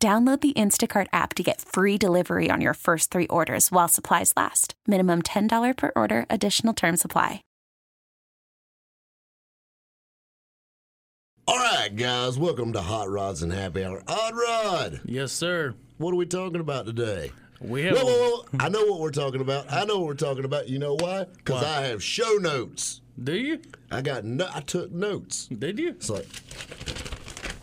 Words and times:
Download 0.00 0.40
the 0.40 0.52
Instacart 0.52 1.08
app 1.12 1.34
to 1.34 1.42
get 1.42 1.60
free 1.60 1.98
delivery 1.98 2.50
on 2.52 2.60
your 2.60 2.74
first 2.74 3.10
three 3.10 3.26
orders 3.26 3.72
while 3.72 3.88
supplies 3.88 4.32
last. 4.36 4.74
Minimum 4.86 5.22
$10 5.22 5.76
per 5.76 5.90
order, 5.96 6.24
additional 6.30 6.72
term 6.72 6.96
supply. 6.96 7.42
All 11.48 11.56
right, 11.56 11.88
guys, 11.96 12.38
welcome 12.38 12.72
to 12.74 12.80
Hot 12.80 13.10
Rods 13.10 13.42
and 13.42 13.52
Happy 13.52 13.82
Hour. 13.84 14.04
Odd 14.06 14.34
Rod, 14.36 15.00
Yes, 15.04 15.32
sir. 15.32 15.74
what 15.96 16.12
are 16.12 16.16
we 16.16 16.26
talking 16.26 16.60
about 16.60 16.86
today? 16.86 17.32
We 17.60 17.82
have. 17.84 17.96
Whoa, 17.96 18.04
whoa, 18.04 18.30
whoa. 18.36 18.44
I 18.60 18.68
know 18.68 18.84
what 18.84 19.00
we're 19.00 19.10
talking 19.10 19.40
about. 19.40 19.72
I 19.72 19.84
know 19.84 19.98
what 19.98 20.06
we're 20.06 20.14
talking 20.14 20.44
about. 20.44 20.68
You 20.68 20.78
know 20.78 20.94
why? 20.94 21.24
Because 21.38 21.64
I 21.64 21.86
have 21.86 22.00
show 22.04 22.34
notes. 22.40 23.00
Do 23.20 23.32
you? 23.34 23.58
I 23.90 24.02
got 24.02 24.24
no, 24.24 24.48
I 24.54 24.60
took 24.60 24.92
notes. 24.92 25.46
Did 25.46 25.80
you? 25.80 25.88
It's 25.88 26.08
like 26.08 26.28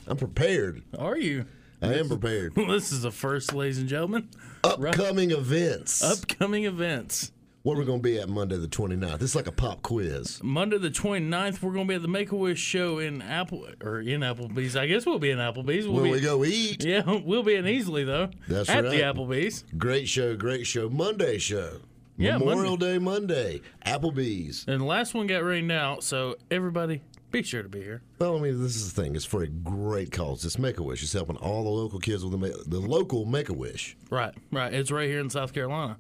I'm 0.06 0.18
prepared. 0.18 0.82
Are 1.00 1.16
you? 1.18 1.46
I 1.86 1.94
am 2.00 2.08
prepared. 2.08 2.56
this 2.56 2.92
is 2.92 3.02
the 3.04 3.12
first, 3.12 3.54
ladies 3.54 3.78
and 3.80 3.88
gentlemen. 3.88 4.30
Upcoming 4.64 5.32
events. 5.32 6.04
Upcoming 6.04 6.66
events. 6.66 7.32
Where 7.64 7.76
we're 7.76 7.84
going 7.84 8.00
to 8.00 8.04
be 8.04 8.20
at 8.20 8.30
Monday 8.30 8.58
the 8.58 8.68
29th. 8.68 9.24
It's 9.24 9.34
like 9.34 9.48
a 9.48 9.52
pop 9.52 9.82
quiz. 9.82 10.40
Monday 10.44 10.78
the 10.78 10.92
29th, 10.92 11.64
we're 11.64 11.74
going 11.74 11.88
to 11.88 11.90
be 11.90 11.96
at 11.96 12.04
the 12.04 12.08
Make 12.08 12.32
a 12.32 12.36
Wish 12.36 12.60
show 12.60 13.00
in 13.00 13.24
Apple 13.24 13.68
or 13.84 14.02
in 14.02 14.22
Applebee's. 14.22 14.76
I 14.76 14.86
guess 14.86 15.04
we'll 15.06 15.18
be 15.18 15.32
in 15.32 15.40
Applebee's. 15.40 15.88
We'll 15.88 15.96
When 15.96 16.04
be, 16.04 16.12
we 16.12 16.22
go 16.22 16.46
eat, 16.46 16.84
Yeah, 16.86 17.02
we'll 17.24 17.42
be 17.42 17.56
in 17.56 17.68
easily 17.68 18.04
though. 18.04 18.30
That's 18.48 18.70
right. 18.70 18.78
at 18.80 18.84
right. 18.84 18.92
the 18.92 19.02
Applebee's. 19.02 19.64
great 19.80 20.08
show, 20.08 20.36
great 20.36 20.68
show. 20.68 20.90
Monday 20.90 21.40
show. 21.40 21.80
Yeah, 22.18 22.38
Memorial 22.38 22.78
Day 22.78 23.00
Monday. 23.00 23.62
Applebee's. 23.86 24.66
And 24.68 24.82
the 24.82 24.86
last 24.86 25.14
one 25.16 25.26
got 25.26 25.44
rained 25.44 25.72
out, 25.72 26.04
so 26.04 26.36
everybody 26.52 27.02
be 27.36 27.44
sure 27.44 27.64
to 27.64 27.70
be 27.70 27.82
here. 27.82 28.02
Well, 28.20 28.38
I 28.38 28.40
mean, 28.40 28.62
this 28.62 28.76
is 28.76 28.94
the 28.94 29.02
thing. 29.02 29.16
It's 29.16 29.26
for 29.26 29.44
a 29.44 29.48
great 29.48 30.12
cause. 30.12 30.46
It's 30.46 30.58
Make 30.58 30.78
a 30.78 30.84
Wish. 30.84 31.04
It's 31.04 31.14
helping 31.14 31.38
all 31.38 31.64
the 31.64 31.70
local 31.70 32.00
kids 32.00 32.24
with 32.24 32.40
the, 32.40 32.64
the 32.68 32.80
local 32.80 33.26
Make 33.26 33.50
a 33.50 33.54
Wish. 33.54 33.98
Right, 34.10 34.34
right. 34.52 34.74
It's 34.74 34.92
right 34.92 35.10
here 35.10 35.20
in 35.20 35.30
South 35.30 35.54
Carolina. 35.54 35.98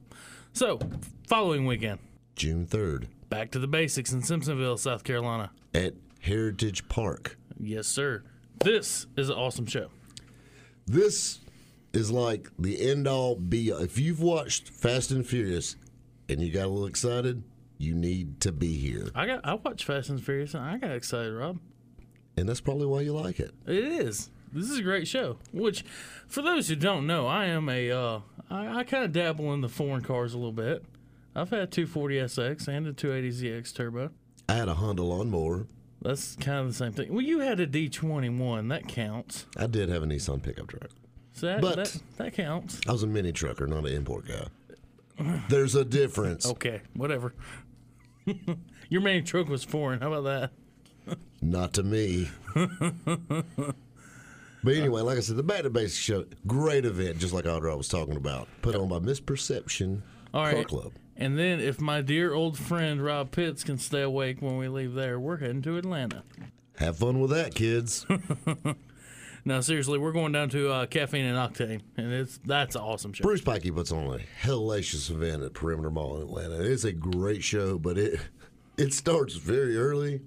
So, 0.53 0.79
following 1.27 1.65
weekend, 1.65 1.99
June 2.35 2.65
3rd 2.65 3.07
back 3.29 3.51
to 3.51 3.59
the 3.59 3.67
basics 3.67 4.13
in 4.13 4.21
Simpsonville, 4.21 4.79
South 4.79 5.03
Carolina. 5.03 5.51
at 5.73 5.93
Heritage 6.21 6.87
Park. 6.87 7.37
Yes, 7.59 7.87
sir. 7.87 8.23
This 8.63 9.07
is 9.17 9.29
an 9.29 9.35
awesome 9.35 9.65
show. 9.65 9.89
This 10.85 11.39
is 11.91 12.11
like 12.11 12.49
the 12.57 12.89
end 12.89 13.07
all 13.07 13.35
be 13.35 13.71
all. 13.71 13.81
If 13.81 13.99
you've 13.99 14.21
watched 14.21 14.69
Fast 14.69 15.11
and 15.11 15.25
Furious 15.27 15.75
and 16.29 16.41
you 16.41 16.51
got 16.51 16.65
a 16.65 16.69
little 16.69 16.87
excited, 16.87 17.43
you 17.77 17.93
need 17.95 18.41
to 18.41 18.51
be 18.51 18.73
here. 18.77 19.09
I 19.15 19.25
got 19.25 19.41
I 19.45 19.53
watched 19.55 19.85
Fast 19.85 20.09
and 20.09 20.23
Furious 20.23 20.53
and 20.53 20.63
I 20.63 20.77
got 20.77 20.91
excited, 20.91 21.33
Rob. 21.33 21.59
And 22.37 22.47
that's 22.49 22.61
probably 22.61 22.85
why 22.85 23.01
you 23.01 23.13
like 23.13 23.39
it. 23.39 23.53
It 23.65 23.75
is. 23.83 24.29
This 24.51 24.69
is 24.69 24.79
a 24.79 24.83
great 24.83 25.07
show. 25.07 25.37
Which, 25.51 25.83
for 26.27 26.41
those 26.41 26.67
who 26.69 26.75
don't 26.75 27.05
know, 27.07 27.27
I 27.27 27.45
am 27.45 27.67
a 27.69 27.91
uh, 27.91 28.19
I, 28.49 28.79
I 28.79 28.83
kind 28.83 29.03
of 29.03 29.11
dabble 29.11 29.53
in 29.53 29.61
the 29.61 29.69
foreign 29.69 30.01
cars 30.03 30.33
a 30.33 30.37
little 30.37 30.51
bit. 30.53 30.83
I've 31.35 31.49
had 31.49 31.71
240SX 31.71 32.67
and 32.69 32.87
a 32.87 32.93
280ZX 32.93 33.73
turbo. 33.75 34.11
I 34.47 34.53
had 34.53 34.69
a 34.69 34.75
Honda 34.75 35.03
lawnmower. 35.03 35.67
That's 36.01 36.35
kind 36.37 36.59
of 36.59 36.67
the 36.67 36.73
same 36.73 36.93
thing. 36.93 37.11
Well, 37.11 37.21
you 37.23 37.39
had 37.39 37.59
a 37.59 37.67
D21. 37.67 38.69
That 38.69 38.87
counts. 38.87 39.45
I 39.57 39.67
did 39.67 39.89
have 39.89 40.03
a 40.03 40.05
Nissan 40.05 40.41
pickup 40.41 40.67
truck. 40.67 40.89
So 41.33 41.47
that, 41.47 41.61
But- 41.61 41.75
that, 41.77 42.01
that 42.17 42.33
counts. 42.33 42.79
I 42.87 42.91
was 42.93 43.03
a 43.03 43.07
mini 43.07 43.31
trucker, 43.33 43.67
not 43.67 43.85
an 43.85 43.93
import 43.93 44.27
guy. 44.27 44.47
There's 45.49 45.75
a 45.75 45.83
difference. 45.85 46.45
Okay, 46.45 46.81
whatever. 46.93 47.33
Your 48.89 49.01
main 49.01 49.23
truck 49.23 49.47
was 49.47 49.63
foreign. 49.63 50.01
How 50.01 50.13
about 50.13 50.51
that? 51.07 51.17
Not 51.41 51.73
to 51.73 51.83
me. 51.83 52.29
but 52.53 53.75
anyway, 54.65 55.01
like 55.01 55.17
I 55.17 55.21
said, 55.21 55.35
the 55.37 55.43
Back 55.43 55.63
to 55.63 55.69
Basics 55.69 55.97
show, 55.97 56.25
great 56.47 56.85
event, 56.85 57.19
just 57.19 57.33
like 57.33 57.45
Audra 57.45 57.77
was 57.77 57.87
talking 57.87 58.15
about. 58.15 58.47
Put 58.61 58.75
on 58.75 58.87
by 58.87 58.99
Misperception 58.99 60.01
All 60.33 60.49
Car. 60.49 60.63
Club. 60.63 60.93
And 61.17 61.37
then, 61.37 61.59
if 61.59 61.79
my 61.79 62.01
dear 62.01 62.33
old 62.33 62.57
friend 62.57 63.01
Rob 63.03 63.31
Pitts 63.31 63.63
can 63.63 63.77
stay 63.77 64.01
awake 64.01 64.41
when 64.41 64.57
we 64.57 64.67
leave 64.67 64.93
there, 64.93 65.19
we're 65.19 65.37
heading 65.37 65.61
to 65.61 65.77
Atlanta. 65.77 66.23
Have 66.77 66.97
fun 66.97 67.21
with 67.21 67.29
that, 67.31 67.55
kids. 67.55 68.05
No, 69.47 69.61
seriously, 69.61 69.99
we're 69.99 70.11
going 70.11 70.31
down 70.31 70.49
to 70.49 70.71
uh, 70.71 70.85
Caffeine 70.87 71.25
and 71.25 71.37
Octane, 71.37 71.81
and 71.97 72.11
it's 72.11 72.39
that's 72.45 72.75
an 72.75 72.81
awesome 72.81 73.13
show. 73.13 73.21
Bruce 73.21 73.41
Pikey 73.41 73.73
puts 73.73 73.91
on 73.91 74.05
a 74.19 74.19
hellacious 74.43 75.11
event 75.11 75.43
at 75.43 75.53
Perimeter 75.53 75.91
Mall 75.91 76.15
in 76.17 76.23
Atlanta. 76.23 76.63
It's 76.63 76.83
a 76.83 76.91
great 76.91 77.43
show, 77.43 77.77
but 77.77 77.95
it 77.97 78.19
it 78.77 78.91
starts 78.93 79.35
very 79.35 79.77
early. 79.77 80.21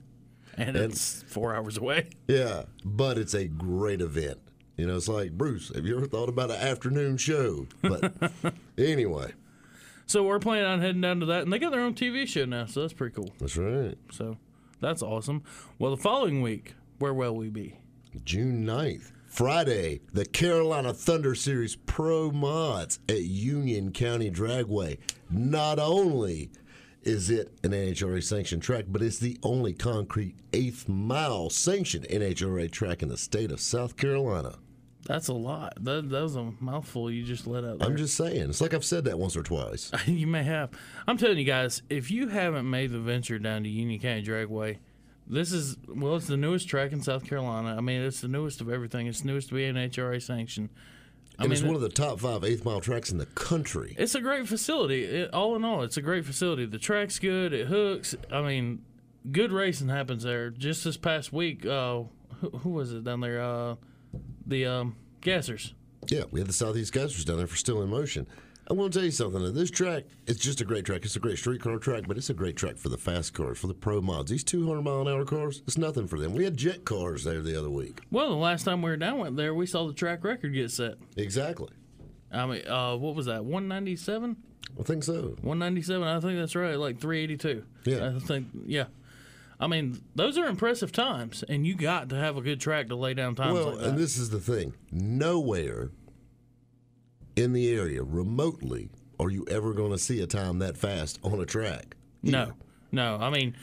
and 0.56 0.77
it's 0.77 1.25
four 1.25 1.55
hours 1.55 1.77
away. 1.79 2.11
Yeah, 2.29 2.65
but 2.84 3.19
it's 3.19 3.34
a 3.34 3.47
great 3.49 4.01
event. 4.01 4.39
You 4.77 4.87
know, 4.87 4.95
it's 4.97 5.09
like 5.09 5.33
Bruce. 5.33 5.73
Have 5.75 5.85
you 5.85 5.97
ever 5.97 6.06
thought 6.06 6.29
about 6.29 6.50
an 6.53 6.56
afternoon 6.61 7.17
show? 7.17 7.67
But 7.83 8.12
anyway, 8.79 9.33
So 10.06 10.23
we're 10.23 10.39
planning 10.39 10.67
on 10.67 10.81
heading 10.81 11.00
down 11.00 11.19
to 11.21 11.27
that, 11.27 11.43
and 11.43 11.53
they 11.53 11.59
got 11.59 11.73
their 11.73 11.81
own 11.81 11.95
TV 11.95 12.25
show 12.29 12.45
now, 12.45 12.67
so 12.67 12.83
that's 12.83 12.93
pretty 12.93 13.17
cool. 13.17 13.33
that's 13.41 13.56
right. 13.56 13.99
So 14.12 14.37
that's 14.81 15.03
awesome. 15.03 15.43
Well, 15.81 15.91
the 15.91 16.00
following 16.00 16.41
week, 16.41 16.75
where 17.00 17.12
will 17.12 17.35
we 17.35 17.49
be? 17.49 17.75
June 18.24 18.64
9th, 18.64 19.12
Friday, 19.26 20.00
the 20.12 20.24
Carolina 20.24 20.92
Thunder 20.92 21.34
Series 21.34 21.76
Pro 21.76 22.30
Mods 22.30 22.98
at 23.08 23.22
Union 23.22 23.92
County 23.92 24.30
Dragway. 24.30 24.98
Not 25.30 25.78
only 25.78 26.50
is 27.02 27.30
it 27.30 27.52
an 27.62 27.70
NHRA 27.70 28.22
sanctioned 28.22 28.62
track, 28.62 28.86
but 28.88 29.02
it's 29.02 29.19
the 29.19 29.38
only 29.42 29.72
concrete 29.72 30.36
eighth 30.52 30.88
mile 30.88 31.50
sanctioned 31.50 32.06
NHRA 32.08 32.70
track 32.70 33.02
in 33.02 33.08
the 33.08 33.16
state 33.16 33.50
of 33.50 33.60
South 33.60 33.96
Carolina. 33.96 34.56
That's 35.06 35.28
a 35.28 35.34
lot. 35.34 35.72
That, 35.80 36.10
that 36.10 36.22
was 36.22 36.36
a 36.36 36.52
mouthful 36.60 37.10
you 37.10 37.25
just 37.25 37.46
let 37.46 37.64
out 37.64 37.78
there. 37.78 37.88
I'm 37.88 37.96
just 37.96 38.14
saying. 38.14 38.50
It's 38.50 38.60
like 38.60 38.75
I've 38.75 38.84
said 38.84 39.04
that 39.04 39.19
once 39.19 39.36
or 39.36 39.42
twice. 39.42 39.90
you 40.06 40.26
may 40.26 40.42
have. 40.42 40.70
I'm 41.06 41.16
telling 41.16 41.38
you 41.38 41.44
guys, 41.44 41.82
if 41.88 42.10
you 42.10 42.28
haven't 42.28 42.69
made 42.69 42.90
the 42.90 42.98
venture 42.98 43.38
down 43.38 43.62
to 43.62 43.70
Union 43.70 44.00
County 44.00 44.22
Dragway, 44.22 44.78
this 45.28 45.53
is 45.53 45.77
well, 45.87 46.16
it's 46.16 46.27
the 46.27 46.37
newest 46.37 46.69
track 46.69 46.93
in 46.93 47.03
South 47.03 47.25
Carolina. 47.25 47.75
I 47.77 47.81
mean, 47.81 48.00
it's 48.03 48.21
the 48.21 48.28
newest 48.28 48.61
of 48.61 48.71
everything. 48.71 49.06
It's 49.06 49.21
the 49.21 49.28
newest 49.28 49.49
to 49.50 49.55
be 49.55 49.62
NHRA 49.62 50.21
sanctioned. 50.22 50.71
I 51.39 51.44
And 51.44 51.50
mean, 51.50 51.59
it's 51.59 51.62
one 51.66 51.77
of 51.77 51.81
the 51.83 51.89
top 51.89 52.19
five 52.21 52.43
eighth 52.44 52.65
mile 52.65 52.81
tracks 52.81 53.11
in 53.12 53.19
the 53.19 53.27
country. 53.27 53.94
It's 53.99 54.15
a 54.15 54.21
great 54.21 54.49
facility. 54.49 55.05
It, 55.05 55.33
all 55.33 55.55
in 55.55 55.65
all, 55.65 55.83
it's 55.83 55.97
a 55.97 56.03
great 56.03 56.25
facility. 56.25 56.67
The 56.67 56.78
track's 56.78 57.19
good. 57.19 57.53
It 57.53 57.69
hooks. 57.69 58.15
I 58.33 58.43
mean, 58.43 58.83
good 59.31 59.53
racing 59.53 59.88
happens 59.88 60.25
there. 60.25 60.50
Just 60.50 60.83
this 60.84 60.97
past 60.97 61.33
week, 61.33 61.65
uh, 61.65 62.03
who, 62.41 62.50
who 62.50 62.71
was 62.71 62.93
it 62.93 63.05
down 63.05 63.21
there? 63.21 63.41
Uh, 63.41 63.77
the 64.47 64.67
um, 64.67 64.97
Gassers. 65.21 65.75
Yeah, 66.09 66.25
we 66.31 66.41
had 66.41 66.49
the 66.49 66.53
Southeast 66.55 66.93
Gassers 66.93 67.25
down 67.25 67.37
there 67.37 67.47
for 67.47 67.56
Still 67.56 67.83
in 67.83 67.91
Motion. 67.91 68.27
I'm 68.71 68.77
going 68.77 68.91
to 68.91 68.99
tell 68.99 69.05
you 69.05 69.11
something. 69.11 69.55
This 69.55 69.71
track, 69.71 70.05
it's 70.27 70.39
just 70.39 70.61
a 70.61 70.65
great 70.65 70.84
track. 70.84 71.05
It's 71.05 71.17
a 71.17 71.21
great 71.21 71.39
streetcar 71.39 71.79
track, 71.79 72.05
but 72.06 72.19
it's 72.19 72.29
a 72.29 72.34
great 72.34 72.55
track 72.56 72.77
for 72.77 72.91
the 72.91 72.99
fast 72.99 73.33
cars, 73.33 73.59
for 73.59 73.67
the 73.67 73.73
pro 73.75 74.03
mods. 74.03 74.31
These 74.31 74.45
200 74.45 74.83
mile 74.83 75.01
an 75.01 75.09
hour 75.09 75.25
cars, 75.25 75.62
it's 75.67 75.79
nothing 75.79 76.06
for 76.06 76.19
them. 76.19 76.34
We 76.34 76.45
had 76.45 76.56
jet 76.56 76.84
cars 76.84 77.25
there 77.25 77.41
the 77.41 77.59
other 77.59 77.71
week. 77.71 78.01
Well, 78.11 78.29
the 78.29 78.34
last 78.37 78.65
time 78.65 78.83
we 78.83 78.91
were 78.91 78.97
down 78.99 79.19
went 79.19 79.37
there, 79.37 79.55
we 79.55 79.65
saw 79.65 79.87
the 79.87 79.95
track 79.95 80.23
record 80.23 80.53
get 80.53 80.71
set. 80.71 80.97
Exactly. 81.17 81.71
I 82.31 82.45
mean, 82.45 82.69
uh, 82.69 82.94
what 82.97 83.15
was 83.15 83.25
that? 83.25 83.43
197? 83.44 84.37
I 84.79 84.82
think 84.82 85.03
so. 85.03 85.35
197. 85.41 86.06
I 86.06 86.21
think 86.21 86.38
that's 86.38 86.55
right. 86.55 86.76
Like 86.79 87.00
382. 87.00 87.64
Yeah. 87.85 88.12
I 88.17 88.19
think. 88.19 88.49
Yeah. 88.67 88.85
I 89.59 89.67
mean, 89.67 89.99
those 90.14 90.37
are 90.37 90.44
impressive 90.47 90.93
times, 90.93 91.43
and 91.49 91.67
you 91.67 91.75
got 91.75 92.11
to 92.11 92.17
have 92.17 92.37
a 92.37 92.43
good 92.43 92.61
track 92.61 92.88
to 92.88 92.97
lay 92.97 93.14
down 93.14 93.35
times 93.35 93.55
Well, 93.55 93.71
like 93.71 93.79
that. 93.79 93.88
and 93.88 93.99
this 93.99 94.17
is 94.19 94.29
the 94.31 94.38
thing 94.41 94.75
nowhere 94.93 95.91
in 97.38 97.52
the 97.52 97.73
area 97.73 98.02
remotely 98.02 98.90
are 99.20 99.31
you 99.31 99.44
ever 99.50 99.73
going 99.73 99.93
to 99.93 99.99
see 99.99 100.20
a 100.20 100.26
time 100.26 100.58
that 100.58 100.76
fast 100.76 101.19
on 101.23 101.40
a 101.40 101.46
track. 101.46 101.96
No, 102.23 102.52
no. 102.93 103.17
I 103.20 103.31
mean, 103.31 103.56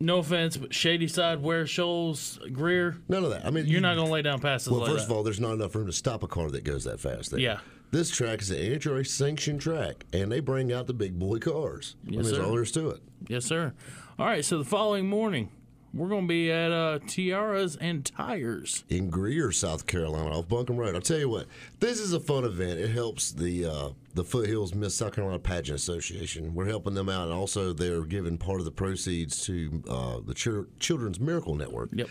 no 0.00 0.18
offense, 0.18 0.56
but 0.56 0.72
Shady 0.74 1.06
Side, 1.08 1.42
Ware 1.42 1.66
Shoals, 1.66 2.38
Greer, 2.52 2.96
None 3.08 3.24
of 3.24 3.30
that. 3.30 3.44
I 3.46 3.50
mean, 3.50 3.66
you're 3.66 3.74
you- 3.76 3.80
not 3.80 3.94
going 3.96 4.06
to 4.06 4.12
lay 4.12 4.22
down 4.22 4.40
passes 4.40 4.68
Well, 4.70 4.80
like 4.80 4.90
first 4.90 5.06
that. 5.08 5.12
of 5.12 5.16
all, 5.18 5.22
there's 5.22 5.40
not 5.40 5.52
enough 5.52 5.74
room 5.74 5.86
to 5.86 5.92
stop 5.92 6.22
a 6.22 6.26
car 6.28 6.50
that 6.50 6.64
goes 6.64 6.84
that 6.84 7.00
fast. 7.00 7.30
There. 7.30 7.40
Yeah. 7.40 7.58
This 7.92 8.10
track 8.10 8.42
is 8.42 8.50
an 8.50 8.56
NHRA 8.58 9.06
sanctioned 9.06 9.60
track, 9.60 10.04
and 10.12 10.30
they 10.32 10.40
bring 10.40 10.72
out 10.72 10.86
the 10.86 10.92
big 10.94 11.18
boy 11.18 11.38
cars. 11.38 11.96
I 12.06 12.10
mean, 12.10 12.20
Yes, 12.20 12.30
that's 12.30 12.38
all 12.44 12.52
there 12.52 12.62
is 12.62 12.72
to 12.72 12.90
it. 12.90 13.00
yes, 13.28 13.44
sir. 13.44 13.72
All 14.18 14.26
right. 14.26 14.44
So 14.44 14.58
the 14.58 14.64
following 14.64 15.08
morning, 15.08 15.50
we're 15.96 16.08
going 16.08 16.24
to 16.24 16.28
be 16.28 16.50
at 16.50 16.72
uh, 16.72 16.98
Tiaras 17.06 17.76
and 17.80 18.04
Tires. 18.04 18.84
in 18.88 19.10
Greer, 19.10 19.50
South 19.52 19.86
Carolina, 19.86 20.38
off 20.38 20.48
Buncombe 20.48 20.76
Road. 20.76 20.94
I'll 20.94 21.00
tell 21.00 21.18
you 21.18 21.28
what, 21.28 21.46
this 21.80 21.98
is 22.00 22.12
a 22.12 22.20
fun 22.20 22.44
event. 22.44 22.78
It 22.78 22.90
helps 22.90 23.32
the 23.32 23.64
uh, 23.66 23.88
the 24.14 24.24
Foothills 24.24 24.74
Miss 24.74 24.94
South 24.94 25.14
Carolina 25.14 25.38
Pageant 25.38 25.78
Association. 25.78 26.54
We're 26.54 26.66
helping 26.66 26.94
them 26.94 27.08
out, 27.08 27.24
and 27.28 27.32
also 27.34 27.72
they're 27.72 28.02
giving 28.04 28.38
part 28.38 28.60
of 28.60 28.64
the 28.64 28.70
proceeds 28.72 29.42
to 29.46 29.82
uh, 29.88 30.20
the 30.24 30.34
Chil- 30.34 30.66
Children's 30.78 31.20
Miracle 31.20 31.54
Network. 31.54 31.90
Yep. 31.92 32.08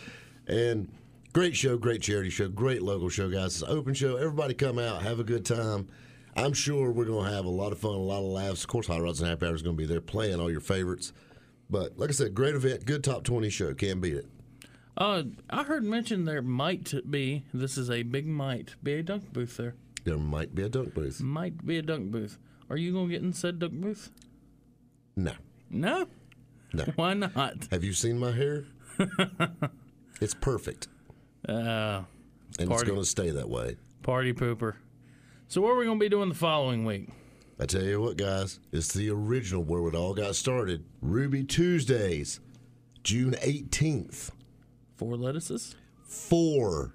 And 0.48 0.92
great 1.34 1.56
show, 1.56 1.78
great 1.78 2.02
charity 2.02 2.30
show, 2.30 2.48
great 2.48 2.82
local 2.82 3.10
show, 3.10 3.30
guys. 3.30 3.56
It's 3.56 3.62
an 3.62 3.70
open 3.70 3.94
show. 3.94 4.18
Everybody 4.18 4.54
come 4.54 4.78
out, 4.80 5.02
have 5.04 5.20
a 5.20 5.24
good 5.24 5.46
time. 5.46 5.88
I'm 6.38 6.54
sure 6.54 6.92
we're 6.92 7.06
going 7.06 7.26
to 7.26 7.32
have 7.34 7.46
a 7.46 7.50
lot 7.50 7.72
of 7.72 7.78
fun, 7.80 7.92
a 7.92 7.98
lot 7.98 8.20
of 8.20 8.26
laughs. 8.26 8.64
Of 8.64 8.68
course, 8.68 8.88
Hot 8.88 9.02
Rods 9.02 9.22
and 9.22 9.30
Happy 9.30 9.46
Hour 9.48 9.56
is 9.56 9.62
going 9.62 9.78
to 9.78 9.82
be 9.82 9.88
there 9.88 10.02
playing 10.02 10.40
all 10.42 10.52
your 10.52 10.60
favorites. 10.60 11.14
But 11.70 11.98
like 11.98 12.10
I 12.10 12.14
said, 12.14 12.36
great 12.36 12.56
event, 12.56 12.86
good 12.86 13.04
top 13.04 13.24
20 13.24 13.50
show. 13.50 13.74
Can't 13.74 14.02
beat 14.02 14.16
it. 14.16 14.28
Uh, 14.98 15.24
I 15.50 15.64
heard 15.64 15.84
mention 15.84 16.26
there 16.26 16.42
might 16.42 16.94
be, 17.10 17.44
this 17.54 17.78
is 17.78 17.90
a 17.90 18.04
big 18.04 18.28
might, 18.28 18.76
be 18.84 18.94
a 18.94 19.04
dunk 19.04 19.34
booth 19.34 19.58
there. 19.58 19.76
There 20.06 20.18
might 20.18 20.54
be 20.56 20.64
a 20.64 20.70
dunk 20.70 20.94
booth. 20.94 21.20
Might 21.22 21.66
be 21.66 21.78
a 21.78 21.82
dunk 21.82 22.12
booth. 22.12 22.38
Are 22.70 22.78
you 22.78 22.94
going 22.94 23.08
to 23.08 23.12
get 23.12 23.22
in 23.24 23.34
said 23.34 23.60
dunk 23.60 23.74
booth? 23.74 24.12
No. 25.16 25.34
No? 25.70 26.08
No. 26.74 26.84
Why 26.96 27.14
not? 27.14 27.68
Have 27.72 27.84
you 27.84 27.94
seen 27.94 28.20
my 28.20 28.32
hair? 28.32 28.66
it's 30.22 30.34
perfect, 30.34 30.88
Uh, 31.48 32.04
and 32.60 32.72
it's 32.72 32.84
going 32.84 33.00
to 33.00 33.06
stay 33.06 33.32
that 33.32 33.50
way. 33.50 33.76
party 34.04 34.32
pooper. 34.34 34.76
So 35.50 35.60
what 35.62 35.72
are 35.72 35.78
we 35.78 35.86
going 35.86 36.00
to 36.00 36.04
be 36.06 36.10
doing 36.10 36.30
the 36.30 36.36
following 36.36 36.86
week? 36.86 37.10
I 37.58 37.66
tell 37.66 37.84
you 37.84 38.02
what, 38.02 38.18
guys, 38.18 38.60
it's 38.74 38.94
the 38.94 39.10
original 39.10 39.64
where 39.64 39.88
it 39.88 39.96
all 39.96 40.14
got 40.14 40.36
started. 40.36 40.84
Ruby 41.02 41.46
Tuesdays, 41.46 42.42
June 43.04 43.36
18th. 43.42 44.32
Four 44.98 45.16
lettuces? 45.16 45.76
Four. 46.04 46.94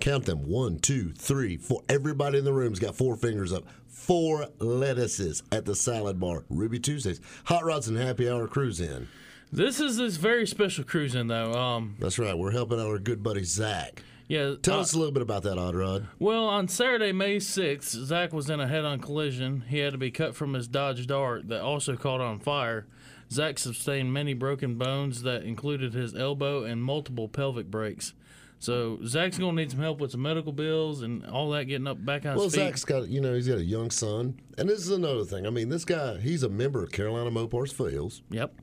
Count 0.00 0.24
them. 0.24 0.48
One, 0.48 0.78
two, 0.78 1.12
three, 1.12 1.58
four. 1.58 1.82
Everybody 1.88 2.38
in 2.38 2.44
the 2.44 2.52
room's 2.52 2.78
got 2.78 2.96
four 2.96 3.14
fingers 3.16 3.52
up. 3.52 3.64
Four 3.86 4.46
lettuces 4.58 5.42
at 5.52 5.66
the 5.66 5.74
salad 5.74 6.18
bar. 6.18 6.44
Ruby 6.48 6.78
Tuesdays. 6.78 7.20
Hot 7.44 7.64
Rods 7.64 7.86
and 7.86 7.96
Happy 7.98 8.28
Hour 8.28 8.48
cruise 8.48 8.80
in. 8.80 9.08
This 9.52 9.80
is 9.80 9.98
this 9.98 10.16
very 10.16 10.46
special 10.46 10.84
cruising 10.84 11.28
though. 11.28 11.52
Um, 11.52 11.96
That's 11.98 12.18
right. 12.18 12.36
We're 12.36 12.50
helping 12.50 12.80
out 12.80 12.86
our 12.86 12.98
good 12.98 13.22
buddy 13.22 13.44
Zach. 13.44 14.02
Yeah. 14.28 14.54
Tell 14.62 14.78
uh, 14.78 14.80
us 14.80 14.92
a 14.92 14.98
little 14.98 15.12
bit 15.12 15.22
about 15.22 15.42
that, 15.44 15.58
Odd 15.58 15.74
Rod. 15.74 16.08
Well, 16.18 16.46
on 16.46 16.68
Saturday, 16.68 17.12
May 17.12 17.36
6th, 17.36 17.90
Zach 18.04 18.32
was 18.32 18.48
in 18.50 18.60
a 18.60 18.66
head 18.66 18.84
on 18.84 19.00
collision. 19.00 19.64
He 19.68 19.78
had 19.78 19.92
to 19.92 19.98
be 19.98 20.10
cut 20.10 20.34
from 20.34 20.54
his 20.54 20.66
Dodge 20.68 21.06
Dart 21.06 21.48
that 21.48 21.60
also 21.62 21.96
caught 21.96 22.20
on 22.20 22.38
fire. 22.38 22.86
Zach 23.30 23.58
sustained 23.58 24.12
many 24.12 24.34
broken 24.34 24.76
bones 24.76 25.22
that 25.22 25.42
included 25.42 25.94
his 25.94 26.14
elbow 26.14 26.64
and 26.64 26.82
multiple 26.84 27.28
pelvic 27.28 27.70
breaks. 27.70 28.14
So 28.58 28.98
Zach's 29.04 29.36
going 29.36 29.56
to 29.56 29.62
need 29.62 29.70
some 29.70 29.80
help 29.80 30.00
with 30.00 30.12
some 30.12 30.22
medical 30.22 30.52
bills 30.52 31.02
and 31.02 31.26
all 31.26 31.50
that 31.50 31.64
getting 31.64 31.86
up 31.86 32.02
back 32.02 32.24
on 32.24 32.36
Well, 32.36 32.44
his 32.44 32.54
feet. 32.54 32.60
Zach's 32.60 32.84
got, 32.84 33.08
you 33.08 33.20
know, 33.20 33.34
he's 33.34 33.48
got 33.48 33.58
a 33.58 33.64
young 33.64 33.90
son. 33.90 34.40
And 34.56 34.68
this 34.68 34.78
is 34.78 34.90
another 34.90 35.24
thing. 35.24 35.46
I 35.46 35.50
mean, 35.50 35.68
this 35.68 35.84
guy, 35.84 36.18
he's 36.18 36.42
a 36.42 36.48
member 36.48 36.82
of 36.82 36.90
Carolina 36.90 37.30
Mopars 37.30 37.74
Foothills. 37.74 38.22
Yep. 38.30 38.54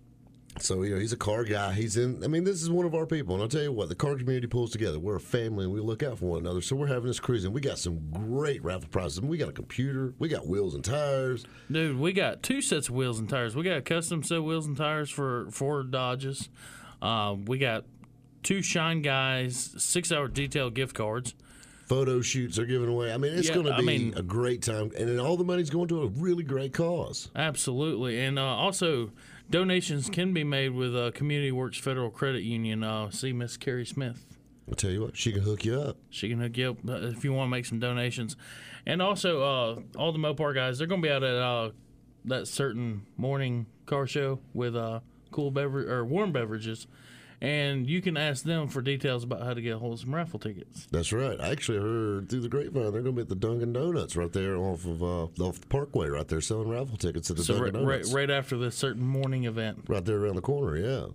So, 0.60 0.84
you 0.84 0.94
know, 0.94 1.00
he's 1.00 1.14
a 1.14 1.18
car 1.18 1.44
guy. 1.46 1.72
He's 1.74 1.96
in, 1.98 2.24
I 2.24 2.28
mean, 2.28 2.44
this 2.44 2.62
is 2.62 2.70
one 2.70 2.86
of 2.86 2.94
our 2.94 3.06
people. 3.06 3.34
And 3.36 3.42
I'll 3.42 3.50
tell 3.50 3.62
you 3.64 3.72
what, 3.72 3.90
the 3.90 3.96
car 3.96 4.16
community 4.16 4.48
pulls 4.48 4.72
together. 4.72 5.00
We're 5.00 5.16
a 5.16 5.20
family 5.20 5.64
and 5.64 5.74
we 5.74 5.80
look 5.80 6.04
out 6.04 6.20
for 6.20 6.26
one 6.26 6.40
another. 6.42 6.62
So 6.62 6.76
we're 6.76 6.88
having 6.88 7.08
this 7.08 7.20
cruise 7.22 7.46
and 7.46 7.54
we 7.54 7.62
got 7.62 7.80
some 7.80 8.00
great 8.12 8.64
raffle 8.64 8.90
prizes. 8.92 9.20
I 9.20 9.26
we 9.26 9.38
got 9.38 9.50
a 9.50 9.54
computer, 9.54 10.14
we 10.20 10.28
got 10.28 10.46
wheels 10.46 10.76
and 10.76 10.84
tires. 10.84 11.46
Dude, 11.72 11.98
we 11.98 12.12
got 12.14 12.44
two 12.44 12.62
sets 12.62 12.90
of 12.90 12.96
wheels 12.96 13.18
and 13.20 13.30
tires. 13.30 13.56
We 13.56 13.64
got 13.64 13.86
custom 13.86 14.24
set 14.24 14.44
wheels 14.44 14.68
and 14.68 14.76
tires 14.76 15.10
for 15.10 15.48
for 15.52 15.84
Dodges. 15.84 16.50
Uh, 17.02 17.36
we 17.48 17.58
got 17.58 17.86
two 18.44 18.62
Shine 18.62 19.02
Guys 19.02 19.74
six 19.78 20.12
hour 20.12 20.28
detail 20.28 20.70
gift 20.70 20.96
cards. 20.96 21.34
Photo 21.88 22.22
shoots 22.22 22.60
are 22.60 22.66
given 22.66 22.88
away. 22.90 23.12
I 23.12 23.18
mean, 23.18 23.34
it's 23.34 23.48
Yeah, 23.50 23.56
going 23.56 23.66
to 23.68 23.74
I 23.74 23.80
be 23.80 23.86
mean- 23.86 24.14
a 24.16 24.22
great 24.22 24.62
time. 24.62 24.92
And 24.98 25.10
then 25.10 25.20
all 25.20 25.36
the 25.38 25.44
money's 25.44 25.70
going 25.70 25.88
to 25.90 26.04
a 26.04 26.08
really 26.08 26.44
great 26.44 26.74
cause. 26.74 27.30
Absolutely, 27.36 28.20
and 28.20 28.38
uh, 28.40 28.44
also 28.46 29.12
donations 29.52 30.10
can 30.10 30.34
be 30.34 30.44
made 30.44 30.70
with 30.70 30.96
uh, 30.96 31.12
Community 31.12 31.52
Works 31.52 31.78
Federal 31.78 32.10
Credit 32.10 32.42
Union. 32.42 32.84
Uh, 32.84 33.12
see 33.12 33.34
Miss 33.34 33.58
Carrie 33.58 33.86
Smith. 33.86 34.26
I'll 34.68 34.76
tell 34.76 34.90
you 34.90 35.02
what, 35.02 35.18
she 35.18 35.34
can 35.34 35.42
hook 35.42 35.66
you 35.66 35.80
up. 35.80 35.98
She 36.10 36.30
can 36.30 36.40
hook 36.40 36.58
you 36.58 36.72
up 36.72 36.78
uh, 36.88 37.08
if 37.08 37.24
you 37.24 37.34
want 37.34 37.48
to 37.48 37.52
make 37.52 37.66
some 37.66 37.80
donations. 37.80 38.38
And 38.86 39.02
also, 39.02 39.42
uh, 39.42 40.00
all 40.00 40.14
the 40.14 40.20
Mopar 40.20 40.56
guys, 40.56 40.78
they're 40.78 40.88
going 40.88 41.02
to 41.02 41.08
be 41.08 41.12
out 41.12 41.24
at 41.24 41.36
uh, 41.36 41.72
that 42.26 42.48
certain 42.48 43.06
morning 43.18 43.66
car 43.86 44.08
show 44.08 44.40
with 44.54 44.76
uh, 44.76 45.02
cool 45.32 45.52
beverage 45.52 45.88
or 45.88 46.06
warm 46.06 46.32
beverages. 46.32 46.88
And 47.42 47.90
you 47.90 48.04
can 48.04 48.18
ask 48.18 48.44
them 48.44 48.68
for 48.68 48.84
details 48.84 49.24
about 49.24 49.42
how 49.42 49.56
to 49.56 49.62
get 49.62 49.74
a 49.74 49.80
hold 49.80 49.94
of 49.94 50.00
some 50.00 50.14
raffle 50.14 50.38
tickets. 50.38 50.88
That's 50.92 51.12
right. 51.12 51.42
I 51.42 51.50
actually 51.50 51.80
heard 51.80 52.30
through 52.30 52.42
the 52.42 52.50
grapevine 52.50 52.92
they're 52.92 53.02
going 53.02 53.06
to 53.06 53.12
be 53.14 53.22
at 53.22 53.30
the 53.30 53.36
Dunkin' 53.36 53.74
Donuts 53.74 54.16
right 54.16 54.32
there 54.32 54.58
off 54.58 54.86
of 54.86 55.02
uh, 55.02 55.24
off 55.44 55.60
the 55.60 55.68
Parkway, 55.68 56.08
right 56.10 56.28
there, 56.28 56.40
selling 56.40 56.70
raffle 56.70 56.98
tickets 56.98 57.32
at 57.32 57.38
the 57.38 57.44
So 57.44 57.56
Dunkin' 57.56 57.74
right, 57.74 57.84
right, 57.84 57.92
Donuts. 58.04 58.14
right 58.14 58.30
after 58.30 58.58
this 58.58 58.76
certain 58.76 59.04
morning 59.08 59.46
event. 59.46 59.86
Right 59.88 60.06
there 60.06 60.18
around 60.18 60.36
the 60.36 60.42
corner, 60.42 60.78
yeah. 60.78 61.08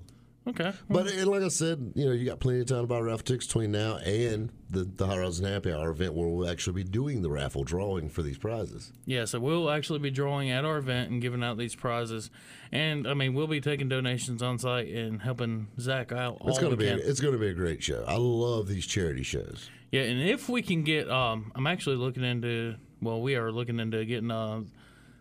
Okay. 0.49 0.73
But 0.89 1.09
and 1.09 1.27
like 1.27 1.43
I 1.43 1.49
said, 1.49 1.93
you 1.97 2.07
know, 2.07 2.13
you 2.13 2.25
got 2.25 2.39
plenty 2.39 2.61
of 2.61 2.67
time 2.67 2.83
to 2.83 2.87
buy 2.87 3.01
raffle 3.01 3.25
tickets 3.25 3.47
between 3.47 3.73
now 3.73 3.97
and 3.97 4.51
the, 4.71 4.85
the 4.85 5.07
Hot 5.07 5.19
Rods 5.19 5.41
and 5.41 5.49
Happy 5.49 5.73
Hour 5.73 5.91
event 5.91 6.15
where 6.15 6.29
we'll 6.29 6.49
actually 6.49 6.75
be 6.75 6.85
doing 6.85 7.23
the 7.23 7.31
raffle 7.31 7.65
drawing 7.65 8.09
for 8.09 8.23
these 8.23 8.39
prizes. 8.39 8.93
Yeah, 9.07 9.25
so 9.25 9.41
we'll 9.41 9.71
actually 9.71 9.99
be 9.99 10.11
drawing 10.11 10.51
at 10.51 10.65
our 10.65 10.79
event 10.79 11.11
and 11.11 11.21
giving 11.21 11.43
out 11.43 11.59
these 11.59 11.75
prizes, 11.75 12.31
and 12.71 13.09
I 13.09 13.15
mean 13.15 13.35
we'll 13.35 13.49
be 13.49 13.61
taking 13.61 13.89
donations 13.89 14.41
on 14.41 14.59
site 14.59 14.89
and 14.89 15.21
helping 15.21 15.67
Zach 15.81 16.13
out. 16.13 16.39
It's 16.45 16.61
gonna 16.61 16.77
be 16.77 16.87
can. 16.87 17.01
it's 17.03 17.21
gonna 17.21 17.39
be 17.39 17.49
a 17.49 17.55
great 17.55 17.83
show. 17.83 18.05
I 18.07 18.17
love 18.17 18.69
these 18.69 18.87
charity 18.87 19.25
shows. 19.25 19.69
Yeah, 19.91 20.03
and 20.03 20.21
if 20.21 20.49
we 20.49 20.63
can 20.63 20.85
get, 20.85 21.11
um, 21.11 21.53
I'm 21.55 21.67
actually 21.67 21.97
looking 21.97 22.25
into. 22.25 22.77
Well, 23.03 23.21
we 23.21 23.35
are 23.35 23.53
looking 23.53 23.79
into 23.79 24.05
getting 24.05 24.31
uh, 24.31 24.63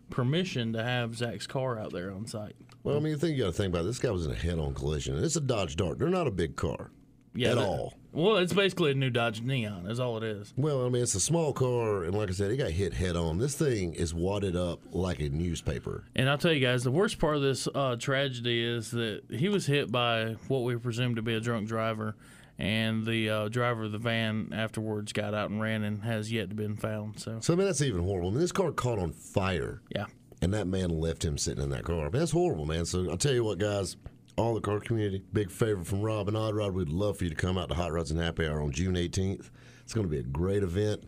permission 0.10 0.74
to 0.74 0.84
have 0.84 1.16
Zach's 1.16 1.48
car 1.48 1.80
out 1.80 1.92
there 1.92 2.12
on 2.12 2.26
site. 2.26 2.56
Well, 2.86 2.98
I 2.98 3.00
mean, 3.00 3.14
the 3.14 3.20
thing 3.20 3.32
you 3.36 3.40
got 3.44 3.48
to 3.48 3.52
think 3.54 3.74
about 3.74 3.84
this 3.86 4.00
guy 4.00 4.12
was 4.12 4.26
in 4.26 4.32
a 4.32 4.36
head-on 4.36 4.74
collision. 4.76 5.22
It's 5.24 5.36
a 5.36 5.42
Dodge 5.42 5.76
Dart. 5.76 5.98
They're 6.00 6.10
not 6.10 6.28
a 6.28 6.32
big 6.32 6.56
car 6.56 6.92
Yeah, 7.34 7.50
at 7.52 7.56
that- 7.56 7.66
all. 7.66 7.94
Well, 8.14 8.38
it's 8.38 8.54
basically 8.54 8.92
a 8.92 8.96
new 8.96 9.10
Dodge 9.10 9.42
Neon. 9.42 9.84
That's 9.84 10.00
all 10.00 10.16
it 10.18 10.24
is. 10.24 10.54
Well, 10.56 10.86
I 10.86 10.90
mean, 10.90 11.04
it's 11.04 11.16
a 11.16 11.20
small 11.20 11.52
car, 11.52 12.06
and 12.06 12.16
like 12.16 12.30
I 12.30 12.32
said, 12.32 12.50
he 12.50 12.56
got 12.56 12.72
hit 12.72 12.94
head-on. 12.94 13.40
This 13.40 13.56
thing 13.56 13.94
is 13.94 14.14
wadded 14.14 14.56
up 14.56 14.80
like 14.94 15.20
a 15.20 15.28
newspaper. 15.28 16.06
And 16.16 16.30
I'll 16.30 16.38
tell 16.38 16.54
you 16.54 16.62
guys, 16.62 16.86
the 16.86 16.92
worst 16.92 17.20
part 17.20 17.36
of 17.36 17.42
this 17.42 17.68
uh, 17.76 17.98
tragedy 17.98 18.64
is 18.64 18.92
that 18.92 19.24
he 19.30 19.50
was 19.50 19.66
hit 19.66 19.92
by 19.92 20.36
what 20.48 20.60
we 20.64 20.78
presume 20.78 21.16
to 21.16 21.22
be 21.22 21.34
a 21.34 21.42
drunk 21.42 21.68
driver, 21.68 22.16
and 22.58 23.06
the 23.06 23.30
uh, 23.30 23.48
driver 23.50 23.84
of 23.84 23.92
the 23.92 23.98
van 23.98 24.52
afterwards 24.54 25.12
got 25.12 25.34
out 25.34 25.50
and 25.50 25.60
ran 25.60 25.84
and 25.84 26.04
has 26.04 26.32
yet 26.32 26.48
to 26.52 26.56
been 26.56 26.78
found. 26.78 27.20
So 27.20 27.40
So 27.42 27.52
I 27.54 27.58
mean, 27.58 27.66
that's 27.66 27.82
even 27.82 28.02
horrible. 28.02 28.30
I 28.30 28.32
mean, 28.32 28.40
this 28.40 28.54
car 28.54 28.72
caught 28.72 28.98
on 29.00 29.12
fire. 29.12 29.82
yeah, 29.94 30.06
and 30.42 30.54
that 30.54 30.68
man 30.68 30.90
left 30.90 31.24
him 31.24 31.38
sitting 31.38 31.64
in 31.64 31.70
that 31.72 31.84
car. 31.84 32.00
I 32.02 32.04
mean, 32.04 32.12
that's 32.14 32.32
horrible, 32.32 32.66
man. 32.66 32.86
So 32.86 33.10
I'll 33.10 33.18
tell 33.18 33.34
you 33.34 33.44
what, 33.44 33.58
guys, 33.58 33.96
all 34.38 34.54
the 34.54 34.62
car 34.62 34.80
community, 34.80 35.24
big 35.34 35.50
favor 35.52 35.84
from 35.84 36.02
Rob 36.02 36.28
and 36.28 36.36
Odd 36.38 36.56
Rod. 36.56 36.74
We'd 36.74 36.90
love 36.90 37.18
for 37.18 37.24
you 37.24 37.30
to 37.30 37.36
come 37.36 37.58
out 37.58 37.70
to 37.70 37.76
Hot 37.76 37.92
Rods 37.92 38.12
and 38.12 38.20
Happy 38.20 38.46
Hour 38.48 38.62
on 38.62 38.72
June 38.72 38.96
18th. 38.96 39.50
It's 39.84 39.94
going 39.94 40.06
to 40.06 40.12
be 40.12 40.20
a 40.20 40.24
great 40.24 40.64
event, 40.64 41.04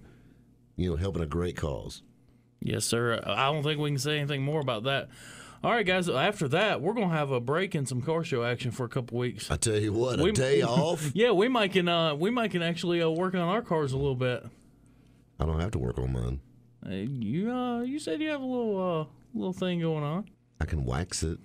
you 0.76 0.90
know, 0.90 0.96
helping 0.96 1.22
a 1.24 1.28
great 1.28 1.58
cause. 1.58 2.04
yes, 2.62 2.86
sir. 2.86 3.22
I 3.26 3.52
don't 3.52 3.64
think 3.64 3.80
we 3.80 3.90
can 3.90 3.98
say 4.00 4.18
anything 4.18 4.44
more 4.44 4.62
about 4.62 4.84
that. 4.84 5.10
All 5.64 5.72
right, 5.72 5.86
guys. 5.86 6.08
After 6.08 6.48
that, 6.50 6.82
we're 6.82 6.94
gonna 6.94 7.10
have 7.10 7.32
a 7.32 7.40
break 7.40 7.74
in 7.74 7.88
some 7.88 8.00
car 8.04 8.24
show 8.24 8.44
action 8.44 8.70
for 8.70 8.86
a 8.86 8.90
couple 8.90 9.18
weeks. 9.18 9.50
I 9.50 9.58
tell 9.58 9.76
you 9.78 9.92
what, 9.92 10.20
a 10.20 10.24
We- 10.24 10.32
day 10.32 10.62
off, 10.62 11.12
Yeah, 11.16 11.32
we 11.32 11.48
might 11.48 11.74
can 11.74 11.88
uh, 11.90 12.14
we 12.14 12.30
might 12.30 12.52
can 12.52 12.62
actually 12.62 13.02
uh, 13.02 13.10
work 13.10 13.34
on 13.34 13.42
our 13.42 13.64
cars 13.64 13.92
a 13.92 13.98
little 13.98 14.16
bit. 14.16 14.46
I 15.40 15.46
don't 15.46 15.60
have 15.60 15.72
to 15.72 15.80
work 15.80 15.98
on 15.98 16.14
mine. 16.14 16.42
Uh, 16.88 16.94
you 16.94 17.52
uh, 17.52 17.82
you 17.82 18.00
said 18.00 18.22
you 18.22 18.30
have 18.30 18.42
a 18.42 18.46
little 18.46 19.02
uh, 19.02 19.06
little 19.34 19.54
thing 19.54 19.82
going 19.82 20.04
on. 20.04 20.30
I 20.60 20.66
can 20.66 20.86
wax 20.86 21.24
it. 21.24 21.38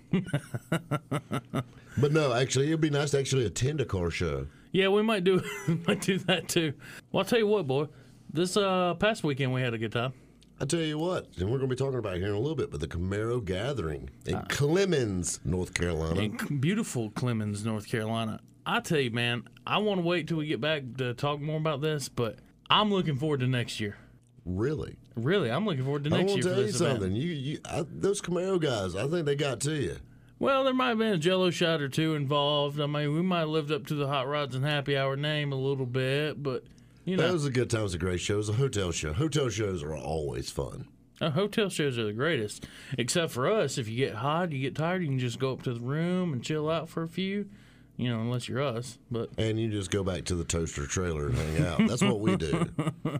but 1.97 2.11
no, 2.11 2.33
actually, 2.33 2.67
it'd 2.67 2.81
be 2.81 2.89
nice 2.89 3.11
to 3.11 3.19
actually 3.19 3.45
attend 3.45 3.81
a 3.81 3.85
car 3.85 4.09
show. 4.09 4.47
Yeah, 4.71 4.87
we 4.87 5.01
might 5.03 5.23
do 5.23 5.43
might 5.87 6.01
do 6.01 6.17
that 6.19 6.47
too. 6.47 6.73
Well, 7.11 7.19
I'll 7.23 7.25
tell 7.29 7.39
you 7.39 7.47
what, 7.47 7.67
boy. 7.67 7.87
This 8.31 8.57
uh, 8.57 8.95
past 8.95 9.23
weekend 9.23 9.53
we 9.53 9.61
had 9.61 9.73
a 9.73 9.77
good 9.77 9.91
time. 9.91 10.13
I 10.59 10.65
tell 10.65 10.79
you 10.79 10.97
what, 10.97 11.27
and 11.37 11.49
we're 11.49 11.57
going 11.57 11.69
to 11.69 11.75
be 11.75 11.75
talking 11.75 11.99
about 11.99 12.15
it 12.15 12.19
here 12.19 12.29
in 12.29 12.35
a 12.35 12.39
little 12.39 12.55
bit, 12.55 12.71
but 12.71 12.79
the 12.79 12.87
Camaro 12.87 13.43
Gathering 13.43 14.09
in 14.25 14.35
Ah. 14.35 14.43
Clemmons, 14.47 15.39
North 15.43 15.73
Carolina. 15.73 16.21
in 16.21 16.37
beautiful 16.59 17.09
Clemmons, 17.11 17.65
North 17.65 17.87
Carolina. 17.87 18.39
I 18.65 18.79
tell 18.79 18.99
you, 18.99 19.11
man, 19.11 19.43
I 19.67 19.79
want 19.79 19.99
to 19.99 20.05
wait 20.05 20.27
till 20.27 20.37
we 20.37 20.45
get 20.47 20.61
back 20.61 20.83
to 20.99 21.13
talk 21.15 21.41
more 21.41 21.57
about 21.57 21.81
this, 21.81 22.07
but 22.07 22.37
I'm 22.69 22.91
looking 22.91 23.17
forward 23.17 23.41
to 23.41 23.47
next 23.47 23.79
year. 23.81 23.97
Really? 24.45 24.95
Really, 25.15 25.49
I'm 25.49 25.65
looking 25.65 25.83
forward 25.83 26.03
to 26.05 26.13
I 26.13 26.17
next 26.19 26.31
want 26.31 26.43
year 26.43 26.43
to 26.43 26.49
tell 26.49 26.57
you 26.59 26.69
event. 26.69 26.75
something. 27.01 27.11
You, 27.15 27.29
you, 27.31 27.59
I, 27.65 27.85
those 27.89 28.21
Camaro 28.21 28.59
guys, 28.59 28.95
I 28.95 29.07
think 29.07 29.25
they 29.25 29.35
got 29.35 29.59
to 29.61 29.73
you. 29.73 29.97
Well, 30.39 30.63
there 30.63 30.73
might 30.73 30.89
have 30.89 30.97
been 30.97 31.13
a 31.13 31.17
Jello 31.17 31.51
shot 31.51 31.81
or 31.81 31.87
two 31.87 32.15
involved. 32.15 32.79
I 32.81 32.85
mean, 32.87 33.13
we 33.13 33.21
might 33.21 33.41
have 33.41 33.49
lived 33.49 33.71
up 33.71 33.85
to 33.87 33.95
the 33.95 34.07
Hot 34.07 34.27
Rods 34.27 34.55
and 34.55 34.65
Happy 34.65 34.97
Hour 34.97 35.15
name 35.15 35.53
a 35.53 35.55
little 35.55 35.85
bit, 35.85 36.41
but 36.41 36.63
you 37.05 37.15
know, 37.15 37.27
Those 37.31 37.45
are 37.45 37.49
good 37.51 37.69
times, 37.69 37.93
a 37.93 37.97
great 37.97 38.19
show. 38.21 38.35
It 38.35 38.37
was 38.37 38.49
a 38.49 38.53
hotel 38.53 38.91
show. 38.91 39.13
Hotel 39.13 39.49
shows 39.49 39.83
are 39.83 39.95
always 39.95 40.49
fun. 40.49 40.87
uh, 41.21 41.29
hotel 41.29 41.69
shows 41.69 41.97
are 41.97 42.05
the 42.05 42.13
greatest. 42.13 42.65
Except 42.97 43.31
for 43.31 43.49
us, 43.49 43.77
if 43.77 43.87
you 43.87 43.95
get 43.97 44.15
hot, 44.15 44.51
you 44.51 44.59
get 44.59 44.75
tired, 44.75 45.01
you 45.03 45.07
can 45.09 45.19
just 45.19 45.37
go 45.39 45.53
up 45.53 45.61
to 45.63 45.73
the 45.73 45.79
room 45.79 46.33
and 46.33 46.43
chill 46.43 46.69
out 46.69 46.89
for 46.89 47.03
a 47.03 47.07
few. 47.09 47.47
You 47.95 48.09
know, 48.09 48.19
unless 48.21 48.49
you're 48.49 48.61
us. 48.61 48.97
But 49.11 49.29
And 49.37 49.59
you 49.59 49.69
just 49.69 49.91
go 49.91 50.03
back 50.03 50.25
to 50.25 50.35
the 50.35 50.43
toaster 50.43 50.87
trailer 50.87 51.27
and 51.27 51.37
hang 51.37 51.65
out. 51.65 51.87
That's 51.87 52.01
what 52.01 52.19
we 52.21 52.35
do. 52.35 52.69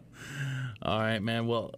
all 0.82 1.00
right, 1.00 1.20
man. 1.20 1.46
Well, 1.48 1.76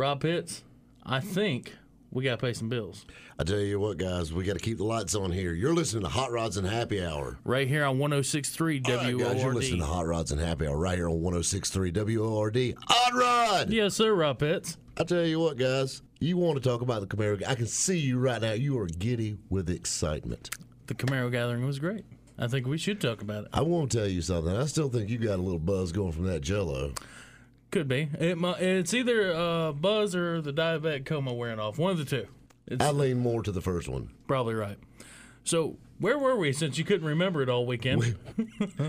Rob 0.00 0.22
Pitts, 0.22 0.64
I 1.04 1.20
think 1.20 1.76
we 2.10 2.24
got 2.24 2.40
to 2.40 2.46
pay 2.46 2.54
some 2.54 2.70
bills 2.70 3.04
I 3.38 3.44
tell 3.44 3.58
you 3.60 3.78
what, 3.78 3.98
guys, 3.98 4.32
we 4.32 4.44
got 4.44 4.54
to 4.54 4.58
keep 4.58 4.78
the 4.78 4.84
lights 4.84 5.14
on 5.14 5.30
here. 5.30 5.52
You're 5.52 5.74
listening 5.74 6.04
to 6.04 6.08
Hot 6.08 6.32
Rods 6.32 6.56
and 6.56 6.66
Happy 6.66 7.04
Hour. 7.04 7.38
right 7.44 7.68
here 7.68 7.84
on 7.84 7.98
106.3 7.98 8.88
All 8.88 8.96
right, 8.96 9.18
guys, 9.18 9.42
you're 9.42 9.52
listening 9.52 9.80
to 9.80 9.84
Hot 9.84 10.06
Rods 10.06 10.32
and 10.32 10.40
Happy 10.40 10.66
Hour 10.66 10.78
right 10.78 10.96
here 10.96 11.10
on 11.10 11.20
106.3 11.20 12.16
WORD. 12.18 12.76
Hot 12.88 13.12
Rod! 13.12 13.70
Yes, 13.70 13.92
sir, 13.92 14.14
Rob 14.14 14.38
Pitts. 14.38 14.78
I 14.96 15.04
tell 15.04 15.22
you 15.26 15.38
what, 15.38 15.58
guys, 15.58 16.00
you 16.18 16.38
want 16.38 16.62
to 16.62 16.66
talk 16.66 16.80
about 16.80 17.02
the 17.02 17.06
Camaro. 17.06 17.46
I 17.46 17.54
can 17.54 17.66
see 17.66 17.98
you 17.98 18.18
right 18.18 18.40
now. 18.40 18.52
You 18.52 18.78
are 18.78 18.86
giddy 18.86 19.36
with 19.50 19.68
excitement. 19.68 20.48
The 20.86 20.94
Camaro 20.94 21.30
gathering 21.30 21.66
was 21.66 21.78
great. 21.78 22.06
I 22.38 22.46
think 22.46 22.66
we 22.66 22.78
should 22.78 23.02
talk 23.02 23.20
about 23.20 23.44
it. 23.44 23.50
I 23.52 23.60
want 23.60 23.90
to 23.90 23.98
tell 23.98 24.08
you 24.08 24.22
something. 24.22 24.56
I 24.56 24.64
still 24.64 24.88
think 24.88 25.10
you 25.10 25.18
got 25.18 25.38
a 25.38 25.42
little 25.42 25.58
buzz 25.58 25.92
going 25.92 26.12
from 26.12 26.24
that 26.24 26.40
jello. 26.40 26.94
Could 27.70 27.86
be. 27.88 28.08
It, 28.18 28.36
it's 28.60 28.92
either 28.94 29.32
uh, 29.32 29.72
Buzz 29.72 30.14
or 30.16 30.40
the 30.40 30.52
diabetic 30.52 31.06
coma 31.06 31.32
wearing 31.32 31.60
off. 31.60 31.78
One 31.78 31.92
of 31.92 31.98
the 31.98 32.04
two. 32.04 32.26
It's 32.66 32.84
I 32.84 32.90
lean 32.90 33.18
more 33.18 33.42
to 33.42 33.52
the 33.52 33.60
first 33.60 33.88
one. 33.88 34.10
probably 34.26 34.54
right. 34.54 34.76
So, 35.44 35.78
where 35.98 36.18
were 36.18 36.36
we 36.36 36.52
since 36.52 36.78
you 36.78 36.84
couldn't 36.84 37.06
remember 37.06 37.42
it 37.42 37.48
all 37.48 37.66
weekend? 37.66 38.16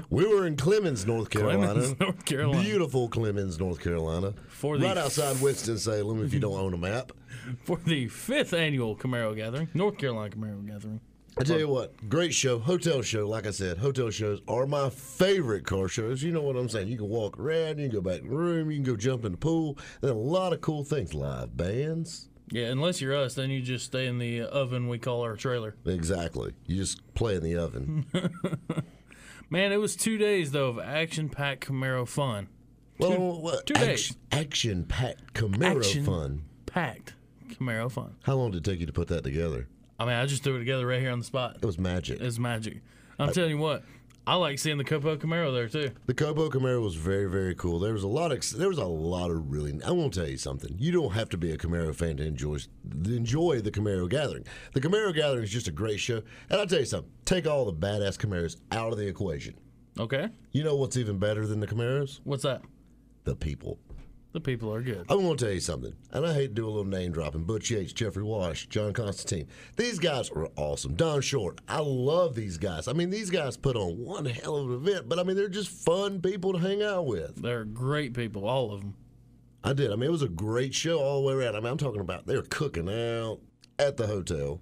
We 0.09 0.25
were 0.27 0.45
in 0.45 0.55
Clemmons, 0.55 1.05
North 1.07 1.29
Carolina. 1.29 1.73
Clemmons, 1.81 1.99
North 1.99 2.25
Carolina. 2.25 2.63
Beautiful 2.63 3.09
Clemmons, 3.09 3.59
North 3.59 3.79
Carolina. 3.79 4.33
For 4.49 4.77
the- 4.77 4.85
right 4.85 4.97
outside 4.97 5.41
Winston-Salem 5.41 6.23
if 6.25 6.33
you 6.33 6.39
don't 6.39 6.59
own 6.59 6.73
a 6.73 6.77
map. 6.77 7.11
for 7.63 7.77
the 7.85 8.07
fifth 8.09 8.53
annual 8.53 8.95
Camaro 8.95 9.35
gathering, 9.35 9.69
North 9.73 9.97
Carolina 9.97 10.35
Camaro 10.35 10.65
gathering. 10.65 10.99
I 11.37 11.43
tell 11.43 11.57
you 11.59 11.67
what, 11.69 12.09
great 12.09 12.33
show, 12.33 12.59
hotel 12.59 13.01
show. 13.01 13.27
Like 13.27 13.47
I 13.47 13.51
said, 13.51 13.77
hotel 13.77 14.09
shows 14.09 14.41
are 14.47 14.65
my 14.67 14.89
favorite 14.89 15.65
car 15.65 15.87
shows. 15.87 16.21
You 16.21 16.31
know 16.31 16.41
what 16.41 16.57
I'm 16.57 16.67
saying? 16.69 16.89
You 16.89 16.97
can 16.97 17.07
walk 17.07 17.39
around, 17.39 17.79
you 17.79 17.89
can 17.89 17.95
go 17.95 18.01
back 18.01 18.21
in 18.21 18.29
the 18.29 18.35
room, 18.35 18.69
you 18.69 18.77
can 18.77 18.83
go 18.83 18.97
jump 18.97 19.23
in 19.23 19.31
the 19.31 19.37
pool. 19.37 19.77
There's 20.01 20.11
a 20.11 20.15
lot 20.15 20.51
of 20.53 20.61
cool 20.61 20.83
things, 20.83 21.13
live 21.13 21.55
bands. 21.55 22.27
Yeah, 22.49 22.65
unless 22.65 22.99
you're 22.99 23.15
us, 23.15 23.33
then 23.35 23.49
you 23.49 23.61
just 23.61 23.85
stay 23.85 24.07
in 24.07 24.19
the 24.19 24.41
oven 24.41 24.89
we 24.89 24.99
call 24.99 25.21
our 25.21 25.37
trailer. 25.37 25.75
Exactly. 25.85 26.51
You 26.67 26.75
just 26.75 27.13
play 27.13 27.35
in 27.35 27.43
the 27.43 27.55
oven. 27.55 28.05
Man, 29.49 29.71
it 29.71 29.77
was 29.77 29.95
two 29.95 30.17
days 30.17 30.51
though 30.51 30.67
of 30.67 30.79
action-packed 30.79 31.65
Camaro 31.65 32.05
fun. 32.07 32.49
well, 32.99 33.41
what, 33.41 33.65
two 33.65 33.73
days. 33.73 34.15
action 34.33 34.83
packed 34.83 35.33
Camaro 35.33 35.77
Action. 35.77 36.05
fun. 36.05 36.43
Packed 36.65 37.13
Camaro 37.49 37.89
fun. 37.89 38.15
How 38.23 38.35
long 38.35 38.51
did 38.51 38.67
it 38.67 38.69
take 38.69 38.81
you 38.81 38.85
to 38.85 38.93
put 38.93 39.07
that 39.07 39.23
together? 39.23 39.67
I 40.01 40.05
mean, 40.05 40.15
I 40.15 40.25
just 40.25 40.43
threw 40.43 40.55
it 40.55 40.59
together 40.59 40.87
right 40.87 40.99
here 40.99 41.11
on 41.11 41.19
the 41.19 41.25
spot. 41.25 41.57
It 41.61 41.65
was 41.65 41.77
magic. 41.77 42.19
It's 42.21 42.39
magic. 42.39 42.81
I'm 43.19 43.31
telling 43.31 43.51
you 43.51 43.57
what, 43.59 43.83
I 44.25 44.33
like 44.33 44.57
seeing 44.57 44.79
the 44.79 44.83
Copo 44.83 45.15
Camaro 45.15 45.53
there 45.53 45.67
too. 45.67 45.91
The 46.07 46.15
Copo 46.15 46.49
Camaro 46.49 46.81
was 46.81 46.95
very, 46.95 47.29
very 47.29 47.53
cool. 47.53 47.77
There 47.77 47.93
was 47.93 48.01
a 48.01 48.07
lot 48.07 48.31
of 48.31 48.49
there 48.57 48.67
was 48.67 48.79
a 48.79 48.85
lot 48.85 49.29
of 49.29 49.51
really. 49.51 49.79
I 49.85 49.91
want 49.91 50.13
to 50.13 50.21
tell 50.21 50.29
you 50.29 50.37
something. 50.37 50.75
You 50.79 50.91
don't 50.91 51.11
have 51.11 51.29
to 51.29 51.37
be 51.37 51.51
a 51.51 51.57
Camaro 51.57 51.93
fan 51.93 52.17
to 52.17 52.25
enjoy 52.25 52.57
enjoy 53.05 53.61
the 53.61 53.69
Camaro 53.69 54.09
Gathering. 54.09 54.45
The 54.73 54.81
Camaro 54.81 55.13
Gathering 55.13 55.43
is 55.43 55.51
just 55.51 55.67
a 55.67 55.71
great 55.71 55.99
show. 55.99 56.23
And 56.49 56.59
I'll 56.59 56.65
tell 56.65 56.79
you 56.79 56.85
something. 56.85 57.11
Take 57.25 57.45
all 57.45 57.65
the 57.65 57.73
badass 57.73 58.17
Camaros 58.17 58.57
out 58.71 58.91
of 58.91 58.97
the 58.97 59.07
equation. 59.07 59.53
Okay, 59.99 60.29
You 60.51 60.63
know 60.63 60.77
what's 60.77 60.97
even 60.97 61.19
better 61.19 61.45
than 61.45 61.59
the 61.59 61.67
Camaros? 61.67 62.21
what's 62.23 62.43
that? 62.43 62.61
The 63.25 63.35
people. 63.35 63.77
The 64.33 64.39
people 64.39 64.73
are 64.73 64.81
good. 64.81 65.05
I 65.09 65.15
want 65.15 65.39
to 65.39 65.45
tell 65.45 65.53
you 65.53 65.59
something, 65.59 65.93
and 66.11 66.25
I 66.25 66.33
hate 66.33 66.47
to 66.47 66.53
do 66.53 66.65
a 66.65 66.69
little 66.69 66.85
name 66.85 67.11
dropping. 67.11 67.43
Butch 67.43 67.69
Yates, 67.69 67.91
Jeffrey 67.91 68.23
Wash, 68.23 68.67
John 68.67 68.93
Constantine. 68.93 69.47
These 69.75 69.99
guys 69.99 70.29
are 70.29 70.47
awesome. 70.55 70.95
Don 70.95 71.19
Short. 71.19 71.59
I 71.67 71.79
love 71.79 72.33
these 72.33 72.57
guys. 72.57 72.87
I 72.87 72.93
mean, 72.93 73.09
these 73.09 73.29
guys 73.29 73.57
put 73.57 73.75
on 73.75 73.97
one 73.97 74.23
hell 74.23 74.55
of 74.55 74.69
an 74.69 74.75
event, 74.75 75.09
but 75.09 75.19
I 75.19 75.23
mean, 75.23 75.35
they're 75.35 75.49
just 75.49 75.69
fun 75.69 76.21
people 76.21 76.53
to 76.53 76.59
hang 76.59 76.81
out 76.81 77.07
with. 77.07 77.41
They're 77.41 77.65
great 77.65 78.13
people, 78.13 78.47
all 78.47 78.71
of 78.71 78.79
them. 78.79 78.95
I 79.65 79.73
did. 79.73 79.91
I 79.91 79.95
mean, 79.95 80.07
it 80.07 80.11
was 80.11 80.21
a 80.21 80.29
great 80.29 80.73
show 80.73 80.99
all 80.99 81.21
the 81.21 81.27
way 81.27 81.33
around. 81.33 81.55
I 81.55 81.59
mean, 81.59 81.67
I'm 81.67 81.77
talking 81.77 82.01
about 82.01 82.25
they're 82.25 82.41
cooking 82.41 82.87
out 82.87 83.39
at 83.79 83.97
the 83.97 84.07
hotel. 84.07 84.61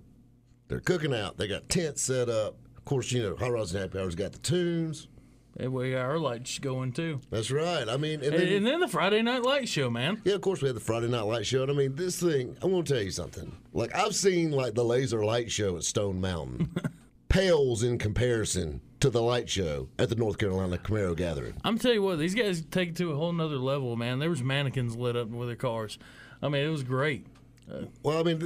They're 0.68 0.80
cooking 0.80 1.14
out. 1.14 1.38
They 1.38 1.48
got 1.48 1.70
tents 1.70 2.02
set 2.02 2.28
up. 2.28 2.58
Of 2.76 2.86
course, 2.86 3.12
you 3.12 3.22
know, 3.22 3.36
Hot 3.36 3.52
Rods 3.52 3.74
and 3.74 3.82
Happy 3.84 4.00
Hours 4.00 4.16
got 4.16 4.32
the 4.32 4.40
tunes. 4.40 5.09
And 5.58 5.74
we 5.74 5.92
got 5.92 6.02
our 6.06 6.20
lights 6.20 6.58
going 6.60 6.94
too. 6.94 7.20
That's 7.32 7.52
right. 7.52 7.88
I 7.90 7.98
mean, 7.98 8.24
and 8.24 8.34
then, 8.34 8.48
and 8.48 8.66
then 8.66 8.80
the 8.80 8.88
Friday 8.88 9.22
Night 9.22 9.44
Light 9.44 9.68
Show, 9.68 9.90
man. 9.90 10.22
yeah, 10.24 10.36
of 10.36 10.42
course, 10.42 10.62
we 10.62 10.68
had 10.68 10.76
the 10.76 10.82
Friday 10.82 11.08
Night 11.08 11.22
Light 11.22 11.46
Show. 11.46 11.64
And 11.64 11.72
I 11.72 11.74
mean, 11.74 11.96
this 11.96 12.20
thing, 12.22 12.56
I 12.62 12.68
want 12.68 12.88
to 12.88 12.94
tell 12.94 13.04
you 13.04 13.12
something. 13.12 13.56
Like, 13.74 13.94
I've 13.96 14.16
seen, 14.16 14.52
like, 14.52 14.74
the 14.76 14.86
laser 14.86 15.26
light 15.26 15.52
show 15.52 15.76
at 15.76 15.84
Stone 15.84 16.22
Mountain. 16.22 16.74
Pales 17.30 17.84
in 17.84 17.98
comparison 17.98 18.82
to 19.02 19.10
the 19.10 19.22
light 19.22 19.50
show 19.50 19.88
at 20.00 20.10
the 20.10 20.16
North 20.16 20.38
Carolina 20.38 20.78
Camaro 20.78 21.16
Gathering. 21.16 21.56
I'm 21.64 21.78
telling 21.78 21.96
you 21.98 22.04
what, 22.04 22.20
these 22.20 22.36
guys 22.36 22.64
take 22.72 22.90
it 22.90 22.96
to 22.98 23.12
a 23.12 23.16
whole 23.16 23.32
nother 23.32 23.58
level, 23.58 23.96
man. 23.96 24.20
There 24.20 24.30
was 24.30 24.42
mannequins 24.44 24.96
lit 24.96 25.16
up 25.16 25.28
with 25.30 25.48
their 25.48 25.56
cars. 25.56 26.00
I 26.42 26.50
mean, 26.50 26.66
it 26.66 26.70
was 26.70 26.84
great. 26.84 27.26
Uh, 27.72 27.86
well, 28.04 28.20
I 28.20 28.24
mean, 28.24 28.40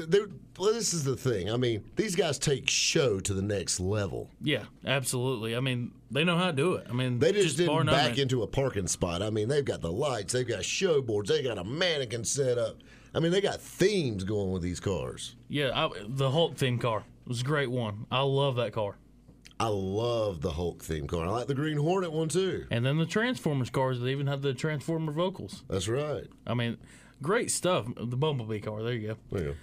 well, 0.58 0.74
this 0.74 0.94
is 0.94 1.04
the 1.04 1.16
thing. 1.16 1.50
I 1.50 1.58
mean, 1.58 1.84
these 1.96 2.16
guys 2.16 2.38
take 2.38 2.70
show 2.70 3.20
to 3.22 3.34
the 3.34 3.42
next 3.42 3.80
level. 3.80 4.30
Yeah, 4.42 4.64
absolutely. 4.86 5.56
I 5.56 5.60
mean, 5.60 5.92
they 6.12 6.24
know 6.24 6.38
how 6.38 6.48
to 6.48 6.54
do 6.54 6.74
it. 6.74 6.88
I 6.90 6.94
mean, 6.94 7.20
They 7.20 7.32
just, 7.32 7.58
bar 7.66 7.84
didn't 7.84 7.96
back 7.96 8.18
into 8.18 8.44
a 8.44 8.48
parking 8.48 8.88
spot. 8.88 9.22
I 9.22 9.30
mean, 9.30 9.48
they've 9.48 9.64
got 9.66 9.82
the 9.82 9.92
lights, 9.92 10.34
they've 10.34 10.48
got 10.48 10.66
show 10.66 11.02
boards, 11.02 11.30
they 11.30 11.42
got 11.42 11.58
a 11.58 11.64
mannequin 11.64 12.24
set 12.26 12.58
up. 12.58 12.78
I 13.16 13.20
mean, 13.20 13.32
they 13.32 13.42
got 13.42 13.62
themes 13.62 14.24
going 14.24 14.52
with 14.52 14.64
these 14.64 14.80
cars. 14.80 15.36
Yeah, 15.48 15.70
I, 15.74 15.90
the 16.08 16.32
Hulk 16.32 16.58
theme 16.58 16.80
car 16.80 17.04
was 17.28 17.42
a 17.42 17.44
great 17.44 17.70
one. 17.70 18.06
I 18.12 18.22
love 18.22 18.56
that 18.56 18.74
car. 18.74 18.98
I 19.60 19.68
love 19.68 20.42
the 20.42 20.52
Hulk 20.52 20.84
theme 20.84 21.08
car. 21.08 21.26
I 21.26 21.30
like 21.30 21.48
the 21.48 21.54
Green 21.54 21.78
Hornet 21.78 22.12
one 22.12 22.28
too. 22.28 22.66
And 22.72 22.86
then 22.86 22.98
the 22.98 23.06
Transformers 23.06 23.70
cars 23.70 24.00
that 24.00 24.08
even 24.08 24.28
had 24.28 24.42
the 24.42 24.54
Transformer 24.54 25.12
vocals. 25.12 25.64
That's 25.70 25.88
right. 25.88 26.26
I 26.46 26.54
mean, 26.56 26.78
great 27.22 27.52
stuff. 27.52 27.88
The 27.96 28.18
Bumblebee 28.18 28.60
car. 28.60 28.84
There 28.84 28.94
you 28.94 29.08
go. 29.10 29.18
There 29.32 29.42
you 29.42 29.50
go. 29.52 29.56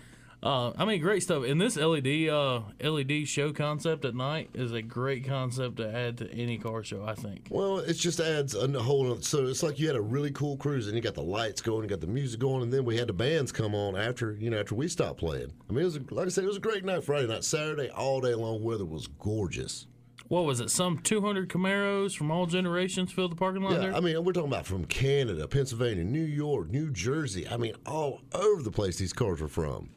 Uh, 0.42 0.72
I 0.78 0.86
mean, 0.86 1.02
great 1.02 1.22
stuff. 1.22 1.44
And 1.44 1.60
this 1.60 1.76
LED 1.76 2.28
uh, 2.28 2.62
LED 2.82 3.28
show 3.28 3.52
concept 3.52 4.04
at 4.06 4.14
night 4.14 4.48
is 4.54 4.72
a 4.72 4.80
great 4.80 5.26
concept 5.26 5.76
to 5.76 5.94
add 5.94 6.16
to 6.18 6.30
any 6.32 6.56
car 6.56 6.82
show. 6.82 7.04
I 7.04 7.14
think. 7.14 7.48
Well, 7.50 7.78
it 7.78 7.94
just 7.94 8.20
adds 8.20 8.54
a 8.54 8.66
whole. 8.82 9.10
Other, 9.10 9.22
so 9.22 9.46
it's 9.46 9.62
like 9.62 9.78
you 9.78 9.86
had 9.86 9.96
a 9.96 10.00
really 10.00 10.30
cool 10.30 10.56
cruise, 10.56 10.86
and 10.86 10.96
you 10.96 11.02
got 11.02 11.14
the 11.14 11.22
lights 11.22 11.60
going, 11.60 11.82
you 11.82 11.88
got 11.88 12.00
the 12.00 12.06
music 12.06 12.40
going, 12.40 12.62
and 12.62 12.72
then 12.72 12.84
we 12.84 12.96
had 12.96 13.08
the 13.08 13.12
bands 13.12 13.52
come 13.52 13.74
on 13.74 13.96
after 13.96 14.32
you 14.32 14.48
know 14.48 14.58
after 14.58 14.74
we 14.74 14.88
stopped 14.88 15.18
playing. 15.18 15.52
I 15.68 15.72
mean, 15.72 15.82
it 15.82 15.84
was 15.84 15.96
a, 15.96 16.02
like 16.10 16.26
I 16.26 16.30
said, 16.30 16.44
it 16.44 16.48
was 16.48 16.56
a 16.56 16.60
great 16.60 16.84
night 16.84 17.04
Friday 17.04 17.26
night, 17.26 17.44
Saturday 17.44 17.90
all 17.90 18.20
day 18.20 18.34
long. 18.34 18.62
Weather 18.62 18.86
was 18.86 19.08
gorgeous. 19.08 19.86
What 20.30 20.44
was 20.44 20.60
it? 20.60 20.70
Some 20.70 20.96
200 20.98 21.48
Camaros 21.48 22.16
from 22.16 22.30
all 22.30 22.46
generations 22.46 23.10
filled 23.10 23.32
the 23.32 23.36
parking 23.36 23.64
lot 23.64 23.72
Yeah, 23.72 23.78
there. 23.78 23.94
I 23.96 23.98
mean, 23.98 24.22
we're 24.22 24.32
talking 24.32 24.52
about 24.52 24.64
from 24.64 24.84
Canada, 24.84 25.48
Pennsylvania, 25.48 26.04
New 26.04 26.22
York, 26.22 26.70
New 26.70 26.92
Jersey. 26.92 27.48
I 27.48 27.56
mean, 27.56 27.74
all 27.84 28.20
over 28.32 28.62
the 28.62 28.70
place 28.70 28.96
these 28.96 29.12
cars 29.12 29.40
were 29.40 29.48
from. 29.48 29.90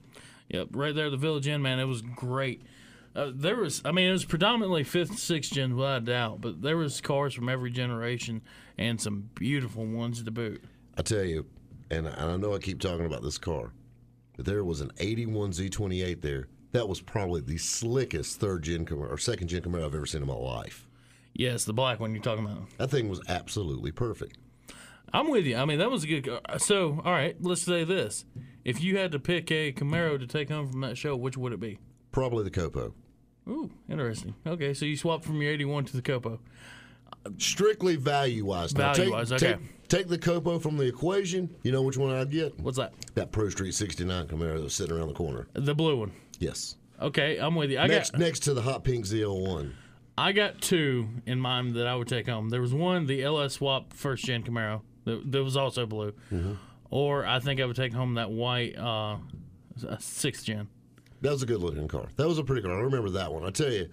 Yep, 0.49 0.69
right 0.71 0.95
there, 0.95 1.11
the 1.11 1.17
Village 1.17 1.47
Inn, 1.47 1.61
man. 1.61 1.79
It 1.79 1.85
was 1.85 2.01
great. 2.01 2.63
Uh, 3.15 3.29
there 3.31 3.57
was, 3.57 3.83
I 3.85 3.91
mean, 3.91 4.09
it 4.09 4.11
was 4.11 4.25
predominantly 4.25 4.83
fifth, 4.83 5.19
sixth 5.19 5.53
gen, 5.53 5.75
without 5.75 6.01
a 6.01 6.05
doubt, 6.05 6.41
but 6.41 6.63
there 6.63 6.77
was 6.77 6.99
cars 6.99 7.35
from 7.35 7.47
every 7.47 7.69
generation 7.69 8.41
and 8.79 8.99
some 8.99 9.29
beautiful 9.35 9.85
ones 9.85 10.23
to 10.23 10.31
boot. 10.31 10.63
I 10.97 11.03
tell 11.03 11.23
you, 11.23 11.45
and 11.91 12.07
I 12.09 12.33
I 12.33 12.37
know 12.37 12.55
I 12.55 12.57
keep 12.57 12.81
talking 12.81 13.05
about 13.05 13.21
this 13.21 13.37
car, 13.37 13.71
but 14.35 14.45
there 14.45 14.63
was 14.63 14.81
an 14.81 14.89
81 14.97 15.51
Z28 15.51 16.21
there. 16.21 16.47
That 16.73 16.89
was 16.89 17.01
probably 17.01 17.41
the 17.41 17.57
slickest 17.57 18.39
third 18.39 18.63
gen 18.63 18.85
Camaro 18.85 19.09
or 19.11 19.17
second 19.17 19.47
gen 19.47 19.61
Camaro 19.61 19.85
I've 19.85 19.95
ever 19.95 20.05
seen 20.05 20.21
in 20.21 20.27
my 20.27 20.33
life. 20.33 20.87
Yes, 21.33 21.65
the 21.65 21.73
black 21.73 21.99
one 21.99 22.13
you're 22.13 22.23
talking 22.23 22.45
about. 22.45 22.63
That 22.77 22.91
thing 22.91 23.09
was 23.09 23.21
absolutely 23.27 23.91
perfect. 23.91 24.37
I'm 25.13 25.29
with 25.29 25.45
you. 25.45 25.55
I 25.55 25.65
mean, 25.65 25.79
that 25.79 25.91
was 25.91 26.03
a 26.03 26.07
good. 26.07 26.25
car. 26.25 26.59
So, 26.59 26.99
all 27.05 27.11
right, 27.11 27.35
let's 27.39 27.61
say 27.61 27.83
this: 27.83 28.25
if 28.65 28.83
you 28.83 28.97
had 28.97 29.11
to 29.11 29.19
pick 29.19 29.51
a 29.51 29.71
Camaro 29.71 30.19
to 30.19 30.25
take 30.25 30.49
home 30.49 30.69
from 30.69 30.81
that 30.81 30.97
show, 30.97 31.15
which 31.15 31.37
would 31.37 31.53
it 31.53 31.59
be? 31.59 31.79
Probably 32.11 32.43
the 32.43 32.51
Copo. 32.51 32.93
Ooh, 33.47 33.69
interesting. 33.87 34.33
Okay, 34.47 34.73
so 34.73 34.85
you 34.85 34.97
swapped 34.97 35.25
from 35.25 35.41
your 35.41 35.51
81 35.51 35.85
to 35.85 35.95
the 35.95 36.01
Copo. 36.01 36.39
Strictly 37.37 37.95
value 37.95 38.45
wise. 38.45 38.71
Value-wise, 38.71 39.31
okay. 39.31 39.53
Take, 39.53 39.87
take 39.87 40.07
the 40.07 40.17
Copo 40.17 40.61
from 40.61 40.77
the 40.77 40.85
equation. 40.85 41.53
You 41.63 41.71
know 41.71 41.83
which 41.83 41.97
one 41.97 42.13
I'd 42.15 42.31
get? 42.31 42.59
What's 42.59 42.77
that? 42.77 42.93
That 43.13 43.31
Pro 43.31 43.49
Street 43.49 43.73
69 43.73 44.27
Camaro 44.27 44.55
that 44.55 44.63
was 44.63 44.73
sitting 44.73 44.95
around 44.95 45.09
the 45.09 45.13
corner. 45.13 45.47
The 45.53 45.75
blue 45.75 45.97
one. 45.97 46.11
Yes. 46.43 46.75
Okay, 47.01 47.37
I'm 47.37 47.55
with 47.55 47.71
you. 47.71 47.79
I 47.79 47.87
Next, 47.87 48.11
got 48.11 48.19
next 48.21 48.39
to 48.41 48.53
the 48.53 48.61
hot 48.61 48.83
pink 48.83 49.05
ZL1. 49.05 49.71
I 50.17 50.31
got 50.31 50.61
two 50.61 51.07
in 51.25 51.39
mind 51.39 51.73
that 51.75 51.87
I 51.87 51.95
would 51.95 52.07
take 52.07 52.27
home. 52.27 52.49
There 52.49 52.61
was 52.61 52.73
one, 52.73 53.07
the 53.07 53.23
LS 53.23 53.53
Swap 53.53 53.93
first 53.93 54.25
gen 54.25 54.43
Camaro, 54.43 54.81
that, 55.05 55.31
that 55.31 55.43
was 55.43 55.57
also 55.57 55.85
blue, 55.85 56.13
Mm-hmm. 56.31 56.53
or 56.91 57.25
I 57.25 57.39
think 57.39 57.59
I 57.59 57.65
would 57.65 57.75
take 57.75 57.93
home 57.93 58.13
that 58.15 58.29
white 58.29 58.77
uh, 58.77 59.17
sixth 59.99 60.45
gen. 60.45 60.67
That 61.21 61.31
was 61.31 61.41
a 61.43 61.45
good 61.45 61.61
looking 61.61 61.87
car. 61.87 62.07
That 62.17 62.27
was 62.27 62.37
a 62.37 62.43
pretty 62.43 62.61
car. 62.61 62.77
I 62.77 62.81
remember 62.81 63.09
that 63.11 63.33
one. 63.33 63.43
I 63.43 63.49
tell 63.49 63.71
you, 63.71 63.89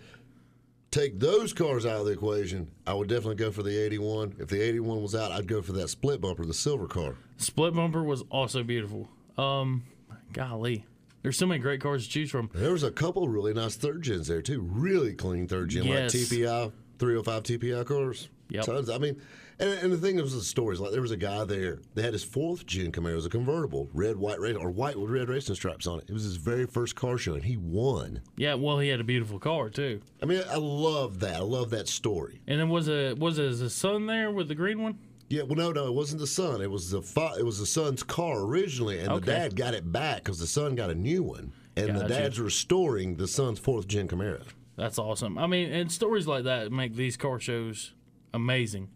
take 0.90 1.18
those 1.18 1.52
cars 1.52 1.86
out 1.86 2.00
of 2.00 2.06
the 2.06 2.12
equation, 2.12 2.70
I 2.86 2.92
would 2.94 3.08
definitely 3.08 3.36
go 3.36 3.50
for 3.50 3.62
the 3.62 3.76
81. 3.76 4.36
If 4.40 4.48
the 4.48 4.60
81 4.60 5.00
was 5.02 5.14
out, 5.14 5.32
I'd 5.32 5.46
go 5.48 5.62
for 5.62 5.72
that 5.72 5.88
split 5.88 6.20
bumper, 6.20 6.44
the 6.44 6.52
silver 6.54 6.86
car. 6.86 7.16
Split 7.38 7.74
bumper 7.74 8.02
was 8.02 8.22
also 8.30 8.62
beautiful. 8.62 9.08
Um, 9.38 9.84
golly, 10.32 10.84
There's 11.22 11.36
so 11.38 11.46
many 11.46 11.60
great 11.60 11.80
cars 11.80 12.04
to 12.06 12.10
choose 12.10 12.30
from. 12.30 12.50
There 12.54 12.72
was 12.72 12.82
a 12.82 12.90
couple 12.90 13.28
really 13.28 13.52
nice 13.52 13.76
third 13.76 14.02
gens 14.02 14.26
there 14.28 14.42
too. 14.42 14.60
Really 14.62 15.12
clean 15.14 15.46
third 15.46 15.68
gen, 15.70 15.84
Yes. 15.84 16.14
like 16.14 16.22
TPI 16.24 16.72
305 16.98 17.42
TPI 17.42 17.84
cars. 17.86 18.28
Yep. 18.48 18.64
Tons. 18.64 18.90
I 18.90 18.98
mean, 18.98 19.20
and, 19.60 19.70
and 19.80 19.92
the 19.92 19.96
thing 19.98 20.16
was 20.16 20.34
the 20.34 20.40
stories. 20.40 20.80
Like 20.80 20.90
there 20.92 21.02
was 21.02 21.10
a 21.12 21.16
guy 21.16 21.44
there 21.44 21.78
that 21.94 22.02
had 22.02 22.14
his 22.14 22.24
fourth 22.24 22.66
gen 22.66 22.90
Camaro, 22.90 23.12
it 23.12 23.14
was 23.16 23.26
a 23.26 23.30
convertible, 23.30 23.88
red, 23.92 24.16
white, 24.16 24.40
red, 24.40 24.56
or 24.56 24.70
white 24.70 24.96
with 24.98 25.10
red 25.10 25.28
racing 25.28 25.54
stripes 25.54 25.86
on 25.86 25.98
it. 25.98 26.06
It 26.08 26.12
was 26.12 26.24
his 26.24 26.36
very 26.36 26.66
first 26.66 26.96
car 26.96 27.16
show, 27.16 27.34
and 27.34 27.44
he 27.44 27.56
won. 27.56 28.22
Yeah, 28.36 28.54
well, 28.54 28.78
he 28.78 28.88
had 28.88 28.98
a 29.00 29.04
beautiful 29.04 29.38
car 29.38 29.68
too. 29.68 30.00
I 30.22 30.26
mean, 30.26 30.42
I 30.50 30.56
love 30.56 31.20
that. 31.20 31.36
I 31.36 31.40
love 31.44 31.70
that 31.70 31.86
story. 31.86 32.40
And 32.48 32.58
then 32.58 32.70
was 32.70 32.88
it 32.88 33.18
was 33.18 33.38
it 33.38 33.50
his 33.58 33.74
son 33.74 34.06
there 34.06 34.30
with 34.32 34.48
the 34.48 34.54
green 34.56 34.82
one? 34.82 34.98
Yeah, 35.30 35.42
well, 35.44 35.54
no, 35.54 35.70
no, 35.70 35.86
it 35.86 35.94
wasn't 35.94 36.20
the 36.20 36.26
son. 36.26 36.60
It 36.60 36.70
was 36.70 36.90
the 36.90 37.00
fa- 37.00 37.36
it 37.38 37.44
was 37.44 37.60
the 37.60 37.66
son's 37.66 38.02
car 38.02 38.40
originally, 38.40 38.98
and 38.98 39.14
the 39.14 39.20
dad 39.20 39.54
got 39.54 39.74
it 39.74 39.90
back 39.90 40.24
because 40.24 40.40
the 40.40 40.46
son 40.46 40.74
got 40.74 40.90
a 40.90 40.94
new 40.94 41.22
one, 41.22 41.52
and 41.76 41.96
the 41.96 42.08
dad's 42.08 42.40
restoring 42.40 43.14
the 43.16 43.28
son's 43.28 43.60
fourth 43.60 43.86
gen 43.86 44.08
Camaro. 44.08 44.42
That's 44.76 44.98
awesome. 44.98 45.38
I 45.38 45.46
mean, 45.46 45.70
and 45.70 45.90
stories 45.90 46.26
like 46.26 46.44
that 46.44 46.72
make 46.72 46.96
these 46.96 47.16
car 47.16 47.38
shows 47.38 47.94
amazing. 48.34 48.88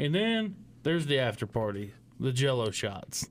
And 0.00 0.12
then 0.12 0.56
there's 0.82 1.06
the 1.06 1.20
after 1.20 1.46
party, 1.46 1.94
the 2.18 2.32
Jello 2.32 2.72
shots. 2.72 3.28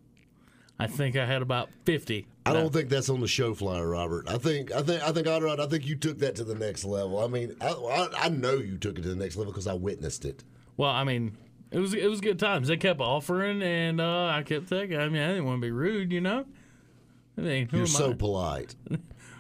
I 0.80 0.88
think 0.88 1.18
I 1.18 1.26
had 1.26 1.42
about 1.42 1.70
fifty. 1.84 2.28
I 2.46 2.54
don't 2.54 2.72
think 2.72 2.88
that's 2.88 3.10
on 3.10 3.20
the 3.20 3.28
show 3.28 3.56
flyer, 3.56 3.90
Robert. 3.90 4.30
I 4.30 4.38
think 4.38 4.72
I 4.72 4.82
think 4.84 5.04
I 5.04 5.12
think 5.12 5.28
Oddrod, 5.28 5.60
I 5.60 5.66
think 5.68 5.86
you 5.86 5.98
took 5.98 6.20
that 6.20 6.36
to 6.38 6.46
the 6.46 6.56
next 6.56 6.86
level. 6.86 7.20
I 7.20 7.28
mean, 7.28 7.58
I, 7.60 7.72
I, 7.72 8.08
I 8.26 8.30
know 8.30 8.54
you 8.54 8.78
took 8.78 8.98
it 8.98 9.02
to 9.02 9.10
the 9.10 9.16
next 9.18 9.36
level 9.36 9.52
because 9.52 9.68
I 9.68 9.74
witnessed 9.74 10.24
it. 10.24 10.46
Well, 10.78 10.92
I 10.92 11.04
mean, 11.04 11.36
it 11.72 11.80
was 11.80 11.94
it 11.94 12.10
was 12.10 12.22
good 12.22 12.40
times. 12.40 12.68
They 12.68 12.78
kept 12.78 13.02
offering, 13.02 13.62
and 13.62 14.00
uh, 14.02 14.28
I 14.28 14.44
kept 14.44 14.70
taking. 14.70 14.98
I 14.98 15.10
mean, 15.10 15.22
I 15.22 15.28
didn't 15.30 15.46
want 15.46 15.58
to 15.62 15.66
be 15.66 15.72
rude, 15.72 16.12
you 16.12 16.22
know. 16.22 16.46
I 17.38 17.42
mean, 17.42 17.70
You're 17.72 17.86
so 17.86 18.12
I? 18.12 18.14
polite. 18.14 18.76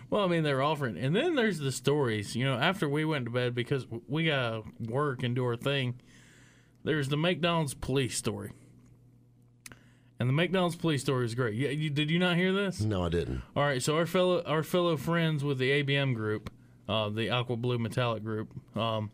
Well, 0.09 0.23
I 0.23 0.27
mean, 0.27 0.43
they're 0.43 0.61
offering, 0.61 0.97
and 0.97 1.13
then 1.13 1.35
there's 1.35 1.59
the 1.59 1.69
stories. 1.69 2.33
You 2.33 2.45
know, 2.45 2.55
after 2.55 2.87
we 2.87 3.03
went 3.03 3.25
to 3.25 3.31
bed 3.31 3.53
because 3.53 3.85
we 4.07 4.23
got 4.27 4.51
to 4.51 4.63
work 4.89 5.21
and 5.21 5.35
do 5.35 5.43
our 5.43 5.57
thing. 5.57 5.99
There's 6.85 7.09
the 7.09 7.17
McDonald's 7.17 7.73
police 7.73 8.15
story, 8.15 8.53
and 10.17 10.29
the 10.29 10.33
McDonald's 10.33 10.77
police 10.77 11.01
story 11.01 11.25
is 11.25 11.35
great. 11.35 11.55
Yeah, 11.55 11.69
you, 11.69 11.89
did 11.89 12.09
you 12.09 12.19
not 12.19 12.37
hear 12.37 12.53
this? 12.53 12.79
No, 12.79 13.03
I 13.03 13.09
didn't. 13.09 13.41
All 13.53 13.63
right, 13.63 13.83
so 13.83 13.97
our 13.97 14.05
fellow 14.05 14.41
our 14.43 14.63
fellow 14.63 14.95
friends 14.95 15.43
with 15.43 15.57
the 15.57 15.83
ABM 15.83 16.15
group, 16.15 16.49
uh, 16.87 17.09
the 17.09 17.29
Aqua 17.29 17.57
Blue 17.57 17.77
Metallic 17.77 18.23
group, 18.23 18.49
um, 18.77 19.11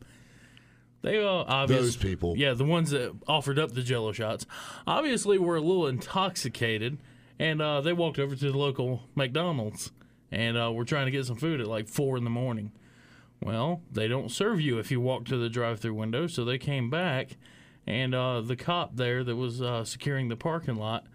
they 1.03 1.23
uh, 1.23 1.27
obviously 1.27 1.85
Those 1.85 1.95
people. 1.97 2.35
yeah, 2.35 2.53
the 2.53 2.65
ones 2.65 2.89
that 2.89 3.13
offered 3.27 3.59
up 3.59 3.73
the 3.73 3.83
Jello 3.83 4.11
shots, 4.11 4.47
obviously 4.87 5.37
were 5.37 5.57
a 5.57 5.61
little 5.61 5.85
intoxicated, 5.85 6.97
and 7.37 7.61
uh, 7.61 7.81
they 7.81 7.93
walked 7.93 8.17
over 8.17 8.35
to 8.35 8.51
the 8.51 8.57
local 8.57 9.03
McDonald's, 9.13 9.91
and 10.31 10.57
uh, 10.57 10.71
were 10.71 10.85
trying 10.85 11.05
to 11.05 11.11
get 11.11 11.25
some 11.25 11.35
food 11.35 11.61
at 11.61 11.67
like 11.67 11.87
four 11.87 12.17
in 12.17 12.23
the 12.23 12.29
morning. 12.31 12.71
Well, 13.41 13.81
they 13.91 14.07
don't 14.07 14.31
serve 14.31 14.61
you 14.61 14.79
if 14.79 14.89
you 14.89 15.01
walk 15.01 15.25
to 15.25 15.37
the 15.37 15.49
drive-through 15.49 15.93
window, 15.93 16.27
so 16.27 16.45
they 16.45 16.57
came 16.57 16.89
back, 16.89 17.37
and 17.85 18.15
uh, 18.15 18.39
the 18.41 18.55
cop 18.55 18.95
there 18.95 19.23
that 19.23 19.35
was 19.35 19.61
uh, 19.61 19.83
securing 19.83 20.29
the 20.29 20.37
parking 20.37 20.75
lot 20.77 21.05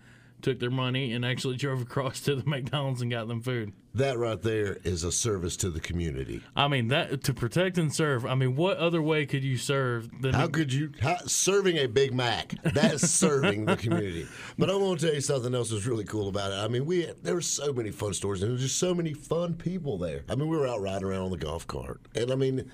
took 0.42 0.59
their 0.61 0.71
money 0.71 1.12
and 1.12 1.25
actually 1.25 1.57
drove 1.59 1.80
across 1.80 2.21
to 2.21 2.37
the 2.37 2.45
McDonald's 2.49 3.02
and 3.02 3.11
got 3.11 3.28
them 3.28 3.40
food. 3.40 3.73
That 3.95 4.18
right 4.18 4.40
there 4.40 4.78
is 4.85 5.02
a 5.02 5.11
service 5.11 5.57
to 5.59 5.71
the 5.71 5.80
community. 5.80 6.42
I 6.54 6.68
mean 6.68 6.88
that 6.88 7.25
to 7.25 7.35
protect 7.35 7.78
and 7.78 7.92
serve. 7.92 8.25
I 8.25 8.35
mean, 8.35 8.54
what 8.54 8.76
other 8.76 9.02
way 9.02 9.26
could 9.26 9.42
you 9.42 9.57
serve 9.57 10.09
than 10.23 10.35
How 10.35 10.47
could 10.47 10.73
you 10.73 10.92
how, 11.00 11.16
serving 11.26 11.76
a 11.78 11.87
Big 11.87 12.14
Mac? 12.14 12.54
That's 12.62 13.09
serving 13.09 13.64
the 13.64 13.76
community. 13.76 14.26
But 14.59 14.71
I 14.71 14.75
want 14.75 15.00
to 15.00 15.07
tell 15.07 15.14
you 15.14 15.21
something 15.21 15.54
else 15.54 15.71
that's 15.71 15.87
really 15.87 16.04
cool 16.04 16.28
about 16.28 16.50
it. 16.52 16.57
I 16.57 16.68
mean, 16.68 16.85
we 16.85 17.11
there 17.23 17.35
were 17.35 17.40
so 17.40 17.73
many 17.73 17.90
fun 17.90 18.12
stories, 18.12 18.42
and 18.42 18.49
there 18.49 18.54
was 18.54 18.62
just 18.62 18.78
so 18.78 18.95
many 18.95 19.14
fun 19.14 19.54
people 19.54 19.99
there. 19.99 20.25
I 20.28 20.35
mean, 20.35 20.49
we 20.49 20.57
were 20.57 20.66
out 20.66 20.80
riding 20.80 21.04
around 21.04 21.23
on 21.23 21.30
the 21.30 21.37
golf 21.37 21.66
cart, 21.66 22.00
and 22.14 22.30
I 22.33 22.35
mean, 22.35 22.71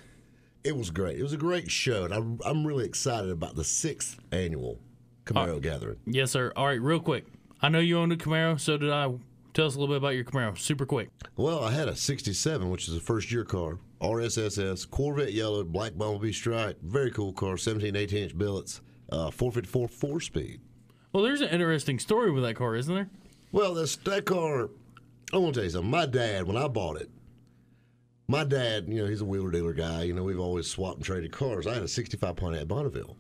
it 0.63 0.77
was 0.77 0.91
great. 0.91 1.19
It 1.19 1.23
was 1.23 1.33
a 1.33 1.39
great 1.39 1.71
show, 1.71 2.05
and 2.05 2.15
I'm 2.15 2.41
I'm 2.45 2.67
really 2.67 2.87
excited 2.87 3.31
about 3.31 3.55
the 3.55 3.65
sixth 3.65 4.19
annual 4.33 4.79
Camaro 5.27 5.61
Gathering. 5.61 5.99
Yes, 6.07 6.31
sir. 6.31 6.53
All 6.57 6.67
right, 6.67 6.81
real 6.81 7.01
quick. 7.01 7.27
I 7.65 7.71
know 7.71 7.79
you 7.79 7.99
owned 7.99 8.13
a 8.13 8.17
Camaro, 8.19 8.61
so 8.61 8.77
did 8.77 8.91
I. 8.91 9.11
Tell 9.55 9.67
us 9.67 9.75
a 9.75 9.81
little 9.81 9.95
bit 9.95 9.97
about 9.97 10.15
your 10.15 10.25
Camaro, 10.25 10.59
super 10.59 10.85
quick. 10.85 11.09
Well, 11.35 11.65
I 11.65 11.73
had 11.73 11.89
a 11.89 11.97
'67, 11.97 12.69
which 12.69 12.89
is 12.89 12.95
a 12.95 13.01
first 13.01 13.33
year 13.33 13.43
car, 13.43 13.79
RSSS, 14.03 14.91
Corvette 14.91 15.33
yellow, 15.33 15.65
black 15.65 15.97
bumblebee 15.97 16.33
stripe, 16.33 16.79
very 16.83 17.11
cool 17.11 17.33
car, 17.33 17.57
17, 17.57 17.97
18 17.97 18.23
inch 18.25 18.37
billets, 18.37 18.83
uh, 19.11 19.31
454 19.31 19.89
four 19.89 20.21
speed. 20.21 20.61
Well, 21.15 21.23
there's 21.23 21.41
an 21.41 21.49
interesting 21.49 21.99
story 21.99 22.31
with 22.31 22.43
that 22.43 22.55
car, 22.55 22.77
isn't 22.77 22.95
there? 22.95 23.09
Well, 23.51 23.73
this, 23.73 23.97
that 23.97 24.27
car, 24.27 24.69
I 25.33 25.39
want 25.39 25.55
to 25.55 25.61
tell 25.61 25.65
you 25.65 25.71
something. 25.71 25.91
My 25.91 26.05
dad, 26.05 26.47
when 26.47 26.59
I 26.59 26.69
bought 26.69 27.01
it, 27.01 27.09
my 28.29 28.45
dad, 28.45 28.89
you 28.89 29.01
know, 29.01 29.09
he's 29.09 29.23
a 29.23 29.25
wheeler 29.25 29.51
dealer 29.51 29.73
guy. 29.73 30.03
You 30.03 30.13
know, 30.13 30.23
we've 30.23 30.39
always 30.39 30.67
swapped 30.67 30.97
and 30.97 31.05
traded 31.07 31.33
cars. 31.33 31.67
I 31.67 31.73
had 31.73 31.83
a 31.83 31.89
65 31.89 32.37
Pontiac 32.37 32.69
Bonneville, 32.69 33.17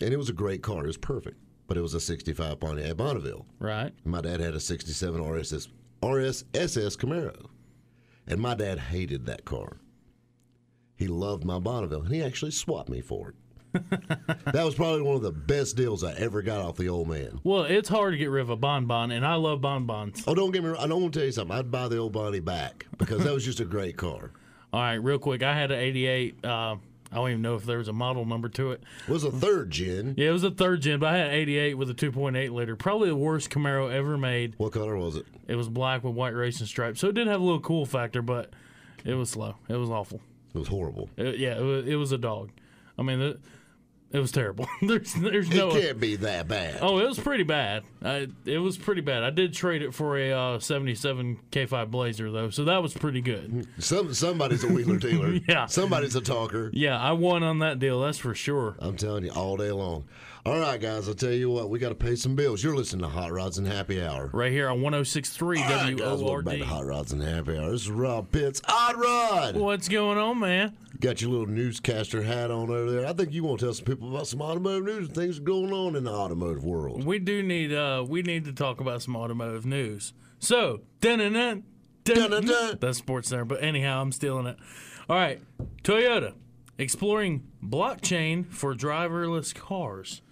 and 0.00 0.14
it 0.14 0.16
was 0.16 0.30
a 0.30 0.32
great 0.32 0.62
car. 0.62 0.84
It 0.84 0.86
was 0.86 0.96
perfect, 0.96 1.36
but 1.68 1.76
it 1.76 1.82
was 1.82 1.94
a 1.94 2.00
65 2.00 2.58
Pontiac 2.58 2.96
Bonneville. 2.96 3.46
Right. 3.60 3.92
My 4.04 4.20
dad 4.20 4.40
had 4.40 4.54
a 4.54 4.60
67 4.60 5.20
RSS, 5.20 5.68
RSSS 6.02 6.96
Camaro, 6.96 7.46
and 8.26 8.40
my 8.40 8.54
dad 8.54 8.80
hated 8.80 9.26
that 9.26 9.44
car. 9.44 9.76
He 10.96 11.06
loved 11.06 11.44
my 11.44 11.60
Bonneville, 11.60 12.02
and 12.02 12.12
he 12.12 12.22
actually 12.22 12.50
swapped 12.50 12.88
me 12.88 13.00
for 13.00 13.28
it. 13.28 13.34
that 14.52 14.64
was 14.64 14.74
probably 14.74 15.02
one 15.02 15.14
of 15.14 15.22
the 15.22 15.30
best 15.30 15.76
deals 15.76 16.02
I 16.02 16.14
ever 16.14 16.40
got 16.42 16.60
off 16.60 16.76
the 16.78 16.88
old 16.88 17.06
man. 17.06 17.38
Well, 17.44 17.64
it's 17.64 17.88
hard 17.88 18.14
to 18.14 18.18
get 18.18 18.30
rid 18.30 18.40
of 18.40 18.50
a 18.50 18.56
bonbon, 18.56 19.10
and 19.10 19.24
I 19.24 19.34
love 19.34 19.60
bonbons. 19.60 20.24
Oh, 20.26 20.34
don't 20.34 20.50
get 20.50 20.64
me 20.64 20.70
wrong. 20.70 20.82
I 20.82 20.86
don't 20.86 21.02
want 21.02 21.14
to 21.14 21.20
tell 21.20 21.26
you 21.26 21.32
something. 21.32 21.56
I'd 21.56 21.70
buy 21.70 21.86
the 21.86 21.98
old 21.98 22.12
Bonnie 22.12 22.40
back 22.40 22.86
because 22.96 23.22
that 23.24 23.32
was 23.32 23.44
just 23.44 23.60
a 23.60 23.66
great 23.66 23.96
car. 23.96 24.32
All 24.72 24.80
right, 24.80 24.94
real 24.94 25.18
quick. 25.18 25.42
I 25.42 25.54
had 25.54 25.70
an 25.70 25.78
88. 25.78 26.44
Uh, 26.44 26.76
I 27.10 27.16
don't 27.16 27.30
even 27.30 27.42
know 27.42 27.54
if 27.54 27.64
there 27.64 27.78
was 27.78 27.88
a 27.88 27.92
model 27.92 28.24
number 28.26 28.48
to 28.50 28.72
it. 28.72 28.82
It 29.06 29.10
was 29.10 29.24
a 29.24 29.30
third 29.32 29.70
gen. 29.70 30.14
Yeah, 30.16 30.28
it 30.28 30.32
was 30.32 30.44
a 30.44 30.50
third 30.50 30.82
gen, 30.82 31.00
but 31.00 31.14
I 31.14 31.18
had 31.18 31.26
an 31.28 31.34
88 31.34 31.74
with 31.74 31.90
a 31.90 31.94
2.8 31.94 32.52
liter. 32.52 32.76
Probably 32.76 33.08
the 33.08 33.16
worst 33.16 33.48
Camaro 33.50 33.90
ever 33.92 34.18
made. 34.18 34.54
What 34.58 34.72
color 34.72 34.96
was 34.96 35.16
it? 35.16 35.24
It 35.46 35.56
was 35.56 35.68
black 35.68 36.04
with 36.04 36.14
white 36.14 36.34
racing 36.34 36.66
stripes, 36.66 37.00
so 37.00 37.08
it 37.08 37.14
did 37.14 37.26
have 37.26 37.40
a 37.40 37.44
little 37.44 37.60
cool 37.60 37.86
factor, 37.86 38.20
but 38.22 38.50
it 39.04 39.14
was 39.14 39.30
slow. 39.30 39.54
It 39.68 39.76
was 39.76 39.88
awful. 39.90 40.20
It 40.54 40.58
was 40.58 40.68
horrible. 40.68 41.08
It- 41.16 41.38
yeah, 41.38 41.56
it 41.58 41.62
was, 41.62 41.86
it 41.86 41.94
was 41.96 42.12
a 42.12 42.18
dog. 42.18 42.50
I 42.98 43.02
mean, 43.02 43.20
it, 43.20 43.40
it 44.10 44.18
was 44.18 44.32
terrible. 44.32 44.66
there's 44.82 45.12
there's 45.14 45.50
no. 45.50 45.70
It 45.70 45.82
can't 45.82 46.00
be 46.00 46.16
that 46.16 46.48
bad. 46.48 46.78
Oh, 46.80 46.98
it 46.98 47.06
was 47.06 47.18
pretty 47.18 47.42
bad. 47.44 47.84
I, 48.02 48.28
it 48.46 48.58
was 48.58 48.78
pretty 48.78 49.02
bad. 49.02 49.22
I 49.22 49.30
did 49.30 49.52
trade 49.52 49.82
it 49.82 49.92
for 49.94 50.16
a 50.16 50.32
uh, 50.32 50.58
77 50.58 51.38
K5 51.50 51.90
Blazer 51.90 52.30
though, 52.30 52.50
so 52.50 52.64
that 52.64 52.82
was 52.82 52.94
pretty 52.94 53.20
good. 53.20 53.66
Some 53.78 54.14
somebody's 54.14 54.64
a 54.64 54.68
wheeler 54.68 54.96
dealer. 54.98 55.38
Yeah. 55.48 55.66
Somebody's 55.66 56.14
a 56.14 56.20
talker. 56.20 56.70
Yeah, 56.74 56.98
I 56.98 57.12
won 57.12 57.42
on 57.42 57.60
that 57.60 57.78
deal. 57.78 58.00
That's 58.00 58.18
for 58.18 58.34
sure. 58.34 58.76
I'm 58.80 58.96
telling 58.96 59.24
you, 59.24 59.30
all 59.30 59.56
day 59.56 59.70
long. 59.70 60.04
All 60.48 60.58
right, 60.58 60.80
guys. 60.80 61.08
I'll 61.08 61.14
tell 61.14 61.32
you 61.32 61.50
what. 61.50 61.68
We 61.68 61.78
got 61.78 61.90
to 61.90 61.94
pay 61.94 62.16
some 62.16 62.34
bills. 62.34 62.62
You're 62.62 62.74
listening 62.74 63.02
to 63.02 63.08
Hot 63.08 63.32
Rods 63.32 63.58
and 63.58 63.66
Happy 63.66 64.02
Hour. 64.02 64.30
Right 64.32 64.52
here 64.52 64.70
on 64.70 64.80
106.3 64.80 65.42
All 65.42 65.68
right, 65.68 65.96
guys. 65.96 66.22
Welcome 66.22 66.44
back 66.44 66.58
to 66.58 66.64
Hot 66.64 66.86
Rods 66.86 67.12
and 67.12 67.22
Happy 67.22 67.58
Hour. 67.58 67.70
This 67.70 67.82
is 67.82 67.90
Rob 67.90 68.30
Pitts. 68.30 68.62
Odd 68.66 68.96
Rod. 68.96 69.56
What's 69.56 69.88
going 69.88 70.16
on, 70.16 70.38
man? 70.38 70.74
Got 71.00 71.20
your 71.20 71.30
little 71.30 71.46
newscaster 71.46 72.22
hat 72.22 72.50
on 72.50 72.70
over 72.70 72.90
there. 72.90 73.06
I 73.06 73.12
think 73.12 73.32
you 73.32 73.44
want 73.44 73.60
to 73.60 73.66
tell 73.66 73.74
some 73.74 73.84
people 73.84 73.97
about 74.00 74.26
some 74.26 74.40
automotive 74.42 74.84
news 74.84 75.06
and 75.08 75.14
things 75.14 75.38
going 75.38 75.72
on 75.72 75.96
in 75.96 76.04
the 76.04 76.12
automotive 76.12 76.64
world. 76.64 77.04
We 77.04 77.18
do 77.18 77.42
need 77.42 77.72
uh 77.72 78.04
we 78.08 78.22
need 78.22 78.44
to 78.44 78.52
talk 78.52 78.80
about 78.80 79.02
some 79.02 79.16
automotive 79.16 79.66
news. 79.66 80.12
So, 80.38 80.80
dun 81.00 81.18
dun 81.18 81.32
dun 81.32 81.64
Dun-dun-dun. 82.04 82.78
That's 82.80 82.96
Sports 82.96 83.28
Center, 83.28 83.44
but 83.44 83.62
anyhow, 83.62 84.00
I'm 84.00 84.12
stealing 84.12 84.46
it. 84.46 84.56
All 85.10 85.16
right, 85.16 85.42
Toyota 85.82 86.32
exploring 86.78 87.46
blockchain 87.62 88.50
for 88.50 88.74
driverless 88.74 89.54
cars. 89.54 90.22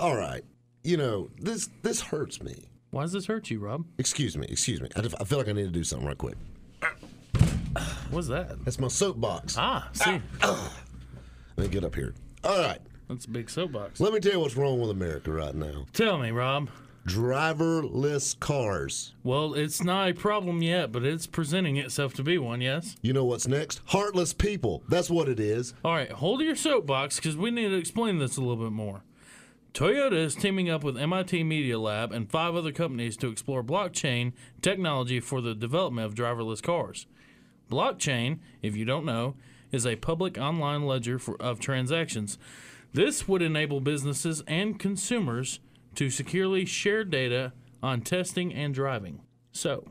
All 0.00 0.16
right. 0.16 0.42
You 0.84 0.96
know 0.96 1.28
this. 1.38 1.68
This 1.82 2.00
hurts 2.00 2.40
me. 2.42 2.64
Why 2.92 3.02
does 3.02 3.12
this 3.12 3.26
hurt 3.26 3.50
you, 3.50 3.58
Rob? 3.58 3.84
Excuse 3.98 4.36
me. 4.38 4.46
Excuse 4.48 4.80
me. 4.80 4.88
I, 4.96 5.00
just- 5.02 5.14
I 5.20 5.24
feel 5.24 5.38
like 5.38 5.48
I 5.48 5.52
need 5.52 5.64
to 5.64 5.70
do 5.70 5.84
something 5.84 6.06
right 6.08 6.16
quick. 6.16 6.36
What's 8.10 8.28
that? 8.28 8.62
That's 8.64 8.78
my 8.78 8.88
soapbox. 8.88 9.56
Ah, 9.58 9.88
see, 9.92 10.20
Let 10.42 10.70
me 11.58 11.68
get 11.68 11.84
up 11.84 11.94
here. 11.94 12.14
All 12.44 12.58
right. 12.58 12.80
That's 13.08 13.24
a 13.26 13.30
big 13.30 13.50
soapbox. 13.50 14.00
Let 14.00 14.12
me 14.12 14.20
tell 14.20 14.32
you 14.32 14.40
what's 14.40 14.56
wrong 14.56 14.80
with 14.80 14.90
America 14.90 15.30
right 15.32 15.54
now. 15.54 15.86
Tell 15.92 16.18
me, 16.18 16.30
Rob. 16.30 16.68
Driverless 17.06 18.38
cars. 18.38 19.12
Well, 19.24 19.54
it's 19.54 19.82
not 19.82 20.10
a 20.10 20.14
problem 20.14 20.62
yet, 20.62 20.92
but 20.92 21.04
it's 21.04 21.26
presenting 21.26 21.76
itself 21.76 22.14
to 22.14 22.22
be 22.22 22.38
one. 22.38 22.60
Yes. 22.60 22.94
You 23.02 23.12
know 23.12 23.24
what's 23.24 23.48
next? 23.48 23.80
Heartless 23.86 24.32
people. 24.32 24.84
That's 24.88 25.10
what 25.10 25.28
it 25.28 25.40
is. 25.40 25.74
All 25.84 25.94
right, 25.94 26.12
hold 26.12 26.42
your 26.42 26.54
soapbox 26.54 27.16
because 27.16 27.36
we 27.36 27.50
need 27.50 27.68
to 27.68 27.76
explain 27.76 28.18
this 28.18 28.36
a 28.36 28.40
little 28.40 28.62
bit 28.62 28.72
more. 28.72 29.02
Toyota 29.74 30.12
is 30.12 30.34
teaming 30.34 30.68
up 30.70 30.84
with 30.84 30.98
MIT 30.98 31.42
Media 31.44 31.78
Lab 31.78 32.12
and 32.12 32.30
five 32.30 32.54
other 32.54 32.72
companies 32.72 33.16
to 33.16 33.28
explore 33.28 33.64
blockchain 33.64 34.32
technology 34.60 35.18
for 35.18 35.40
the 35.40 35.54
development 35.54 36.06
of 36.06 36.14
driverless 36.14 36.62
cars. 36.62 37.06
Blockchain, 37.70 38.38
if 38.60 38.76
you 38.76 38.84
don't 38.84 39.06
know, 39.06 39.34
is 39.72 39.86
a 39.86 39.96
public 39.96 40.36
online 40.36 40.84
ledger 40.84 41.18
for, 41.18 41.40
of 41.40 41.58
transactions. 41.58 42.38
This 42.92 43.26
would 43.26 43.42
enable 43.42 43.80
businesses 43.80 44.42
and 44.46 44.78
consumers 44.78 45.60
to 45.94 46.10
securely 46.10 46.64
share 46.64 47.04
data 47.04 47.52
on 47.82 48.02
testing 48.02 48.52
and 48.52 48.74
driving. 48.74 49.22
So, 49.52 49.84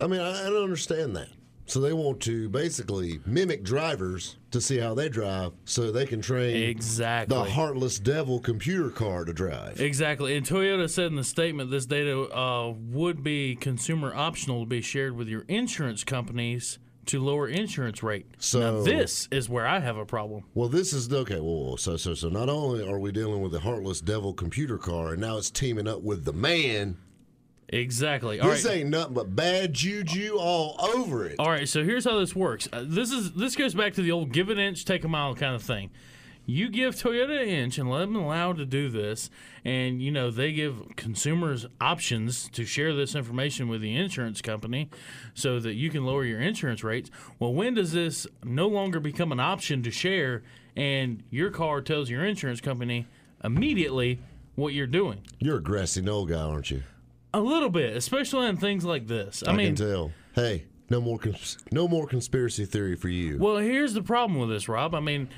I 0.00 0.06
mean, 0.06 0.20
I, 0.20 0.46
I 0.46 0.50
don't 0.50 0.64
understand 0.64 1.14
that. 1.16 1.28
So 1.66 1.80
they 1.80 1.92
want 1.92 2.20
to 2.20 2.48
basically 2.48 3.20
mimic 3.26 3.62
drivers 3.62 4.36
to 4.52 4.60
see 4.60 4.78
how 4.78 4.94
they 4.94 5.10
drive, 5.10 5.52
so 5.66 5.92
they 5.92 6.06
can 6.06 6.22
train 6.22 6.56
Exactly. 6.56 7.36
the 7.36 7.44
heartless 7.44 7.98
devil 7.98 8.40
computer 8.40 8.88
car 8.88 9.26
to 9.26 9.34
drive. 9.34 9.78
Exactly. 9.78 10.34
And 10.34 10.46
Toyota 10.46 10.88
said 10.88 11.08
in 11.08 11.16
the 11.16 11.24
statement 11.24 11.70
this 11.70 11.84
data 11.84 12.22
uh, 12.34 12.70
would 12.70 13.22
be 13.22 13.54
consumer 13.54 14.14
optional 14.14 14.60
to 14.60 14.66
be 14.66 14.80
shared 14.80 15.14
with 15.14 15.28
your 15.28 15.44
insurance 15.46 16.04
companies 16.04 16.78
to 17.08 17.22
lower 17.22 17.48
insurance 17.48 18.02
rate. 18.02 18.26
So- 18.38 18.78
now, 18.78 18.82
this 18.82 19.28
is 19.30 19.48
where 19.48 19.66
I 19.66 19.80
have 19.80 19.96
a 19.96 20.06
problem. 20.06 20.44
Well, 20.54 20.68
this 20.68 20.92
is 20.92 21.12
okay. 21.12 21.40
Well, 21.40 21.76
so 21.76 21.96
so 21.96 22.14
so 22.14 22.28
not 22.28 22.48
only 22.48 22.86
are 22.86 22.98
we 22.98 23.12
dealing 23.12 23.40
with 23.42 23.52
the 23.52 23.60
heartless 23.60 24.00
devil 24.00 24.32
computer 24.32 24.78
car, 24.78 25.12
and 25.12 25.20
now 25.20 25.36
it's 25.38 25.50
teaming 25.50 25.88
up 25.88 26.02
with 26.02 26.24
the 26.24 26.32
man. 26.32 26.96
Exactly. 27.70 28.40
All 28.40 28.48
this 28.48 28.64
right. 28.64 28.78
ain't 28.78 28.88
nothing 28.88 29.12
but 29.14 29.36
bad 29.36 29.74
juju 29.74 30.36
all 30.38 30.76
over 30.80 31.26
it. 31.26 31.36
All 31.38 31.50
right, 31.50 31.68
so 31.68 31.84
here's 31.84 32.04
how 32.04 32.18
this 32.18 32.34
works. 32.34 32.66
Uh, 32.72 32.84
this 32.86 33.12
is 33.12 33.32
this 33.32 33.56
goes 33.56 33.74
back 33.74 33.92
to 33.94 34.02
the 34.02 34.12
old 34.12 34.32
give 34.32 34.48
an 34.48 34.58
inch, 34.58 34.84
take 34.84 35.04
a 35.04 35.08
mile 35.08 35.34
kind 35.34 35.54
of 35.54 35.62
thing. 35.62 35.90
You 36.50 36.70
give 36.70 36.94
Toyota 36.94 37.42
an 37.42 37.46
inch 37.46 37.76
and 37.76 37.90
let 37.90 38.00
them 38.00 38.16
allow 38.16 38.54
to 38.54 38.64
do 38.64 38.88
this, 38.88 39.28
and 39.66 40.00
you 40.00 40.10
know 40.10 40.30
they 40.30 40.50
give 40.50 40.96
consumers 40.96 41.66
options 41.78 42.48
to 42.52 42.64
share 42.64 42.94
this 42.94 43.14
information 43.14 43.68
with 43.68 43.82
the 43.82 43.94
insurance 43.94 44.40
company, 44.40 44.88
so 45.34 45.60
that 45.60 45.74
you 45.74 45.90
can 45.90 46.06
lower 46.06 46.24
your 46.24 46.40
insurance 46.40 46.82
rates. 46.82 47.10
Well, 47.38 47.52
when 47.52 47.74
does 47.74 47.92
this 47.92 48.26
no 48.42 48.66
longer 48.66 48.98
become 48.98 49.30
an 49.30 49.40
option 49.40 49.82
to 49.82 49.90
share, 49.90 50.42
and 50.74 51.22
your 51.28 51.50
car 51.50 51.82
tells 51.82 52.08
your 52.08 52.24
insurance 52.24 52.62
company 52.62 53.06
immediately 53.44 54.18
what 54.54 54.72
you're 54.72 54.86
doing? 54.86 55.20
You're 55.40 55.58
a 55.58 55.62
grassy 55.62 56.08
old 56.08 56.30
guy, 56.30 56.40
aren't 56.40 56.70
you? 56.70 56.82
A 57.34 57.40
little 57.40 57.68
bit, 57.68 57.94
especially 57.94 58.46
in 58.46 58.56
things 58.56 58.86
like 58.86 59.06
this. 59.06 59.42
I, 59.46 59.50
I, 59.50 59.54
mean, 59.54 59.76
can 59.76 59.86
tell. 59.86 60.12
Hey, 60.34 60.64
no 60.88 61.02
more 61.02 61.18
cons- 61.18 61.58
no 61.70 61.86
more 61.86 62.06
conspiracy 62.06 62.64
theory 62.64 62.96
for 62.96 63.10
you. 63.10 63.36
Well, 63.38 63.58
here's 63.58 63.92
the 63.92 64.02
problem 64.02 64.40
with 64.40 64.48
this, 64.48 64.66
Rob. 64.66 64.94
I 64.94 65.00
mean, 65.00 65.28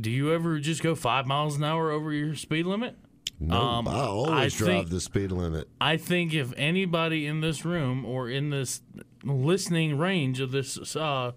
do 0.00 0.10
you 0.10 0.32
ever 0.32 0.58
just 0.58 0.82
go 0.82 0.94
five 0.94 1.26
miles 1.26 1.56
an 1.56 1.64
hour 1.64 1.90
over 1.90 2.12
your 2.12 2.34
speed 2.34 2.66
limit? 2.66 2.96
no, 3.42 3.56
um, 3.56 3.88
I 3.88 4.00
always 4.00 4.30
I 4.54 4.64
drive 4.64 4.68
think- 4.68 4.88
the 4.90 5.00
speed 5.00 5.32
limit. 5.32 5.68
I 5.80 5.96
think 5.96 6.34
if 6.34 6.52
anybody 6.56 7.26
in 7.26 7.40
this 7.40 7.64
room 7.64 8.04
or 8.04 8.28
in 8.28 8.50
this 8.50 8.82
listening 9.24 9.96
range 9.98 10.40
of 10.40 10.50
this 10.52 10.94
uh, 10.96 11.32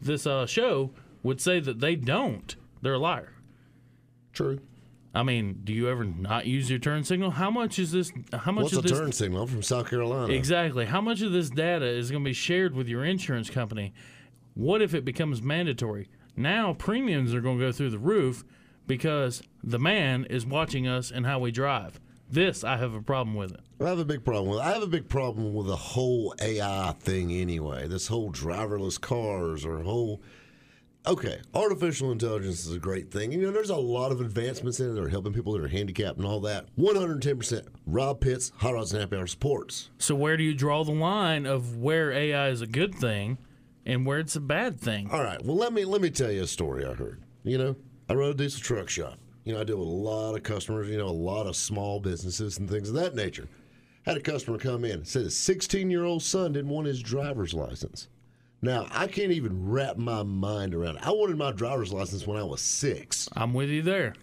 this 0.00 0.26
uh, 0.26 0.46
show 0.46 0.92
would 1.22 1.40
say 1.40 1.60
that 1.60 1.80
they 1.80 1.94
don't, 1.94 2.56
they're 2.80 2.94
a 2.94 2.98
liar. 2.98 3.34
True. 4.32 4.60
I 5.14 5.22
mean, 5.22 5.60
do 5.62 5.74
you 5.74 5.90
ever 5.90 6.04
not 6.04 6.46
use 6.46 6.70
your 6.70 6.78
turn 6.78 7.04
signal? 7.04 7.32
How 7.32 7.50
much 7.50 7.78
is 7.78 7.92
this? 7.92 8.10
How 8.32 8.50
much 8.50 8.62
What's 8.64 8.72
is 8.72 8.78
a 8.78 8.82
this? 8.82 8.92
turn 8.92 9.12
signal? 9.12 9.42
I'm 9.42 9.48
from 9.48 9.62
South 9.62 9.90
Carolina. 9.90 10.32
Exactly. 10.32 10.86
How 10.86 11.02
much 11.02 11.20
of 11.20 11.32
this 11.32 11.50
data 11.50 11.84
is 11.84 12.10
going 12.10 12.24
to 12.24 12.28
be 12.28 12.32
shared 12.32 12.74
with 12.74 12.88
your 12.88 13.04
insurance 13.04 13.50
company? 13.50 13.92
What 14.54 14.80
if 14.80 14.94
it 14.94 15.04
becomes 15.04 15.42
mandatory? 15.42 16.08
Now 16.36 16.72
premiums 16.72 17.34
are 17.34 17.40
going 17.40 17.58
to 17.58 17.66
go 17.66 17.72
through 17.72 17.90
the 17.90 17.98
roof 17.98 18.44
because 18.86 19.42
the 19.62 19.78
man 19.78 20.24
is 20.26 20.46
watching 20.46 20.86
us 20.86 21.10
and 21.10 21.26
how 21.26 21.38
we 21.38 21.50
drive. 21.50 22.00
This 22.28 22.64
I 22.64 22.78
have 22.78 22.94
a 22.94 23.02
problem 23.02 23.36
with 23.36 23.52
it. 23.52 23.60
I 23.78 23.88
have 23.88 23.98
a 23.98 24.04
big 24.04 24.24
problem 24.24 24.48
with. 24.48 24.60
I 24.60 24.72
have 24.72 24.82
a 24.82 24.86
big 24.86 25.08
problem 25.08 25.52
with 25.52 25.66
the 25.66 25.76
whole 25.76 26.34
AI 26.40 26.94
thing 26.98 27.30
anyway. 27.30 27.86
This 27.88 28.06
whole 28.06 28.32
driverless 28.32 28.98
cars 28.98 29.66
or 29.66 29.82
whole. 29.82 30.22
Okay, 31.04 31.40
artificial 31.52 32.12
intelligence 32.12 32.64
is 32.64 32.74
a 32.74 32.78
great 32.78 33.10
thing. 33.10 33.32
You 33.32 33.42
know, 33.42 33.50
there's 33.50 33.70
a 33.70 33.76
lot 33.76 34.12
of 34.12 34.20
advancements 34.20 34.78
in 34.78 34.90
it 34.90 34.92
that 34.92 35.02
are 35.02 35.08
helping 35.08 35.32
people 35.32 35.52
that 35.52 35.62
are 35.62 35.68
handicapped 35.68 36.16
and 36.16 36.26
all 36.26 36.38
that. 36.40 36.66
110%. 36.78 37.66
Rob 37.86 38.20
Pitts, 38.20 38.52
Hot 38.58 38.74
Rods 38.74 38.92
and 38.92 39.00
Happy 39.00 39.16
Hour 39.16 39.26
supports. 39.26 39.90
So 39.98 40.14
where 40.14 40.36
do 40.36 40.44
you 40.44 40.54
draw 40.54 40.84
the 40.84 40.92
line 40.92 41.44
of 41.44 41.76
where 41.76 42.12
AI 42.12 42.48
is 42.48 42.60
a 42.60 42.68
good 42.68 42.94
thing 42.94 43.38
and 43.86 44.06
where 44.06 44.18
it's 44.18 44.36
a 44.36 44.40
bad 44.40 44.80
thing? 44.80 45.10
All 45.10 45.22
right. 45.22 45.42
Well, 45.44 45.56
let 45.56 45.72
me 45.72 45.84
let 45.84 46.00
me 46.00 46.10
tell 46.10 46.30
you 46.30 46.42
a 46.42 46.46
story 46.46 46.84
I 46.84 46.94
heard. 46.94 47.22
You 47.44 47.58
know, 47.58 47.76
I 48.08 48.14
run 48.14 48.30
a 48.30 48.34
diesel 48.34 48.60
truck 48.60 48.88
shop. 48.88 49.18
You 49.44 49.54
know, 49.54 49.60
I 49.60 49.64
deal 49.64 49.78
with 49.78 49.88
a 49.88 49.90
lot 49.90 50.34
of 50.36 50.42
customers. 50.42 50.88
You 50.88 50.98
know, 50.98 51.08
a 51.08 51.10
lot 51.10 51.46
of 51.46 51.56
small 51.56 51.98
businesses 52.00 52.58
and 52.58 52.68
things 52.70 52.88
of 52.88 52.94
that 52.94 53.14
nature. 53.14 53.48
Had 54.04 54.16
a 54.16 54.20
customer 54.20 54.58
come 54.58 54.84
in 54.84 55.04
said 55.04 55.22
his 55.24 55.36
16 55.36 55.90
year 55.90 56.04
old 56.04 56.22
son 56.22 56.52
didn't 56.52 56.70
want 56.70 56.86
his 56.88 57.00
driver's 57.02 57.54
license. 57.54 58.08
Now 58.60 58.86
I 58.92 59.06
can't 59.08 59.32
even 59.32 59.68
wrap 59.68 59.96
my 59.96 60.22
mind 60.22 60.74
around 60.74 60.96
it. 60.96 61.06
I 61.06 61.10
wanted 61.10 61.36
my 61.36 61.52
driver's 61.52 61.92
license 61.92 62.26
when 62.26 62.36
I 62.36 62.42
was 62.44 62.60
six, 62.60 63.28
I'm 63.34 63.54
with 63.54 63.68
you 63.70 63.82
there. 63.82 64.14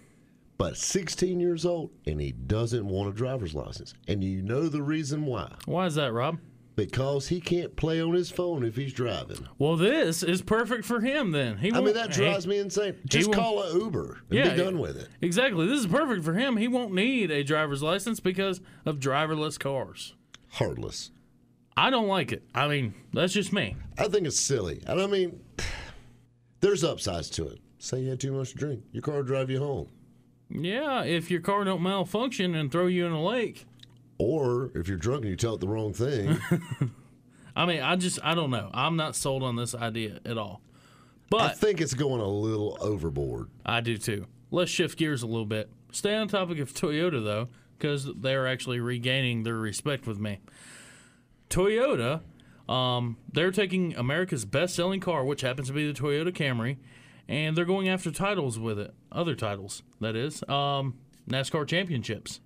but 0.58 0.76
16 0.78 1.40
years 1.40 1.66
old 1.66 1.92
and 2.06 2.20
he 2.20 2.32
doesn't 2.34 2.86
want 2.86 3.10
a 3.10 3.14
driver's 3.14 3.54
license. 3.56 3.94
And 4.08 4.22
you 4.24 4.42
know 4.42 4.68
the 4.68 4.82
reason 4.82 5.26
why? 5.26 5.54
Why 5.66 5.86
is 5.86 5.96
that, 5.96 6.12
Rob? 6.14 6.40
Because 6.86 7.28
he 7.28 7.42
can't 7.42 7.76
play 7.76 8.02
on 8.02 8.14
his 8.14 8.32
phone 8.32 8.64
if 8.64 8.76
he's 8.76 8.94
driving. 8.94 9.48
Well, 9.58 9.76
this 9.76 10.24
is 10.24 10.42
perfect 10.42 10.86
for 10.86 11.02
him 11.02 11.32
then. 11.32 11.58
He 11.58 11.72
I 11.74 11.82
mean, 11.82 11.94
that 11.94 12.16
he- 12.16 12.22
drives 12.24 12.48
me 12.48 12.58
insane. 12.60 12.96
Just 13.06 13.34
call 13.34 13.62
an 13.64 13.80
Uber 13.80 14.22
and 14.30 14.38
Yeah, 14.40 14.50
be 14.52 14.58
done 14.64 14.80
with 14.80 14.96
it. 14.98 15.10
Exactly. 15.22 15.68
This 15.68 15.80
is 15.82 15.88
perfect 15.88 16.24
for 16.24 16.34
him. 16.34 16.58
He 16.58 16.68
won't 16.68 16.94
need 16.94 17.32
a 17.32 17.44
driver's 17.44 17.84
license 17.84 18.20
because 18.20 18.62
of 18.86 19.00
driverless 19.00 19.60
cars. 19.60 20.14
Heartless. 20.54 21.12
I 21.76 21.90
don't 21.90 22.08
like 22.08 22.32
it. 22.32 22.44
I 22.56 22.68
mean, 22.68 22.94
that's 23.14 23.34
just 23.34 23.52
me. 23.54 23.76
I 23.98 24.08
think 24.08 24.26
it's 24.26 24.40
silly. 24.40 24.82
And 24.88 25.02
I 25.02 25.08
mean, 25.08 25.40
there's 26.62 26.84
upsides 26.84 27.30
to 27.32 27.48
it. 27.48 27.60
Say 27.78 28.02
you 28.02 28.10
had 28.10 28.20
too 28.20 28.32
much 28.34 28.52
to 28.52 28.58
drink, 28.58 28.84
your 28.92 29.02
car 29.02 29.16
will 29.18 29.24
drive 29.24 29.50
you 29.50 29.60
home. 29.60 29.88
Yeah, 30.50 31.04
if 31.04 31.30
your 31.30 31.40
car 31.42 31.64
don't 31.64 31.82
malfunction 31.84 32.56
and 32.56 32.72
throw 32.72 32.88
you 32.88 33.06
in 33.06 33.12
a 33.12 33.24
lake. 33.24 33.66
Or 34.20 34.70
if 34.76 34.88
you're 34.88 34.98
drunk 34.98 35.22
and 35.22 35.32
you 35.32 35.38
tell 35.38 35.56
it 35.56 35.62
the 35.62 35.68
wrong 35.68 35.94
thing, 35.94 36.38
I 37.56 37.66
mean, 37.66 37.82
I 37.82 37.96
just 37.96 38.20
I 38.22 38.36
don't 38.36 38.52
know. 38.52 38.70
I'm 38.74 38.96
not 38.96 39.16
sold 39.16 39.42
on 39.42 39.56
this 39.56 39.74
idea 39.74 40.20
at 40.26 40.38
all. 40.38 40.62
But 41.30 41.42
I 41.42 41.50
think 41.50 41.80
it's 41.82 41.94
going 41.94 42.22
a 42.22 42.28
little 42.28 42.78
overboard. 42.82 43.50
I 43.66 43.82
do 43.82 43.98
too. 43.98 44.26
Let's 44.52 44.72
shift 44.72 44.98
gears 44.98 45.24
a 45.24 45.28
little 45.28 45.46
bit. 45.46 45.70
Stay 45.92 46.16
on 46.16 46.28
topic 46.28 46.60
of 46.60 46.74
Toyota 46.74 47.24
though, 47.24 47.48
because 47.78 48.10
they're 48.14 48.48
actually 48.48 48.80
regaining 48.80 49.44
their 49.44 49.56
respect 49.56 50.06
with 50.06 50.20
me. 50.20 50.40
Toyota, 51.50 52.22
um, 52.68 53.18
they're 53.32 53.52
taking 53.52 53.96
America's 53.96 54.46
best-selling 54.46 55.00
car, 55.00 55.24
which 55.24 55.42
happens 55.42 55.68
to 55.68 55.74
be 55.74 55.92
the 55.92 56.00
Toyota 56.00 56.32
Camry, 56.32 56.78
and 57.28 57.56
they're 57.56 57.66
going 57.66 57.90
after 57.90 58.12
titles 58.12 58.60
with 58.60 58.78
it. 58.80 58.94
Other 59.12 59.34
titles, 59.34 59.82
that 60.00 60.16
is, 60.16 60.44
um, 60.48 60.96
NASCAR 61.28 61.68
championships. 61.68 62.40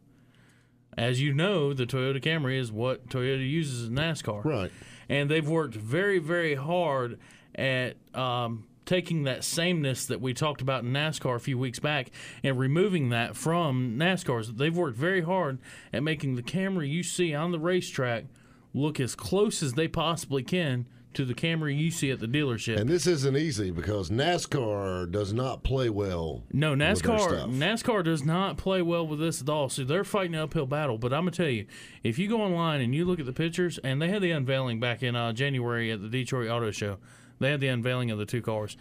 As 0.98 1.22
you 1.22 1.34
know, 1.34 1.74
the 1.74 1.86
Toyota 1.86 2.22
Camry 2.22 2.58
is 2.60 2.72
what 2.72 3.08
Toyota 3.10 3.48
uses 3.48 3.88
in 3.88 3.96
NASCAR 3.96 4.44
Right. 4.44 4.72
and 5.10 5.30
they've 5.30 5.48
worked 5.48 5.76
very, 5.76 6.20
very 6.20 6.56
hard 6.56 7.20
at 7.56 7.96
um, 8.16 8.66
taking 8.86 9.24
that 9.24 9.44
sameness 9.44 10.06
that 10.08 10.20
we 10.22 10.34
talked 10.34 10.62
about 10.62 10.84
in 10.84 10.92
NASCAR 10.92 11.36
a 11.36 11.40
few 11.40 11.58
weeks 11.58 11.80
back 11.80 12.12
and 12.44 12.58
removing 12.60 13.10
that 13.10 13.36
from 13.36 13.96
NASCAR's. 13.98 14.54
They've 14.54 14.76
worked 14.76 14.98
very 14.98 15.22
hard 15.22 15.60
at 15.92 16.04
making 16.04 16.36
the 16.36 16.44
Camry 16.44 16.90
you 16.90 17.04
see 17.04 17.34
on 17.34 17.52
the 17.52 17.60
racetrack 17.60 18.26
look 18.74 19.00
as 19.00 19.16
close 19.16 19.62
as 19.64 19.74
they 19.74 19.88
possibly 19.88 20.42
can 20.44 20.86
to 21.14 21.26
the 21.26 21.34
Camry 21.34 21.78
you 21.78 21.92
see 21.92 22.12
at 22.12 22.20
the 22.20 22.28
dealership. 22.28 22.80
And 22.80 22.90
this 22.90 23.08
isn't 23.08 23.38
easy 23.38 23.72
because 23.72 24.10
NASCAR 24.10 25.12
does 25.12 25.34
not 25.34 25.64
play 25.64 25.90
well. 25.90 26.44
No, 26.52 26.74
NASCAR. 26.76 27.48
NASCAR 27.50 28.04
does 28.04 28.24
not 28.24 28.58
play 28.58 28.82
well 28.82 29.06
with 29.06 29.20
this 29.20 29.42
at 29.42 29.50
all. 29.50 29.70
So 29.70 29.84
they're 29.84 30.04
fighting 30.04 30.36
an 30.36 30.42
uphill 30.42 30.66
battle. 30.66 30.98
But 30.98 31.14
I'm 31.14 31.22
gonna 31.22 31.32
tell 31.32 31.48
you, 31.48 31.66
if 32.04 32.18
you 32.18 32.28
go 32.28 32.42
online 32.42 32.82
and 32.82 32.94
you 32.94 33.06
look 33.06 33.20
at 33.20 33.26
the 33.26 33.34
pictures, 33.34 33.80
and 33.84 34.02
they 34.02 34.10
had 34.10 34.22
the 34.22 34.32
unveiling 34.32 34.80
back 34.80 35.04
in 35.04 35.16
uh, 35.16 35.34
January 35.34 35.92
at 35.92 36.02
the 36.02 36.10
Detroit 36.10 36.50
Auto 36.50 36.72
Show, 36.72 36.98
they 37.40 37.52
had 37.52 37.60
the 37.60 37.68
unveiling 37.68 38.12
of 38.12 38.18
the 38.18 38.26
two 38.26 38.42
cars. 38.42 38.78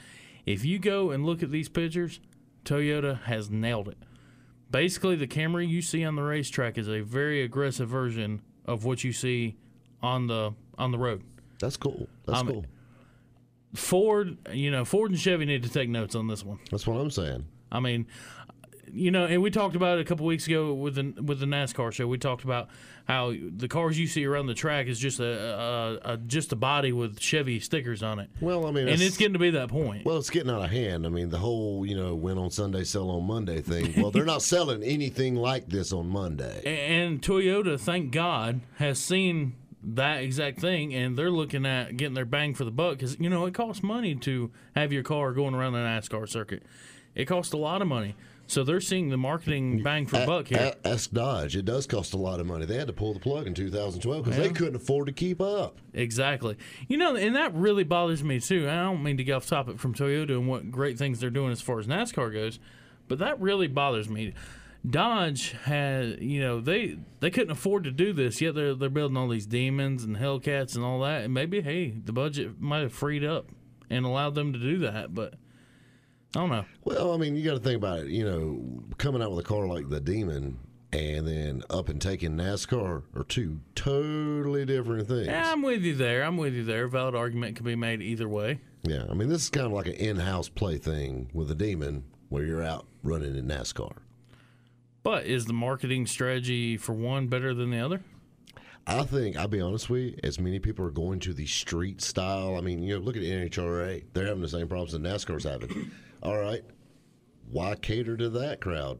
If 0.46 0.64
you 0.64 0.78
go 0.78 1.10
and 1.10 1.24
look 1.24 1.42
at 1.42 1.50
these 1.50 1.68
pictures, 1.68 2.20
Toyota 2.64 3.22
has 3.22 3.50
nailed 3.50 3.88
it. 3.88 3.98
Basically, 4.70 5.16
the 5.16 5.26
Camry 5.26 5.68
you 5.68 5.82
see 5.82 6.04
on 6.04 6.16
the 6.16 6.22
racetrack 6.22 6.78
is 6.78 6.88
a 6.88 7.00
very 7.00 7.42
aggressive 7.42 7.88
version 7.88 8.40
of 8.64 8.84
what 8.84 9.04
you 9.04 9.12
see 9.12 9.56
on 10.02 10.26
the 10.26 10.54
on 10.78 10.90
the 10.90 10.98
road. 10.98 11.22
That's 11.62 11.78
cool. 11.78 12.08
That's 12.26 12.36
I'm- 12.38 12.46
cool. 12.48 12.66
Ford, 13.74 14.36
you 14.52 14.70
know, 14.70 14.84
Ford 14.84 15.10
and 15.12 15.18
Chevy 15.18 15.46
need 15.46 15.62
to 15.62 15.70
take 15.70 15.88
notes 15.88 16.14
on 16.14 16.26
this 16.28 16.44
one. 16.44 16.58
That's 16.70 16.86
what 16.86 16.96
I'm 17.00 17.10
saying. 17.10 17.46
I 17.70 17.80
mean, 17.80 18.06
you 18.92 19.10
know, 19.10 19.24
and 19.24 19.40
we 19.40 19.50
talked 19.50 19.74
about 19.76 19.96
it 19.96 20.02
a 20.02 20.04
couple 20.04 20.26
weeks 20.26 20.46
ago 20.46 20.74
with 20.74 20.96
the 20.96 21.14
with 21.22 21.40
the 21.40 21.46
NASCAR 21.46 21.90
show. 21.90 22.06
We 22.06 22.18
talked 22.18 22.44
about 22.44 22.68
how 23.06 23.32
the 23.56 23.68
cars 23.68 23.98
you 23.98 24.06
see 24.06 24.26
around 24.26 24.46
the 24.48 24.54
track 24.54 24.88
is 24.88 24.98
just 24.98 25.20
a, 25.20 25.98
a, 26.04 26.12
a 26.12 26.16
just 26.18 26.52
a 26.52 26.56
body 26.56 26.92
with 26.92 27.18
Chevy 27.18 27.60
stickers 27.60 28.02
on 28.02 28.18
it, 28.18 28.28
Well, 28.42 28.66
I 28.66 28.70
mean, 28.72 28.80
and 28.80 28.88
that's- 28.88 29.00
it's 29.08 29.16
getting 29.16 29.32
to 29.32 29.38
be 29.38 29.48
that 29.52 29.70
point. 29.70 30.04
Well, 30.04 30.18
it's 30.18 30.28
getting 30.28 30.50
out 30.50 30.62
of 30.62 30.70
hand. 30.70 31.06
I 31.06 31.08
mean, 31.08 31.30
the 31.30 31.38
whole, 31.38 31.86
you 31.86 31.96
know, 31.96 32.14
win 32.14 32.36
on 32.36 32.50
Sunday, 32.50 32.84
sell 32.84 33.08
on 33.10 33.24
Monday 33.24 33.62
thing. 33.62 33.94
Well, 34.02 34.10
they're 34.10 34.26
not 34.26 34.42
selling 34.42 34.82
anything 34.82 35.34
like 35.34 35.68
this 35.70 35.94
on 35.94 36.08
Monday. 36.10 36.60
and 36.66 37.22
Toyota, 37.22 37.80
thank 37.80 38.12
God, 38.12 38.60
has 38.76 38.98
seen 39.00 39.54
that 39.84 40.22
exact 40.22 40.60
thing, 40.60 40.94
and 40.94 41.16
they're 41.16 41.30
looking 41.30 41.66
at 41.66 41.96
getting 41.96 42.14
their 42.14 42.24
bang 42.24 42.54
for 42.54 42.64
the 42.64 42.70
buck 42.70 42.98
because 42.98 43.18
you 43.18 43.28
know 43.28 43.46
it 43.46 43.54
costs 43.54 43.82
money 43.82 44.14
to 44.16 44.50
have 44.76 44.92
your 44.92 45.02
car 45.02 45.32
going 45.32 45.54
around 45.54 45.72
the 45.72 45.78
NASCAR 45.80 46.28
circuit. 46.28 46.62
It 47.14 47.26
costs 47.26 47.52
a 47.52 47.56
lot 47.58 47.82
of 47.82 47.88
money. 47.88 48.14
So 48.48 48.64
they're 48.64 48.80
seeing 48.80 49.08
the 49.08 49.16
marketing 49.16 49.82
bang 49.82 50.04
for 50.06 50.20
A- 50.20 50.26
buck 50.26 50.48
here. 50.48 50.74
a- 50.84 50.88
ask 50.88 51.10
Dodge. 51.10 51.56
It 51.56 51.64
does 51.64 51.86
cost 51.86 52.12
a 52.12 52.16
lot 52.18 52.38
of 52.40 52.46
money. 52.46 52.66
They 52.66 52.76
had 52.76 52.88
to 52.88 52.92
pull 52.92 53.14
the 53.14 53.20
plug 53.20 53.46
in 53.46 53.54
2012 53.54 54.24
because 54.24 54.38
they 54.38 54.50
couldn't 54.50 54.74
afford 54.76 55.06
to 55.06 55.12
keep 55.12 55.40
up. 55.40 55.78
Exactly. 55.94 56.56
You 56.88 56.96
know, 56.98 57.14
and 57.16 57.34
that 57.36 57.54
really 57.54 57.84
bothers 57.84 58.22
me 58.22 58.40
too. 58.40 58.68
I 58.68 58.74
don't 58.82 59.02
mean 59.02 59.16
to 59.16 59.24
get 59.24 59.34
off 59.34 59.46
topic 59.46 59.78
from 59.78 59.94
Toyota 59.94 60.30
and 60.30 60.48
what 60.48 60.70
great 60.70 60.98
things 60.98 61.20
they're 61.20 61.30
doing 61.30 61.52
as 61.52 61.60
far 61.62 61.78
as 61.78 61.86
NASCAR 61.86 62.32
goes, 62.32 62.58
but 63.08 63.18
that 63.20 63.40
really 63.40 63.68
bothers 63.68 64.08
me. 64.08 64.34
Dodge 64.88 65.52
had, 65.64 66.20
you 66.20 66.40
know, 66.40 66.60
they 66.60 66.98
they 67.20 67.30
couldn't 67.30 67.52
afford 67.52 67.84
to 67.84 67.90
do 67.90 68.12
this 68.12 68.40
yet. 68.40 68.54
They're 68.54 68.74
they're 68.74 68.90
building 68.90 69.16
all 69.16 69.28
these 69.28 69.46
demons 69.46 70.02
and 70.02 70.16
Hellcats 70.16 70.74
and 70.74 70.84
all 70.84 71.00
that, 71.00 71.22
and 71.22 71.32
maybe 71.32 71.60
hey, 71.60 71.90
the 71.90 72.12
budget 72.12 72.60
might 72.60 72.82
have 72.82 72.92
freed 72.92 73.24
up 73.24 73.46
and 73.90 74.04
allowed 74.04 74.34
them 74.34 74.52
to 74.52 74.58
do 74.58 74.78
that, 74.78 75.14
but 75.14 75.34
I 76.34 76.40
don't 76.40 76.50
know. 76.50 76.64
Well, 76.84 77.12
I 77.12 77.16
mean, 77.16 77.36
you 77.36 77.44
got 77.44 77.54
to 77.54 77.60
think 77.60 77.76
about 77.76 78.00
it. 78.00 78.08
You 78.08 78.24
know, 78.24 78.82
coming 78.98 79.22
out 79.22 79.30
with 79.30 79.44
a 79.44 79.48
car 79.48 79.66
like 79.66 79.88
the 79.88 80.00
Demon 80.00 80.58
and 80.92 81.26
then 81.26 81.62
up 81.70 81.88
and 81.88 82.00
taking 82.00 82.32
NASCAR 82.32 83.02
are 83.14 83.24
two 83.24 83.60
totally 83.74 84.64
different 84.64 85.08
things. 85.08 85.26
Yeah, 85.26 85.52
I'm 85.52 85.62
with 85.62 85.82
you 85.82 85.94
there. 85.94 86.22
I'm 86.24 86.36
with 86.36 86.54
you 86.54 86.64
there. 86.64 86.88
Valid 86.88 87.14
argument 87.14 87.56
can 87.56 87.64
be 87.64 87.76
made 87.76 88.02
either 88.02 88.28
way. 88.28 88.60
Yeah, 88.82 89.04
I 89.08 89.14
mean, 89.14 89.28
this 89.28 89.42
is 89.42 89.50
kind 89.50 89.66
of 89.66 89.72
like 89.72 89.86
an 89.86 89.94
in-house 89.94 90.48
play 90.48 90.76
thing 90.76 91.30
with 91.32 91.48
the 91.48 91.54
Demon, 91.54 92.04
where 92.30 92.44
you're 92.44 92.62
out 92.62 92.86
running 93.02 93.36
in 93.36 93.46
NASCAR. 93.46 93.92
But 95.02 95.26
is 95.26 95.46
the 95.46 95.52
marketing 95.52 96.06
strategy 96.06 96.76
for 96.76 96.92
one 96.92 97.26
better 97.26 97.54
than 97.54 97.70
the 97.70 97.80
other? 97.80 98.02
I 98.86 99.04
think 99.04 99.36
I'll 99.36 99.48
be 99.48 99.60
honest 99.60 99.88
with 99.88 100.02
you. 100.02 100.16
As 100.22 100.38
many 100.40 100.58
people 100.58 100.84
are 100.84 100.90
going 100.90 101.20
to 101.20 101.32
the 101.32 101.46
street 101.46 102.02
style, 102.02 102.56
I 102.56 102.60
mean, 102.60 102.82
you 102.82 102.98
know, 102.98 103.04
look 103.04 103.16
at 103.16 103.22
NHRA; 103.22 104.04
they're 104.12 104.26
having 104.26 104.42
the 104.42 104.48
same 104.48 104.68
problems 104.68 104.92
that 104.92 105.02
NASCAR's 105.02 105.44
having. 105.44 105.90
All 106.22 106.38
right, 106.38 106.62
why 107.50 107.74
cater 107.76 108.16
to 108.16 108.28
that 108.30 108.60
crowd? 108.60 108.98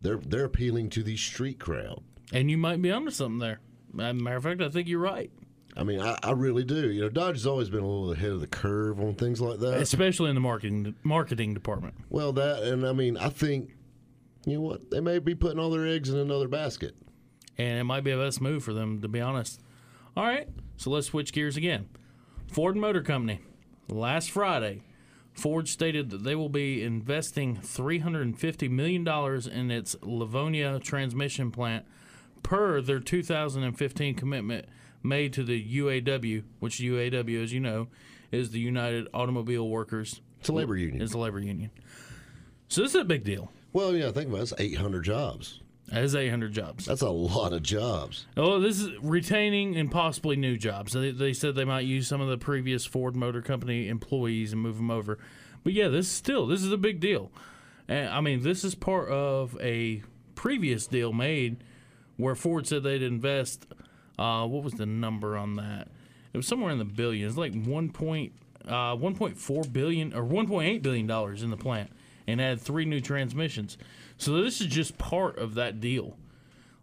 They're 0.00 0.18
they're 0.18 0.44
appealing 0.44 0.90
to 0.90 1.02
the 1.02 1.16
street 1.16 1.58
crowd. 1.58 2.02
And 2.32 2.50
you 2.50 2.58
might 2.58 2.80
be 2.80 2.92
onto 2.92 3.10
something 3.10 3.38
there. 3.38 3.60
As 3.98 4.10
a 4.10 4.14
matter 4.14 4.36
of 4.36 4.42
fact, 4.44 4.60
I 4.60 4.68
think 4.68 4.86
you're 4.86 5.00
right. 5.00 5.30
I 5.76 5.82
mean, 5.84 6.00
I, 6.00 6.18
I 6.22 6.32
really 6.32 6.64
do. 6.64 6.90
You 6.90 7.02
know, 7.02 7.08
Dodge 7.08 7.36
has 7.36 7.46
always 7.46 7.70
been 7.70 7.82
a 7.82 7.86
little 7.86 8.12
ahead 8.12 8.30
of 8.30 8.40
the 8.40 8.46
curve 8.46 9.00
on 9.00 9.14
things 9.14 9.40
like 9.40 9.60
that. 9.60 9.80
especially 9.80 10.28
in 10.28 10.34
the 10.34 10.40
marketing 10.40 10.94
marketing 11.02 11.54
department. 11.54 11.94
well, 12.10 12.32
that 12.34 12.62
and 12.62 12.86
I 12.86 12.92
mean, 12.92 13.16
I 13.16 13.30
think 13.30 13.70
you 14.50 14.58
know 14.58 14.62
what 14.62 14.90
they 14.90 15.00
may 15.00 15.18
be 15.18 15.34
putting 15.34 15.58
all 15.58 15.70
their 15.70 15.86
eggs 15.86 16.10
in 16.10 16.18
another 16.18 16.48
basket. 16.48 16.94
And 17.56 17.78
it 17.78 17.84
might 17.84 18.04
be 18.04 18.12
a 18.12 18.18
best 18.18 18.40
move 18.40 18.62
for 18.62 18.72
them, 18.72 19.00
to 19.02 19.08
be 19.08 19.20
honest. 19.20 19.60
All 20.16 20.24
right, 20.24 20.48
so 20.76 20.90
let's 20.90 21.08
switch 21.08 21.32
gears 21.32 21.56
again. 21.56 21.88
Ford 22.46 22.76
Motor 22.76 23.02
Company. 23.02 23.40
Last 23.88 24.30
Friday, 24.30 24.82
Ford 25.32 25.68
stated 25.68 26.10
that 26.10 26.24
they 26.24 26.34
will 26.34 26.48
be 26.48 26.82
investing 26.82 27.56
$350 27.56 28.70
million 28.70 29.06
in 29.50 29.70
its 29.70 29.96
Livonia 30.02 30.78
transmission 30.80 31.50
plant 31.50 31.86
per 32.42 32.80
their 32.80 33.00
2015 33.00 34.14
commitment 34.14 34.66
made 35.02 35.32
to 35.32 35.44
the 35.44 35.78
UAW, 35.78 36.42
which 36.58 36.78
UAW, 36.78 37.42
as 37.42 37.52
you 37.52 37.60
know, 37.60 37.88
is 38.30 38.50
the 38.50 38.60
United 38.60 39.08
Automobile 39.14 39.68
Workers. 39.68 40.20
It's 40.40 40.48
a 40.48 40.52
labor 40.52 40.76
union. 40.76 41.02
It's 41.02 41.14
a 41.14 41.18
labor 41.18 41.40
union. 41.40 41.70
So 42.68 42.82
this 42.82 42.94
is 42.94 43.00
a 43.00 43.04
big 43.04 43.24
deal. 43.24 43.50
Well, 43.72 43.94
yeah, 43.94 44.10
think 44.10 44.28
about 44.28 44.40
it. 44.40 44.42
It's 44.42 44.54
800 44.58 45.04
jobs. 45.04 45.60
That 45.88 46.04
is 46.04 46.14
800 46.14 46.52
jobs. 46.52 46.84
That's 46.84 47.00
a 47.00 47.08
lot 47.08 47.52
of 47.54 47.62
jobs. 47.62 48.26
Oh, 48.36 48.60
this 48.60 48.78
is 48.78 48.90
retaining 49.00 49.76
and 49.76 49.90
possibly 49.90 50.36
new 50.36 50.58
jobs. 50.58 50.92
They, 50.92 51.12
they 51.12 51.32
said 51.32 51.54
they 51.54 51.64
might 51.64 51.86
use 51.86 52.06
some 52.06 52.20
of 52.20 52.28
the 52.28 52.36
previous 52.36 52.84
Ford 52.84 53.16
Motor 53.16 53.40
Company 53.40 53.88
employees 53.88 54.52
and 54.52 54.60
move 54.60 54.76
them 54.76 54.90
over. 54.90 55.18
But 55.64 55.72
yeah, 55.72 55.88
this 55.88 56.06
is 56.06 56.12
still 56.12 56.46
this 56.46 56.62
is 56.62 56.72
a 56.72 56.76
big 56.76 57.00
deal. 57.00 57.30
And 57.88 58.10
I 58.10 58.20
mean, 58.20 58.42
this 58.42 58.64
is 58.64 58.74
part 58.74 59.08
of 59.08 59.56
a 59.60 60.02
previous 60.34 60.86
deal 60.86 61.12
made 61.12 61.64
where 62.16 62.34
Ford 62.34 62.66
said 62.66 62.82
they'd 62.82 63.02
invest. 63.02 63.66
Uh, 64.18 64.46
what 64.46 64.64
was 64.64 64.74
the 64.74 64.86
number 64.86 65.36
on 65.36 65.56
that? 65.56 65.88
It 66.32 66.36
was 66.36 66.46
somewhere 66.46 66.70
in 66.70 66.78
the 66.78 66.84
billions, 66.84 67.38
like 67.38 67.54
one 67.54 67.90
point 67.90 68.32
uh, 68.66 68.94
1.4 68.94 69.72
billion 69.72 70.12
or 70.12 70.22
1.8 70.22 70.82
billion 70.82 71.06
dollars 71.06 71.42
in 71.42 71.50
the 71.50 71.56
plant, 71.56 71.90
and 72.28 72.40
add 72.42 72.60
three 72.60 72.84
new 72.84 73.00
transmissions. 73.00 73.78
So 74.18 74.40
this 74.42 74.60
is 74.60 74.66
just 74.68 74.98
part 74.98 75.38
of 75.38 75.54
that 75.54 75.80
deal. 75.80 76.16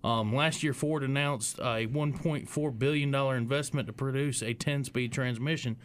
Um, 0.03 0.35
last 0.35 0.63
year, 0.63 0.73
Ford 0.73 1.03
announced 1.03 1.59
a 1.59 1.87
1.4 1.87 2.79
billion 2.79 3.11
dollar 3.11 3.37
investment 3.37 3.87
to 3.87 3.93
produce 3.93 4.41
a 4.41 4.53
10-speed 4.53 5.13
transmission, 5.13 5.77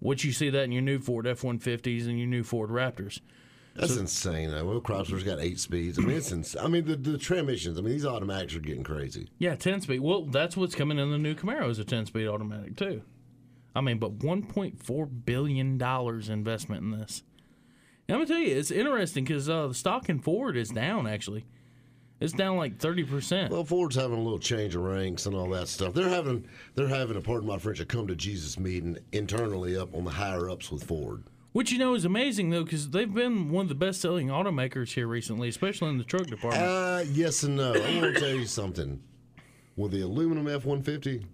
which 0.00 0.24
you 0.24 0.32
see 0.32 0.50
that 0.50 0.64
in 0.64 0.72
your 0.72 0.82
new 0.82 0.98
Ford 0.98 1.26
F-150s 1.26 2.06
and 2.06 2.18
your 2.18 2.28
new 2.28 2.42
Ford 2.42 2.70
Raptors. 2.70 3.20
That's 3.74 3.96
insane. 3.96 4.50
Though. 4.50 4.64
Well, 4.64 4.80
Chrysler's 4.80 5.22
got 5.22 5.38
eight 5.38 5.60
speeds. 5.60 5.98
I 5.98 6.02
mean, 6.02 6.16
it's 6.16 6.32
ins- 6.32 6.56
I 6.56 6.66
mean, 6.66 6.86
the, 6.86 6.96
the 6.96 7.18
transmissions. 7.18 7.78
I 7.78 7.82
mean, 7.82 7.92
these 7.92 8.06
automatics 8.06 8.54
are 8.54 8.60
getting 8.60 8.84
crazy. 8.84 9.28
Yeah, 9.38 9.54
10-speed. 9.54 10.00
Well, 10.00 10.24
that's 10.24 10.56
what's 10.56 10.74
coming 10.74 10.98
in 10.98 11.10
the 11.10 11.18
new 11.18 11.34
Camaro 11.34 11.68
is 11.68 11.78
a 11.78 11.84
10-speed 11.84 12.26
automatic 12.26 12.76
too. 12.76 13.02
I 13.74 13.82
mean, 13.82 13.98
but 13.98 14.18
1.4 14.18 15.24
billion 15.26 15.76
dollars 15.76 16.28
investment 16.28 16.82
in 16.82 16.90
this. 16.92 17.22
I'm 18.08 18.16
gonna 18.16 18.26
tell 18.26 18.38
you, 18.38 18.56
it's 18.56 18.70
interesting 18.70 19.24
because 19.24 19.48
uh, 19.48 19.68
the 19.68 19.74
stock 19.74 20.08
in 20.08 20.20
Ford 20.20 20.56
is 20.56 20.68
down. 20.68 21.06
Actually, 21.06 21.44
it's 22.20 22.32
down 22.32 22.56
like 22.56 22.78
30 22.78 23.04
percent. 23.04 23.52
Well, 23.52 23.64
Ford's 23.64 23.96
having 23.96 24.18
a 24.18 24.22
little 24.22 24.38
change 24.38 24.76
of 24.76 24.82
ranks 24.82 25.26
and 25.26 25.34
all 25.34 25.48
that 25.50 25.68
stuff. 25.68 25.92
They're 25.94 26.08
having 26.08 26.46
they're 26.74 26.88
having 26.88 27.16
a 27.16 27.20
pardon 27.20 27.48
my 27.48 27.58
French 27.58 27.80
a 27.80 27.84
come 27.84 28.06
to 28.06 28.14
Jesus 28.14 28.58
meeting 28.58 28.98
internally 29.12 29.76
up 29.76 29.94
on 29.94 30.04
the 30.04 30.12
higher 30.12 30.48
ups 30.48 30.70
with 30.70 30.84
Ford. 30.84 31.24
Which 31.52 31.72
you 31.72 31.78
know 31.78 31.94
is 31.94 32.04
amazing 32.04 32.50
though, 32.50 32.64
because 32.64 32.90
they've 32.90 33.12
been 33.12 33.50
one 33.50 33.64
of 33.64 33.68
the 33.70 33.74
best-selling 33.74 34.28
automakers 34.28 34.92
here 34.92 35.06
recently, 35.06 35.48
especially 35.48 35.88
in 35.88 35.96
the 35.98 36.04
truck 36.04 36.26
department. 36.26 36.62
Uh, 36.62 37.02
yes 37.10 37.42
and 37.42 37.56
no. 37.56 37.72
I 37.72 37.98
want 37.98 38.14
to 38.14 38.20
tell 38.20 38.28
you 38.28 38.46
something. 38.46 39.02
With 39.74 39.92
the 39.92 40.02
aluminum 40.02 40.48
F 40.48 40.64
one 40.64 40.82
fifty, 40.82 41.26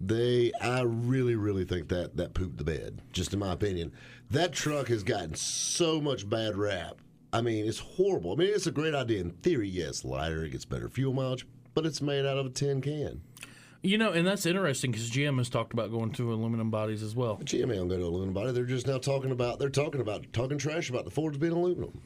they 0.00 0.52
I 0.60 0.82
really 0.82 1.36
really 1.36 1.64
think 1.64 1.88
that 1.88 2.16
that 2.16 2.34
pooped 2.34 2.58
the 2.58 2.64
bed. 2.64 3.00
Just 3.12 3.32
in 3.32 3.38
my 3.38 3.52
opinion, 3.52 3.92
that 4.32 4.52
truck 4.52 4.88
has 4.88 5.02
gotten 5.02 5.34
so 5.34 6.00
much 6.00 6.28
bad 6.28 6.56
rap. 6.56 6.96
I 7.32 7.40
mean, 7.40 7.66
it's 7.66 7.78
horrible. 7.78 8.32
I 8.32 8.36
mean, 8.36 8.50
it's 8.52 8.66
a 8.66 8.70
great 8.72 8.94
idea 8.94 9.20
in 9.20 9.30
theory. 9.30 9.68
Yes, 9.68 10.04
lighter, 10.04 10.44
it 10.44 10.50
gets 10.50 10.64
better 10.64 10.88
fuel 10.88 11.12
mileage, 11.12 11.46
but 11.74 11.86
it's 11.86 12.02
made 12.02 12.26
out 12.26 12.38
of 12.38 12.46
a 12.46 12.50
tin 12.50 12.80
can. 12.80 13.22
you 13.82 13.98
know, 13.98 14.12
and 14.12 14.26
that's 14.26 14.46
interesting 14.46 14.90
because 14.92 15.10
GM 15.10 15.38
has 15.38 15.48
talked 15.48 15.72
about 15.72 15.90
going 15.90 16.12
to 16.12 16.32
aluminum 16.32 16.70
bodies 16.70 17.02
as 17.02 17.16
well. 17.16 17.38
GM 17.38 17.62
ain't 17.62 17.70
gonna 17.70 17.88
go 17.88 17.96
to 17.98 18.04
aluminum 18.04 18.34
body. 18.34 18.52
They're 18.52 18.64
just 18.64 18.86
now 18.86 18.98
talking 18.98 19.32
about 19.32 19.58
they're 19.58 19.70
talking 19.70 20.00
about 20.00 20.32
talking 20.32 20.58
trash 20.58 20.88
about 20.88 21.04
the 21.04 21.10
Fords 21.10 21.36
being 21.38 21.52
aluminum. 21.52 22.00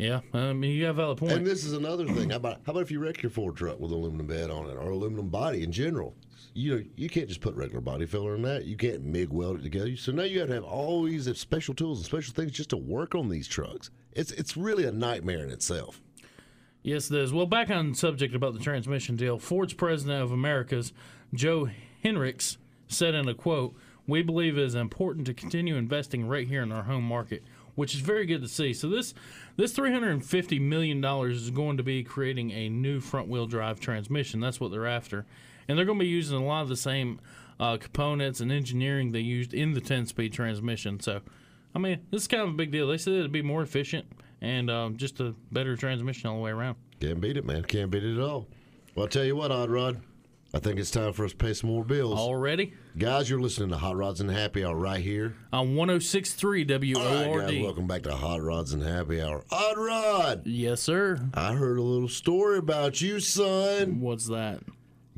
Yeah, 0.00 0.20
I 0.32 0.54
mean 0.54 0.70
you 0.72 0.86
have 0.86 0.98
a 0.98 1.02
valid 1.02 1.18
point. 1.18 1.32
And 1.32 1.46
this 1.46 1.64
is 1.64 1.74
another 1.74 2.06
thing. 2.06 2.30
How 2.30 2.36
about 2.36 2.60
how 2.64 2.72
about 2.72 2.82
if 2.82 2.90
you 2.90 3.00
wreck 3.00 3.22
your 3.22 3.30
Ford 3.30 3.56
truck 3.56 3.78
with 3.78 3.92
aluminum 3.92 4.26
bed 4.26 4.50
on 4.50 4.68
it 4.68 4.74
or 4.74 4.90
aluminum 4.90 5.28
body 5.28 5.62
in 5.62 5.72
general? 5.72 6.16
You 6.54 6.76
know, 6.76 6.84
you 6.96 7.08
can't 7.08 7.28
just 7.28 7.42
put 7.42 7.54
regular 7.54 7.80
body 7.80 8.06
filler 8.06 8.34
in 8.34 8.42
that. 8.42 8.64
You 8.64 8.76
can't 8.76 9.04
MIG 9.04 9.28
weld 9.30 9.60
it 9.60 9.62
together. 9.62 9.94
So 9.96 10.10
now 10.10 10.22
you 10.22 10.40
have 10.40 10.48
to 10.48 10.54
have 10.54 10.64
all 10.64 11.04
these 11.04 11.38
special 11.38 11.74
tools 11.74 11.98
and 11.98 12.06
special 12.06 12.34
things 12.34 12.52
just 12.52 12.70
to 12.70 12.76
work 12.76 13.14
on 13.14 13.28
these 13.28 13.46
trucks. 13.46 13.90
It's 14.12 14.32
it's 14.32 14.56
really 14.56 14.84
a 14.84 14.92
nightmare 14.92 15.44
in 15.44 15.50
itself. 15.50 16.00
Yes, 16.82 17.10
it 17.10 17.18
is. 17.18 17.32
Well, 17.32 17.46
back 17.46 17.70
on 17.70 17.94
subject 17.94 18.34
about 18.34 18.54
the 18.54 18.60
transmission 18.60 19.16
deal, 19.16 19.38
Ford's 19.38 19.74
president 19.74 20.22
of 20.22 20.32
Americas, 20.32 20.94
Joe 21.34 21.68
Hinrichs, 22.02 22.56
said 22.88 23.14
in 23.14 23.28
a 23.28 23.34
quote, 23.34 23.74
"We 24.06 24.22
believe 24.22 24.56
it 24.56 24.64
is 24.64 24.74
important 24.74 25.26
to 25.26 25.34
continue 25.34 25.76
investing 25.76 26.26
right 26.26 26.48
here 26.48 26.62
in 26.62 26.72
our 26.72 26.84
home 26.84 27.04
market." 27.04 27.44
Which 27.80 27.94
is 27.94 28.02
very 28.02 28.26
good 28.26 28.42
to 28.42 28.48
see. 28.48 28.74
So 28.74 28.90
this 28.90 29.14
this 29.56 29.72
three 29.72 29.90
hundred 29.90 30.10
and 30.10 30.22
fifty 30.22 30.58
million 30.58 31.00
dollars 31.00 31.40
is 31.40 31.50
going 31.50 31.78
to 31.78 31.82
be 31.82 32.04
creating 32.04 32.50
a 32.50 32.68
new 32.68 33.00
front 33.00 33.26
wheel 33.28 33.46
drive 33.46 33.80
transmission. 33.80 34.38
That's 34.38 34.60
what 34.60 34.70
they're 34.70 34.86
after, 34.86 35.24
and 35.66 35.78
they're 35.78 35.86
going 35.86 35.98
to 35.98 36.04
be 36.04 36.10
using 36.10 36.36
a 36.36 36.44
lot 36.44 36.60
of 36.60 36.68
the 36.68 36.76
same 36.76 37.20
uh, 37.58 37.78
components 37.78 38.40
and 38.40 38.52
engineering 38.52 39.12
they 39.12 39.20
used 39.20 39.54
in 39.54 39.72
the 39.72 39.80
ten 39.80 40.04
speed 40.04 40.34
transmission. 40.34 41.00
So, 41.00 41.22
I 41.74 41.78
mean, 41.78 42.00
this 42.10 42.20
is 42.20 42.28
kind 42.28 42.42
of 42.42 42.50
a 42.50 42.52
big 42.52 42.70
deal. 42.70 42.86
They 42.86 42.98
said 42.98 43.14
it'd 43.14 43.32
be 43.32 43.40
more 43.40 43.62
efficient 43.62 44.04
and 44.42 44.70
um, 44.70 44.98
just 44.98 45.18
a 45.20 45.34
better 45.50 45.74
transmission 45.74 46.28
all 46.28 46.36
the 46.36 46.42
way 46.42 46.50
around. 46.50 46.76
Can't 47.00 47.18
beat 47.18 47.38
it, 47.38 47.46
man. 47.46 47.62
Can't 47.64 47.90
beat 47.90 48.04
it 48.04 48.18
at 48.18 48.22
all. 48.22 48.46
Well, 48.94 49.06
I'll 49.06 49.08
tell 49.08 49.24
you 49.24 49.36
what, 49.36 49.50
Odd 49.50 49.70
Rod. 49.70 50.02
I 50.52 50.58
think 50.58 50.78
it's 50.78 50.90
time 50.90 51.14
for 51.14 51.24
us 51.24 51.30
to 51.30 51.36
pay 51.38 51.54
some 51.54 51.70
more 51.70 51.84
bills. 51.84 52.18
Already 52.18 52.74
Guys, 52.98 53.30
you're 53.30 53.40
listening 53.40 53.68
to 53.70 53.76
Hot 53.76 53.96
Rods 53.96 54.20
and 54.20 54.30
Happy 54.30 54.64
Hour 54.64 54.74
right 54.74 55.00
here. 55.00 55.34
on 55.52 55.76
1063 55.76 56.64
All 56.64 57.04
right, 57.04 57.26
WORD. 57.28 57.46
guys, 57.50 57.62
welcome 57.62 57.86
back 57.86 58.02
to 58.02 58.14
Hot 58.14 58.42
Rods 58.42 58.72
and 58.72 58.82
Happy 58.82 59.22
Hour. 59.22 59.44
Hot 59.50 59.76
Rod, 59.78 60.42
yes, 60.44 60.80
sir. 60.82 61.18
I 61.32 61.52
heard 61.54 61.78
a 61.78 61.82
little 61.82 62.08
story 62.08 62.58
about 62.58 63.00
you, 63.00 63.20
son. 63.20 64.00
What's 64.00 64.26
that? 64.26 64.60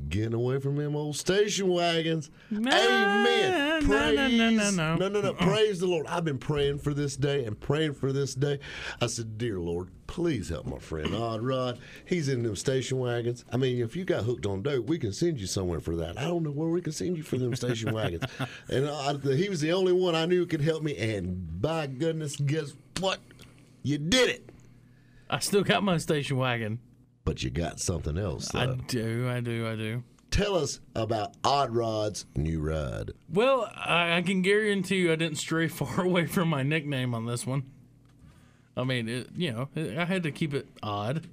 Getting 0.08 0.34
away 0.34 0.58
from 0.58 0.76
them 0.76 0.96
old 0.96 1.16
station 1.16 1.68
wagons. 1.68 2.30
Nah, 2.50 2.70
Amen. 2.70 3.82
no, 3.82 3.88
Praise, 3.88 4.16
no, 4.16 4.28
no, 4.28 4.50
no, 4.50 4.70
no. 4.70 4.96
no, 4.96 5.08
no, 5.08 5.20
no. 5.20 5.34
Praise 5.34 5.80
the 5.80 5.86
Lord. 5.86 6.06
I've 6.06 6.24
been 6.24 6.38
praying 6.38 6.78
for 6.78 6.92
this 6.92 7.16
day 7.16 7.44
and 7.44 7.58
praying 7.58 7.94
for 7.94 8.12
this 8.12 8.34
day. 8.34 8.58
I 9.00 9.06
said, 9.06 9.38
Dear 9.38 9.58
Lord, 9.60 9.88
please 10.06 10.48
help 10.50 10.66
my 10.66 10.78
friend 10.78 11.14
Odd 11.14 11.42
Rod. 11.42 11.78
He's 12.04 12.28
in 12.28 12.42
them 12.42 12.56
station 12.56 12.98
wagons. 12.98 13.44
I 13.52 13.56
mean, 13.56 13.80
if 13.80 13.96
you 13.96 14.04
got 14.04 14.24
hooked 14.24 14.44
on 14.44 14.62
dope, 14.62 14.86
we 14.86 14.98
can 14.98 15.12
send 15.12 15.40
you 15.40 15.46
somewhere 15.46 15.80
for 15.80 15.96
that. 15.96 16.18
I 16.18 16.22
don't 16.24 16.42
know 16.42 16.50
where 16.50 16.68
we 16.68 16.82
can 16.82 16.92
send 16.92 17.16
you 17.16 17.22
for 17.22 17.38
them 17.38 17.54
station 17.54 17.94
wagons. 17.94 18.24
And 18.68 18.88
I, 18.88 19.14
he 19.34 19.48
was 19.48 19.60
the 19.60 19.72
only 19.72 19.92
one 19.92 20.14
I 20.14 20.26
knew 20.26 20.44
could 20.46 20.60
help 20.62 20.82
me. 20.82 20.96
And 20.96 21.60
by 21.62 21.86
goodness, 21.86 22.36
guess 22.36 22.74
what? 23.00 23.20
You 23.82 23.98
did 23.98 24.28
it. 24.28 24.48
I 25.30 25.38
still 25.38 25.62
got 25.62 25.82
my 25.82 25.96
station 25.96 26.36
wagon. 26.36 26.80
But 27.24 27.42
you 27.42 27.50
got 27.50 27.80
something 27.80 28.18
else. 28.18 28.54
I 28.54 28.66
do, 28.66 29.28
I 29.28 29.40
do, 29.40 29.66
I 29.68 29.76
do. 29.76 30.02
Tell 30.30 30.54
us 30.56 30.80
about 30.94 31.35
Odd 31.44 31.74
Rod's 31.74 32.24
new 32.35 32.61
ride. 32.61 33.11
Well, 33.28 33.70
I, 33.76 34.16
I 34.16 34.22
can 34.22 34.40
guarantee 34.40 34.96
you 34.96 35.12
I 35.12 35.16
didn't 35.16 35.37
stray 35.37 35.68
far 35.68 36.04
away 36.04 36.26
from 36.26 36.48
my 36.48 36.62
nickname 36.62 37.14
on 37.14 37.26
this 37.26 37.46
one. 37.46 37.64
I 38.76 38.85
mean, 38.85 39.08
it, 39.08 39.28
you 39.37 39.52
know, 39.52 39.68
I 39.76 40.06
had 40.06 40.22
to 40.22 40.32
keep 40.32 40.54
it 40.54 40.66
odd. 40.82 41.28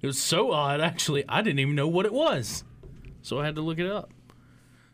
It 0.00 0.06
was 0.06 0.18
so 0.18 0.52
odd, 0.52 0.80
actually, 0.80 1.24
I 1.28 1.42
didn't 1.42 1.58
even 1.58 1.74
know 1.74 1.88
what 1.88 2.06
it 2.06 2.12
was. 2.12 2.64
So 3.20 3.38
I 3.38 3.44
had 3.44 3.56
to 3.56 3.60
look 3.60 3.78
it 3.78 3.90
up. 3.90 4.10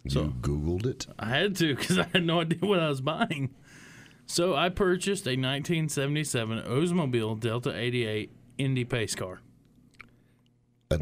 you 0.03 0.35
Googled 0.41 0.85
it. 0.85 1.07
I 1.17 1.29
had 1.29 1.55
to 1.57 1.77
because 1.77 1.99
I 2.01 2.09
had 2.13 2.25
no 2.25 2.41
idea 2.41 2.59
what 2.61 2.81
I 2.81 2.89
was 2.89 3.01
buying. 3.01 3.55
So 4.27 4.57
I 4.57 4.71
purchased 4.71 5.27
a 5.27 5.39
1977 5.39 6.63
Oldsmobile 6.63 7.39
Delta 7.39 7.73
88 7.73 8.33
Indy 8.59 8.85
pace 8.85 9.15
car. 9.15 9.41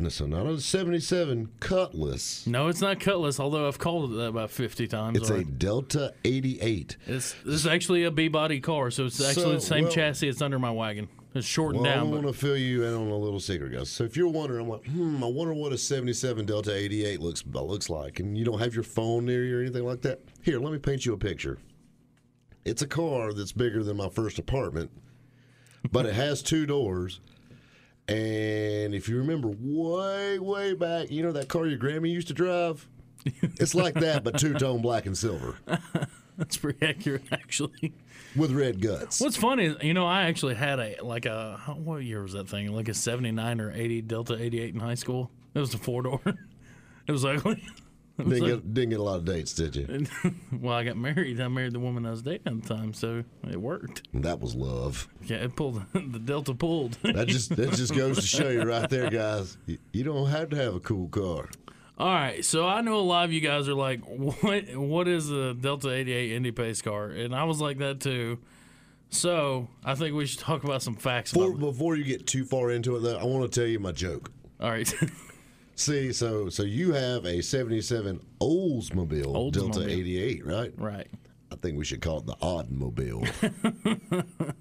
So 0.08 0.24
not 0.24 0.46
a 0.46 0.58
77 0.60 1.50
Cutlass. 1.60 2.46
No, 2.46 2.68
it's 2.68 2.80
not 2.80 3.00
Cutlass, 3.00 3.38
although 3.38 3.68
I've 3.68 3.78
called 3.78 4.12
it 4.12 4.16
that 4.16 4.28
about 4.28 4.50
50 4.50 4.86
times. 4.86 5.18
It's 5.18 5.28
a. 5.28 5.44
Delta 5.44 6.14
88. 6.24 6.96
It's 7.06 7.32
this 7.44 7.54
is 7.54 7.66
actually 7.66 8.04
a 8.04 8.10
B 8.10 8.28
body 8.28 8.60
car, 8.60 8.90
so 8.90 9.04
it's 9.04 9.20
actually 9.22 9.42
So, 9.42 9.52
the 9.52 9.60
same 9.60 9.84
well- 9.84 9.92
chassis. 9.92 10.28
It's 10.28 10.40
under 10.40 10.58
my 10.58 10.70
wagon. 10.70 11.08
It's 11.34 11.46
shortened 11.46 11.82
Well, 11.82 11.92
I 11.92 11.96
down. 11.96 12.10
want 12.12 12.26
to 12.28 12.32
fill 12.32 12.56
you 12.56 12.84
in 12.84 12.94
on 12.94 13.08
a 13.08 13.16
little 13.18 13.40
secret, 13.40 13.72
guys. 13.72 13.90
So 13.90 14.04
if 14.04 14.16
you're 14.16 14.28
wondering, 14.28 14.62
I'm 14.62 14.68
like, 14.70 14.86
hmm, 14.86 15.22
I 15.22 15.26
wonder 15.26 15.52
what 15.52 15.72
a 15.72 15.78
77 15.78 16.46
Delta 16.46 16.72
88 16.74 17.20
looks 17.20 17.44
looks 17.46 17.90
like, 17.90 18.20
and 18.20 18.38
you 18.38 18.44
don't 18.44 18.60
have 18.60 18.72
your 18.74 18.84
phone 18.84 19.26
near 19.26 19.44
you 19.44 19.58
or 19.58 19.60
anything 19.60 19.84
like 19.84 20.00
that. 20.02 20.20
Here, 20.42 20.58
let 20.60 20.72
me 20.72 20.78
paint 20.78 21.04
you 21.04 21.12
a 21.12 21.18
picture. 21.18 21.58
It's 22.64 22.80
a 22.82 22.86
car 22.86 23.32
that's 23.34 23.52
bigger 23.52 23.82
than 23.82 23.96
my 23.98 24.08
first 24.08 24.38
apartment, 24.38 24.90
but 25.92 26.06
it 26.06 26.14
has 26.14 26.42
two 26.42 26.64
doors. 26.66 27.20
And 28.06 28.94
if 28.94 29.08
you 29.08 29.16
remember 29.16 29.48
way, 29.58 30.38
way 30.38 30.74
back, 30.74 31.10
you 31.10 31.22
know 31.22 31.32
that 31.32 31.48
car 31.48 31.66
your 31.66 31.78
Grammy 31.78 32.10
used 32.10 32.28
to 32.28 32.34
drive? 32.34 32.86
It's 33.58 33.74
like 33.74 33.94
that, 33.94 34.22
but 34.22 34.38
two 34.38 34.52
tone 34.52 34.82
black 34.82 35.06
and 35.06 35.16
silver 35.16 35.56
that's 36.36 36.58
pretty 36.58 36.84
accurate, 36.84 37.22
actually. 37.32 37.94
with 38.36 38.50
red 38.50 38.82
guts. 38.82 39.18
What's 39.18 39.36
funny 39.36 39.66
is, 39.66 39.76
you 39.82 39.94
know, 39.94 40.04
I 40.04 40.24
actually 40.24 40.56
had 40.56 40.78
a 40.78 40.96
like 41.02 41.24
a 41.24 41.58
what 41.76 42.02
year 42.02 42.22
was 42.22 42.32
that 42.32 42.48
thing? 42.48 42.70
Like 42.72 42.88
a 42.88 42.94
79 42.94 43.60
or 43.62 43.72
80 43.72 44.02
Delta 44.02 44.36
88 44.42 44.74
in 44.74 44.80
high 44.80 44.94
school. 44.94 45.30
It 45.54 45.60
was 45.60 45.72
a 45.72 45.78
four 45.78 46.02
door. 46.02 46.20
it 47.06 47.12
was 47.12 47.24
ugly. 47.24 47.64
Didn't 48.18 48.46
get, 48.46 48.74
didn't 48.74 48.90
get 48.90 49.00
a 49.00 49.02
lot 49.02 49.16
of 49.16 49.24
dates, 49.24 49.54
did 49.54 49.74
you? 49.74 50.06
well, 50.60 50.76
I 50.76 50.84
got 50.84 50.96
married. 50.96 51.40
I 51.40 51.48
married 51.48 51.72
the 51.72 51.80
woman 51.80 52.06
I 52.06 52.12
was 52.12 52.22
dating 52.22 52.46
at 52.46 52.62
the 52.62 52.74
time, 52.74 52.94
so 52.94 53.24
it 53.50 53.60
worked. 53.60 54.02
That 54.14 54.38
was 54.38 54.54
love. 54.54 55.08
Yeah, 55.24 55.38
it 55.38 55.56
pulled. 55.56 55.82
the 55.92 56.20
Delta 56.20 56.54
pulled. 56.54 56.92
That 57.02 57.26
just 57.26 57.56
that 57.56 57.72
just 57.72 57.92
goes 57.92 58.20
to 58.20 58.26
show 58.26 58.50
you 58.50 58.62
right 58.62 58.88
there, 58.88 59.10
guys. 59.10 59.58
You, 59.66 60.04
don't 60.04 60.28
have 60.28 60.50
to 60.50 60.56
have 60.56 60.76
a 60.76 60.80
cool 60.80 61.08
car. 61.08 61.50
All 61.98 62.06
right, 62.06 62.44
so 62.44 62.68
I 62.68 62.82
know 62.82 63.00
a 63.00 63.02
lot 63.02 63.24
of 63.24 63.32
you 63.32 63.40
guys 63.40 63.68
are 63.68 63.74
like, 63.74 64.04
"What? 64.04 64.76
What 64.76 65.08
is 65.08 65.32
a 65.32 65.52
Delta 65.52 65.90
88 65.90 66.32
Indy 66.32 66.52
pace 66.52 66.82
car?" 66.82 67.06
And 67.06 67.34
I 67.34 67.44
was 67.44 67.60
like 67.60 67.78
that 67.78 67.98
too. 67.98 68.38
So 69.10 69.68
I 69.84 69.96
think 69.96 70.14
we 70.14 70.26
should 70.26 70.40
talk 70.40 70.62
about 70.62 70.82
some 70.82 70.94
facts. 70.94 71.32
Before, 71.32 71.52
before 71.52 71.96
you 71.96 72.04
get 72.04 72.28
too 72.28 72.44
far 72.44 72.70
into 72.70 72.94
it, 72.94 73.00
though, 73.00 73.16
I 73.16 73.24
want 73.24 73.50
to 73.50 73.60
tell 73.60 73.68
you 73.68 73.80
my 73.80 73.92
joke. 73.92 74.30
All 74.60 74.70
right, 74.70 74.92
See, 75.76 76.12
so 76.12 76.48
so 76.48 76.62
you 76.62 76.92
have 76.92 77.24
a 77.24 77.42
'77 77.42 78.20
Oldsmobile, 78.40 79.52
Delta 79.52 79.88
'88, 79.88 80.46
right? 80.46 80.72
right. 80.76 81.08
I 81.50 81.56
think 81.56 81.78
we 81.78 81.84
should 81.84 82.00
call 82.00 82.18
it 82.18 82.26
the 82.26 82.34
Oddmobile. 82.36 83.24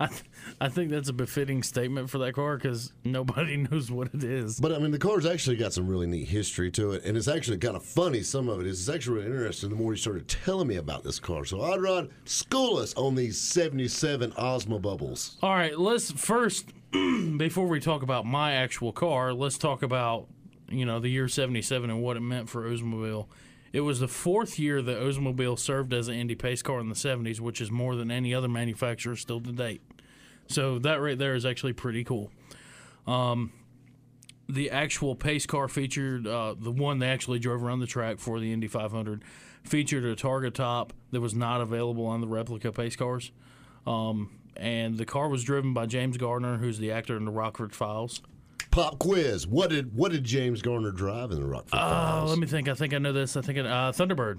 I 0.00 0.06
th- 0.06 0.24
I 0.60 0.68
think 0.68 0.90
that's 0.90 1.08
a 1.08 1.12
befitting 1.12 1.62
statement 1.62 2.10
for 2.10 2.18
that 2.18 2.34
car 2.34 2.56
because 2.56 2.92
nobody 3.04 3.56
knows 3.70 3.90
what 3.90 4.12
it 4.14 4.24
is. 4.24 4.58
but 4.58 4.72
I 4.72 4.78
mean, 4.78 4.90
the 4.90 4.98
car's 4.98 5.26
actually 5.26 5.56
got 5.56 5.72
some 5.72 5.86
really 5.86 6.06
neat 6.06 6.28
history 6.28 6.70
to 6.72 6.92
it, 6.92 7.04
and 7.04 7.16
it's 7.16 7.28
actually 7.28 7.58
kind 7.58 7.76
of 7.76 7.84
funny. 7.84 8.22
Some 8.22 8.48
of 8.48 8.60
it 8.60 8.66
is. 8.66 8.80
It's 8.80 8.94
actually 8.94 9.18
really 9.18 9.26
interesting. 9.26 9.70
The 9.70 9.76
more 9.76 9.92
you 9.92 9.96
started 9.96 10.26
telling 10.28 10.66
me 10.66 10.76
about 10.76 11.04
this 11.04 11.20
car, 11.20 11.44
so 11.44 11.60
Odd 11.60 11.82
Rod, 11.82 12.10
school 12.24 12.78
us 12.78 12.94
on 12.94 13.14
these 13.14 13.40
'77 13.40 14.32
Oldsmobiles. 14.32 15.36
All 15.42 15.54
right, 15.54 15.78
let's 15.78 16.10
first 16.12 16.66
before 16.90 17.66
we 17.66 17.80
talk 17.80 18.02
about 18.02 18.26
my 18.26 18.52
actual 18.54 18.92
car, 18.92 19.32
let's 19.32 19.58
talk 19.58 19.82
about 19.82 20.26
you 20.70 20.84
know 20.84 20.98
the 21.00 21.08
year 21.08 21.28
'77 21.28 21.90
and 21.90 22.02
what 22.02 22.16
it 22.16 22.20
meant 22.20 22.48
for 22.48 22.68
Oldsmobile. 22.68 23.26
It 23.72 23.82
was 23.82 24.00
the 24.00 24.08
fourth 24.08 24.58
year 24.58 24.82
that 24.82 24.98
Oldsmobile 24.98 25.58
served 25.58 25.92
as 25.92 26.08
an 26.08 26.14
Indy 26.14 26.34
pace 26.34 26.62
car 26.62 26.80
in 26.80 26.88
the 26.88 26.94
'70s, 26.94 27.40
which 27.40 27.60
is 27.60 27.70
more 27.70 27.96
than 27.96 28.10
any 28.10 28.34
other 28.34 28.48
manufacturer 28.48 29.16
still 29.16 29.40
to 29.40 29.52
date. 29.52 29.82
So 30.46 30.78
that 30.80 31.00
right 31.00 31.16
there 31.16 31.34
is 31.34 31.46
actually 31.46 31.74
pretty 31.74 32.02
cool. 32.02 32.32
Um, 33.06 33.52
the 34.48 34.70
actual 34.70 35.14
pace 35.14 35.46
car 35.46 35.68
featured 35.68 36.26
uh, 36.26 36.54
the 36.58 36.72
one 36.72 36.98
they 36.98 37.08
actually 37.08 37.38
drove 37.38 37.62
around 37.62 37.80
the 37.80 37.86
track 37.86 38.18
for 38.18 38.40
the 38.40 38.52
Indy 38.52 38.66
500 38.66 39.22
featured 39.62 40.04
a 40.04 40.16
Targa 40.16 40.52
top 40.52 40.92
that 41.12 41.20
was 41.20 41.34
not 41.34 41.60
available 41.60 42.06
on 42.06 42.20
the 42.20 42.26
replica 42.26 42.72
pace 42.72 42.96
cars. 42.96 43.30
Um, 43.86 44.30
and 44.56 44.98
the 44.98 45.06
car 45.06 45.28
was 45.28 45.44
driven 45.44 45.72
by 45.72 45.86
James 45.86 46.16
Garner, 46.16 46.58
who's 46.58 46.78
the 46.78 46.90
actor 46.90 47.16
in 47.16 47.24
the 47.24 47.30
Rockford 47.30 47.74
Files. 47.74 48.20
Pop 48.70 48.98
quiz. 48.98 49.46
What 49.46 49.70
did 49.70 49.94
what 49.94 50.12
did 50.12 50.24
James 50.24 50.62
Garner 50.62 50.92
drive 50.92 51.32
in 51.32 51.40
the 51.40 51.46
Rockford 51.46 51.70
Files? 51.72 52.30
let 52.30 52.38
me 52.38 52.46
think. 52.46 52.68
I 52.68 52.74
think 52.74 52.94
I 52.94 52.98
know 52.98 53.12
this. 53.12 53.36
I 53.36 53.40
think 53.40 53.58
it, 53.58 53.66
uh, 53.66 53.92
Thunderbird. 53.92 54.38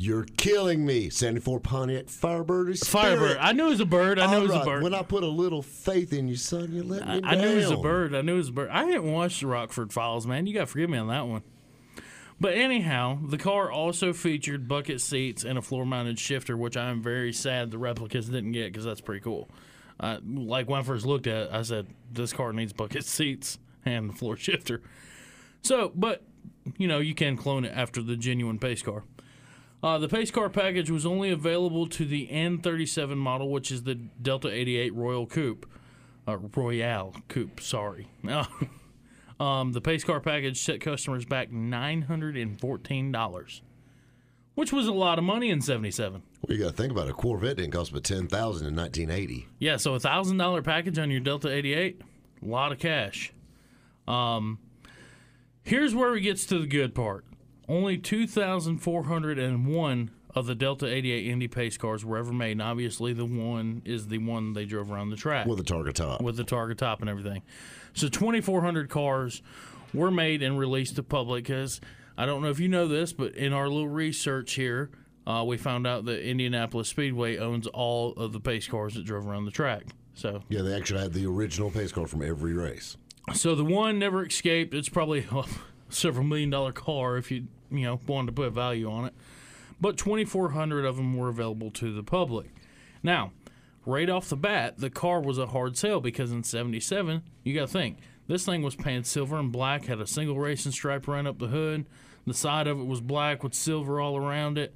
You're 0.00 0.26
killing 0.36 0.86
me. 0.86 1.10
74 1.10 1.58
Pontiac 1.58 2.08
Firebird 2.08 2.68
is 2.68 2.84
Firebird. 2.84 3.38
I 3.38 3.50
knew 3.50 3.66
it 3.66 3.70
was 3.70 3.80
a 3.80 3.86
bird. 3.86 4.20
I 4.20 4.30
knew 4.30 4.44
it 4.44 4.48
was 4.48 4.54
a 4.54 4.64
bird. 4.64 4.84
When 4.84 4.94
I 4.94 5.02
put 5.02 5.24
a 5.24 5.28
little 5.28 5.60
faith 5.60 6.12
in 6.12 6.28
you, 6.28 6.36
son, 6.36 6.72
you 6.72 6.84
let 6.84 7.04
me 7.04 7.14
I, 7.14 7.20
down. 7.20 7.24
I 7.24 7.34
knew 7.34 7.48
it 7.48 7.56
was 7.56 7.70
a 7.72 7.76
bird. 7.76 8.14
I 8.14 8.20
knew 8.20 8.34
it 8.34 8.36
was 8.36 8.48
a 8.50 8.52
bird. 8.52 8.70
I 8.70 8.84
didn't 8.84 9.10
watch 9.10 9.40
the 9.40 9.48
Rockford 9.48 9.92
Files, 9.92 10.24
man. 10.24 10.46
You 10.46 10.54
got 10.54 10.60
to 10.60 10.66
forgive 10.66 10.88
me 10.88 10.98
on 10.98 11.08
that 11.08 11.26
one. 11.26 11.42
But 12.40 12.54
anyhow, 12.54 13.18
the 13.26 13.38
car 13.38 13.72
also 13.72 14.12
featured 14.12 14.68
bucket 14.68 15.00
seats 15.00 15.42
and 15.42 15.58
a 15.58 15.62
floor-mounted 15.62 16.20
shifter, 16.20 16.56
which 16.56 16.76
I 16.76 16.90
am 16.90 17.02
very 17.02 17.32
sad 17.32 17.72
the 17.72 17.78
replicas 17.78 18.28
didn't 18.28 18.52
get 18.52 18.72
because 18.72 18.84
that's 18.84 19.00
pretty 19.00 19.20
cool. 19.22 19.50
Uh, 20.00 20.18
like 20.24 20.68
when 20.68 20.80
I 20.80 20.82
first 20.82 21.06
looked 21.06 21.26
at 21.26 21.46
it, 21.46 21.50
I 21.52 21.62
said 21.62 21.86
this 22.12 22.32
car 22.32 22.52
needs 22.52 22.72
bucket 22.72 23.04
seats 23.04 23.58
and 23.84 24.16
floor 24.16 24.36
shifter. 24.36 24.82
So, 25.62 25.92
but 25.94 26.22
you 26.76 26.86
know, 26.86 26.98
you 26.98 27.14
can 27.14 27.36
clone 27.36 27.64
it 27.64 27.72
after 27.74 28.02
the 28.02 28.16
genuine 28.16 28.58
pace 28.58 28.82
car. 28.82 29.04
Uh, 29.82 29.98
the 29.98 30.08
pace 30.08 30.30
car 30.30 30.48
package 30.48 30.90
was 30.90 31.06
only 31.06 31.30
available 31.30 31.86
to 31.86 32.04
the 32.04 32.26
N37 32.28 33.16
model, 33.16 33.50
which 33.50 33.70
is 33.70 33.84
the 33.84 33.94
Delta 33.94 34.50
88 34.50 34.94
Royal 34.94 35.26
Coupe. 35.26 35.66
Uh, 36.26 36.36
Royale 36.36 37.14
Coupe, 37.28 37.60
sorry. 37.60 38.08
um, 39.40 39.72
the 39.72 39.80
pace 39.80 40.04
car 40.04 40.20
package 40.20 40.60
set 40.60 40.80
customers 40.80 41.24
back 41.24 41.50
$914, 41.50 43.60
which 44.58 44.72
was 44.72 44.88
a 44.88 44.92
lot 44.92 45.18
of 45.18 45.24
money 45.24 45.50
in 45.50 45.60
77. 45.60 46.20
Well, 46.42 46.56
you 46.58 46.64
got 46.64 46.70
to 46.70 46.76
think 46.76 46.90
about 46.90 47.06
it. 47.06 47.12
A 47.12 47.14
Corvette 47.14 47.58
didn't 47.58 47.70
cost 47.70 47.92
but 47.92 48.02
10000 48.02 48.66
in 48.66 48.74
1980. 48.74 49.46
Yeah, 49.60 49.76
so 49.76 49.94
a 49.94 50.00
$1,000 50.00 50.64
package 50.64 50.98
on 50.98 51.12
your 51.12 51.20
Delta 51.20 51.48
88, 51.48 52.02
a 52.42 52.44
lot 52.44 52.72
of 52.72 52.80
cash. 52.80 53.32
Um, 54.08 54.58
here's 55.62 55.94
where 55.94 56.16
it 56.16 56.22
gets 56.22 56.44
to 56.46 56.58
the 56.58 56.66
good 56.66 56.92
part. 56.92 57.24
Only 57.68 57.98
2,401 57.98 60.10
of 60.34 60.46
the 60.46 60.56
Delta 60.56 60.92
88 60.92 61.26
Indy 61.28 61.46
pace 61.46 61.76
cars 61.76 62.04
were 62.04 62.18
ever 62.18 62.32
made, 62.32 62.50
and 62.52 62.62
obviously 62.62 63.12
the 63.12 63.26
one 63.26 63.82
is 63.84 64.08
the 64.08 64.18
one 64.18 64.54
they 64.54 64.64
drove 64.64 64.90
around 64.90 65.10
the 65.10 65.16
track 65.16 65.46
With 65.46 65.60
a 65.60 65.62
Targa 65.62 65.92
top. 65.92 66.20
with 66.20 66.36
the 66.36 66.42
Targa 66.42 66.76
top 66.76 67.00
and 67.00 67.08
everything. 67.08 67.42
So 67.94 68.08
2,400 68.08 68.90
cars 68.90 69.40
were 69.94 70.10
made 70.10 70.42
and 70.42 70.58
released 70.58 70.96
to 70.96 71.04
public 71.04 71.44
because 71.44 71.80
I 72.18 72.26
don't 72.26 72.42
know 72.42 72.50
if 72.50 72.58
you 72.58 72.68
know 72.68 72.88
this, 72.88 73.12
but 73.12 73.36
in 73.36 73.52
our 73.52 73.68
little 73.68 73.88
research 73.88 74.54
here, 74.54 74.90
uh, 75.24 75.44
we 75.46 75.56
found 75.56 75.86
out 75.86 76.04
that 76.06 76.28
Indianapolis 76.28 76.88
Speedway 76.88 77.38
owns 77.38 77.68
all 77.68 78.12
of 78.14 78.32
the 78.32 78.40
pace 78.40 78.66
cars 78.66 78.94
that 78.94 79.04
drove 79.04 79.24
around 79.24 79.44
the 79.44 79.52
track. 79.52 79.84
So, 80.14 80.42
yeah, 80.48 80.62
they 80.62 80.74
actually 80.74 81.00
had 81.00 81.12
the 81.12 81.26
original 81.26 81.70
pace 81.70 81.92
car 81.92 82.08
from 82.08 82.22
every 82.22 82.54
race. 82.54 82.96
so 83.34 83.54
the 83.54 83.64
one 83.64 84.00
never 84.00 84.26
escaped. 84.26 84.74
It's 84.74 84.88
probably 84.88 85.28
a 85.30 85.44
several 85.90 86.24
million 86.24 86.50
dollar 86.50 86.72
car 86.72 87.18
if 87.18 87.30
you 87.30 87.46
you 87.70 87.84
know 87.84 88.00
wanted 88.08 88.26
to 88.26 88.32
put 88.32 88.46
a 88.48 88.50
value 88.50 88.90
on 88.90 89.04
it. 89.04 89.14
But 89.80 89.96
2,400 89.96 90.84
of 90.84 90.96
them 90.96 91.16
were 91.16 91.28
available 91.28 91.70
to 91.70 91.94
the 91.94 92.02
public. 92.02 92.48
Now, 93.00 93.30
right 93.86 94.10
off 94.10 94.28
the 94.28 94.36
bat, 94.36 94.78
the 94.78 94.90
car 94.90 95.20
was 95.20 95.38
a 95.38 95.46
hard 95.46 95.78
sale 95.78 96.00
because 96.00 96.32
in 96.32 96.42
77, 96.42 97.22
you 97.44 97.54
got 97.54 97.68
to 97.68 97.72
think, 97.72 97.98
this 98.26 98.44
thing 98.44 98.62
was 98.62 98.74
painted 98.74 99.06
silver 99.06 99.38
and 99.38 99.52
black, 99.52 99.84
had 99.84 100.00
a 100.00 100.06
single 100.06 100.36
racing 100.36 100.72
stripe 100.72 101.06
run 101.06 101.28
up 101.28 101.38
the 101.38 101.46
hood. 101.46 101.86
The 102.28 102.34
side 102.34 102.66
of 102.66 102.78
it 102.78 102.86
was 102.86 103.00
black 103.00 103.42
with 103.42 103.54
silver 103.54 104.00
all 104.00 104.16
around 104.16 104.58
it. 104.58 104.74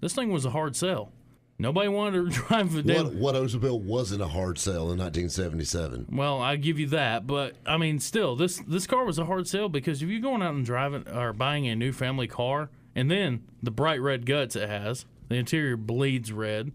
This 0.00 0.14
thing 0.14 0.30
was 0.30 0.44
a 0.44 0.50
hard 0.50 0.76
sell. 0.76 1.12
Nobody 1.58 1.88
wanted 1.88 2.32
to 2.32 2.40
drive 2.48 2.74
a 2.76 2.82
damn. 2.82 3.04
What, 3.06 3.14
what 3.14 3.34
Oldsmobile 3.36 3.80
wasn't 3.80 4.22
a 4.22 4.26
hard 4.28 4.58
sell 4.58 4.90
in 4.90 4.98
1977? 4.98 6.08
Well, 6.10 6.40
I 6.42 6.56
give 6.56 6.78
you 6.78 6.88
that, 6.88 7.26
but 7.26 7.54
I 7.64 7.76
mean, 7.76 8.00
still, 8.00 8.34
this 8.36 8.58
this 8.66 8.86
car 8.86 9.04
was 9.04 9.18
a 9.18 9.24
hard 9.24 9.46
sell 9.46 9.68
because 9.68 10.02
if 10.02 10.08
you're 10.08 10.20
going 10.20 10.42
out 10.42 10.54
and 10.54 10.64
driving 10.66 11.06
or 11.08 11.32
buying 11.32 11.68
a 11.68 11.76
new 11.76 11.92
family 11.92 12.26
car, 12.26 12.70
and 12.94 13.10
then 13.10 13.44
the 13.62 13.70
bright 13.70 14.00
red 14.00 14.26
guts 14.26 14.56
it 14.56 14.68
has, 14.68 15.04
the 15.28 15.36
interior 15.36 15.76
bleeds 15.76 16.32
red. 16.32 16.72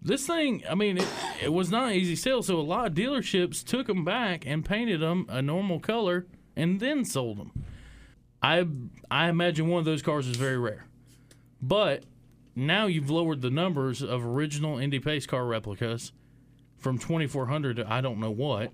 this 0.00 0.26
thing, 0.26 0.62
I 0.68 0.74
mean, 0.74 0.98
it, 0.98 1.08
it 1.42 1.52
was 1.52 1.70
not 1.70 1.88
an 1.88 1.94
easy 1.94 2.16
sale. 2.16 2.42
So 2.42 2.58
a 2.58 2.62
lot 2.62 2.86
of 2.86 2.94
dealerships 2.94 3.62
took 3.64 3.86
them 3.86 4.04
back 4.04 4.46
and 4.46 4.64
painted 4.64 5.00
them 5.00 5.26
a 5.28 5.42
normal 5.42 5.78
color 5.80 6.26
and 6.56 6.80
then 6.80 7.04
sold 7.04 7.38
them. 7.38 7.64
I 8.44 8.66
I 9.10 9.28
imagine 9.28 9.68
one 9.68 9.78
of 9.78 9.84
those 9.86 10.02
cars 10.02 10.26
is 10.26 10.36
very 10.36 10.58
rare, 10.58 10.84
but 11.62 12.04
now 12.54 12.86
you've 12.86 13.10
lowered 13.10 13.40
the 13.40 13.50
numbers 13.50 14.02
of 14.02 14.24
original 14.24 14.78
Indy 14.78 15.00
Pace 15.00 15.26
car 15.26 15.46
replicas 15.46 16.12
from 16.78 16.98
2,400 16.98 17.76
to 17.76 17.90
I 17.92 18.00
don't 18.00 18.20
know 18.20 18.30
what. 18.30 18.70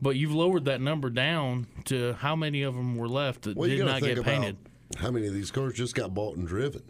But 0.00 0.16
you've 0.16 0.34
lowered 0.34 0.64
that 0.64 0.80
number 0.80 1.10
down 1.10 1.68
to 1.84 2.14
how 2.14 2.34
many 2.34 2.62
of 2.62 2.74
them 2.74 2.96
were 2.96 3.08
left 3.08 3.42
that 3.42 3.56
Well, 3.56 3.68
did 3.68 3.84
not 3.84 4.00
get 4.02 4.20
painted. 4.24 4.56
How 4.96 5.12
many 5.12 5.28
of 5.28 5.34
these 5.34 5.52
cars 5.52 5.74
just 5.74 5.94
got 5.94 6.12
bought 6.12 6.36
and 6.36 6.48
driven, 6.48 6.82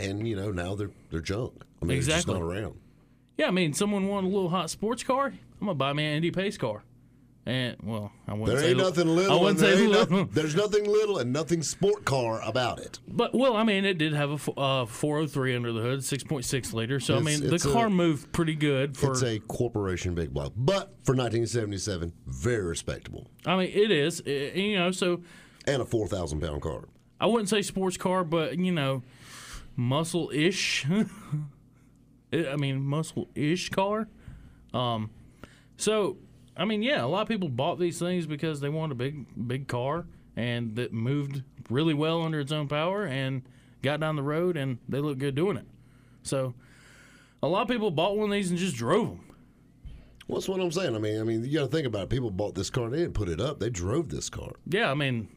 and 0.00 0.26
you 0.26 0.34
know 0.36 0.50
now 0.50 0.74
they're 0.76 0.92
they're 1.10 1.20
junk. 1.20 1.64
I 1.82 1.84
mean, 1.84 1.96
Exactly. 1.96 2.32
they're 2.32 2.40
just 2.42 2.52
not 2.54 2.60
around. 2.62 2.80
Yeah, 3.36 3.48
I 3.48 3.50
mean, 3.50 3.74
someone 3.74 4.06
wanted 4.06 4.28
a 4.28 4.30
little 4.34 4.48
hot 4.48 4.70
sports 4.70 5.02
car. 5.02 5.26
I'm 5.26 5.66
gonna 5.66 5.74
buy 5.74 5.92
me 5.92 6.06
an 6.06 6.14
Indy 6.14 6.30
Pace 6.30 6.56
car. 6.56 6.84
And 7.48 7.76
well, 7.84 8.10
I 8.26 8.34
wouldn't 8.34 8.48
say. 8.48 8.54
There 8.54 8.60
say 8.62 8.68
ain't 8.70 8.78
nothing 8.78 9.08
I 9.30 9.34
wouldn't 9.36 9.48
and 9.50 9.58
there 9.60 9.76
say 9.76 9.86
little. 9.86 10.16
nothing- 10.18 10.28
there's 10.34 10.56
nothing 10.56 10.84
little 10.84 11.18
and 11.18 11.32
nothing 11.32 11.62
sport 11.62 12.04
car 12.04 12.40
about 12.44 12.80
it. 12.80 12.98
But 13.06 13.34
well, 13.34 13.56
I 13.56 13.62
mean, 13.62 13.84
it 13.84 13.98
did 13.98 14.14
have 14.14 14.48
a 14.48 14.60
uh, 14.60 14.86
403 14.86 15.54
under 15.54 15.72
the 15.72 15.80
hood, 15.80 16.00
6.6 16.00 16.72
liter. 16.72 16.98
So 16.98 17.16
I 17.16 17.20
mean, 17.20 17.40
the 17.46 17.54
it's 17.54 17.64
a- 17.64 17.72
car 17.72 17.88
moved 17.88 18.32
pretty 18.32 18.56
good 18.56 18.96
for. 18.96 19.12
it's 19.12 19.22
a 19.22 19.38
corporation 19.38 20.16
big 20.16 20.34
block, 20.34 20.54
but 20.56 20.88
for 21.04 21.14
1977, 21.14 22.12
very 22.26 22.64
respectable, 22.64 23.30
I 23.46 23.56
mean, 23.56 23.70
it 23.72 23.92
is. 23.92 24.20
eh, 24.26 24.50
you 24.54 24.76
know, 24.76 24.90
so 24.90 25.22
and 25.68 25.80
a 25.80 25.84
4,000 25.84 26.40
pound 26.40 26.62
car. 26.62 26.88
I 27.20 27.26
wouldn't 27.26 27.48
say 27.48 27.62
sports 27.62 27.96
car, 27.96 28.24
but 28.24 28.58
you 28.58 28.72
know, 28.72 29.04
muscle 29.76 30.30
ish. 30.34 30.84
I 32.32 32.56
mean, 32.56 32.82
muscle 32.84 33.28
ish 33.36 33.68
car. 33.70 34.08
Um, 34.74 35.10
so 35.76 36.18
I 36.56 36.64
mean, 36.64 36.82
yeah, 36.82 37.04
a 37.04 37.06
lot 37.06 37.22
of 37.22 37.28
people 37.28 37.48
bought 37.48 37.78
these 37.78 37.98
things 37.98 38.26
because 38.26 38.60
they 38.60 38.68
wanted 38.68 38.92
a 38.92 38.96
big, 38.96 39.48
big 39.48 39.68
car 39.68 40.06
and 40.36 40.76
that 40.76 40.92
moved 40.92 41.42
really 41.70 41.94
well 41.94 42.22
under 42.22 42.40
its 42.40 42.52
own 42.52 42.68
power 42.68 43.04
and 43.04 43.42
got 43.82 44.00
down 44.00 44.16
the 44.16 44.22
road 44.22 44.56
and 44.56 44.78
they 44.88 44.98
look 44.98 45.18
good 45.18 45.34
doing 45.34 45.56
it. 45.56 45.66
So 46.22 46.54
a 47.42 47.48
lot 47.48 47.62
of 47.62 47.68
people 47.68 47.90
bought 47.90 48.16
one 48.16 48.30
of 48.30 48.32
these 48.32 48.50
and 48.50 48.58
just 48.58 48.76
drove 48.76 49.08
them. 49.08 49.20
Well, 50.28 50.38
that's 50.38 50.48
what 50.48 50.60
I'm 50.60 50.72
saying. 50.72 50.96
I 50.96 50.98
mean, 50.98 51.20
I 51.20 51.24
mean, 51.24 51.44
you 51.44 51.58
got 51.58 51.66
to 51.66 51.70
think 51.70 51.86
about 51.86 52.04
it. 52.04 52.10
People 52.10 52.30
bought 52.30 52.54
this 52.54 52.70
car. 52.70 52.90
They 52.90 52.98
didn't 52.98 53.14
put 53.14 53.28
it 53.28 53.40
up. 53.40 53.60
They 53.60 53.70
drove 53.70 54.08
this 54.08 54.28
car. 54.28 54.52
Yeah, 54.66 54.90
I 54.90 54.94
mean, 54.94 55.28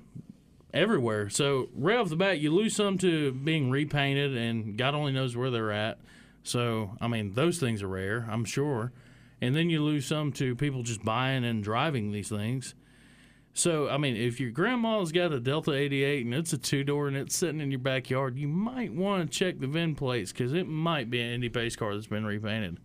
everywhere. 0.74 1.30
So 1.30 1.70
right 1.76 1.98
off 1.98 2.10
the 2.10 2.16
bat, 2.16 2.40
you 2.40 2.52
lose 2.52 2.76
some 2.76 2.98
to 3.00 3.32
being 3.32 3.70
repainted, 3.70 4.36
and 4.36 4.78
God 4.78 4.96
only 4.96 5.12
knows 5.12 5.36
where 5.36 5.52
they're 5.52 5.72
at. 5.72 6.00
So 6.44 6.98
I 7.00 7.08
mean, 7.08 7.34
those 7.34 7.60
things 7.60 7.84
are 7.84 7.88
rare, 7.88 8.28
I'm 8.30 8.46
sure. 8.46 8.92
And 9.42 9.56
then 9.56 9.70
you 9.70 9.84
lose 9.84 10.06
some 10.06 10.32
to 10.34 10.56
people 10.56 10.84
just 10.84 11.04
buying 11.04 11.46
and 11.46 11.64
driving 11.64 12.12
these 12.12 12.30
things. 12.30 12.76
So 13.54 13.90
I 13.90 13.98
mean, 13.98 14.16
if 14.16 14.40
your 14.40 14.52
grandma's 14.52 15.12
got 15.12 15.32
a 15.32 15.40
Delta 15.40 15.74
88 15.74 16.26
and 16.26 16.34
it's 16.34 16.54
a 16.54 16.58
two 16.58 16.84
door 16.84 17.08
and 17.08 17.18
it's 17.18 17.36
sitting 17.38 17.62
in 17.62 17.72
your 17.72 17.80
backyard, 17.80 18.38
you 18.38 18.48
might 18.48 18.94
want 18.94 19.30
to 19.30 19.38
check 19.38 19.60
the 19.60 19.68
VIN 19.68 19.96
plates 19.96 20.32
because 20.32 20.54
it 20.54 20.68
might 20.68 21.10
be 21.10 21.22
an 21.22 21.34
Indy 21.34 21.50
Pace 21.50 21.76
car 21.76 21.94
that's 21.94 22.08
been 22.08 22.26
repainted. 22.26 22.80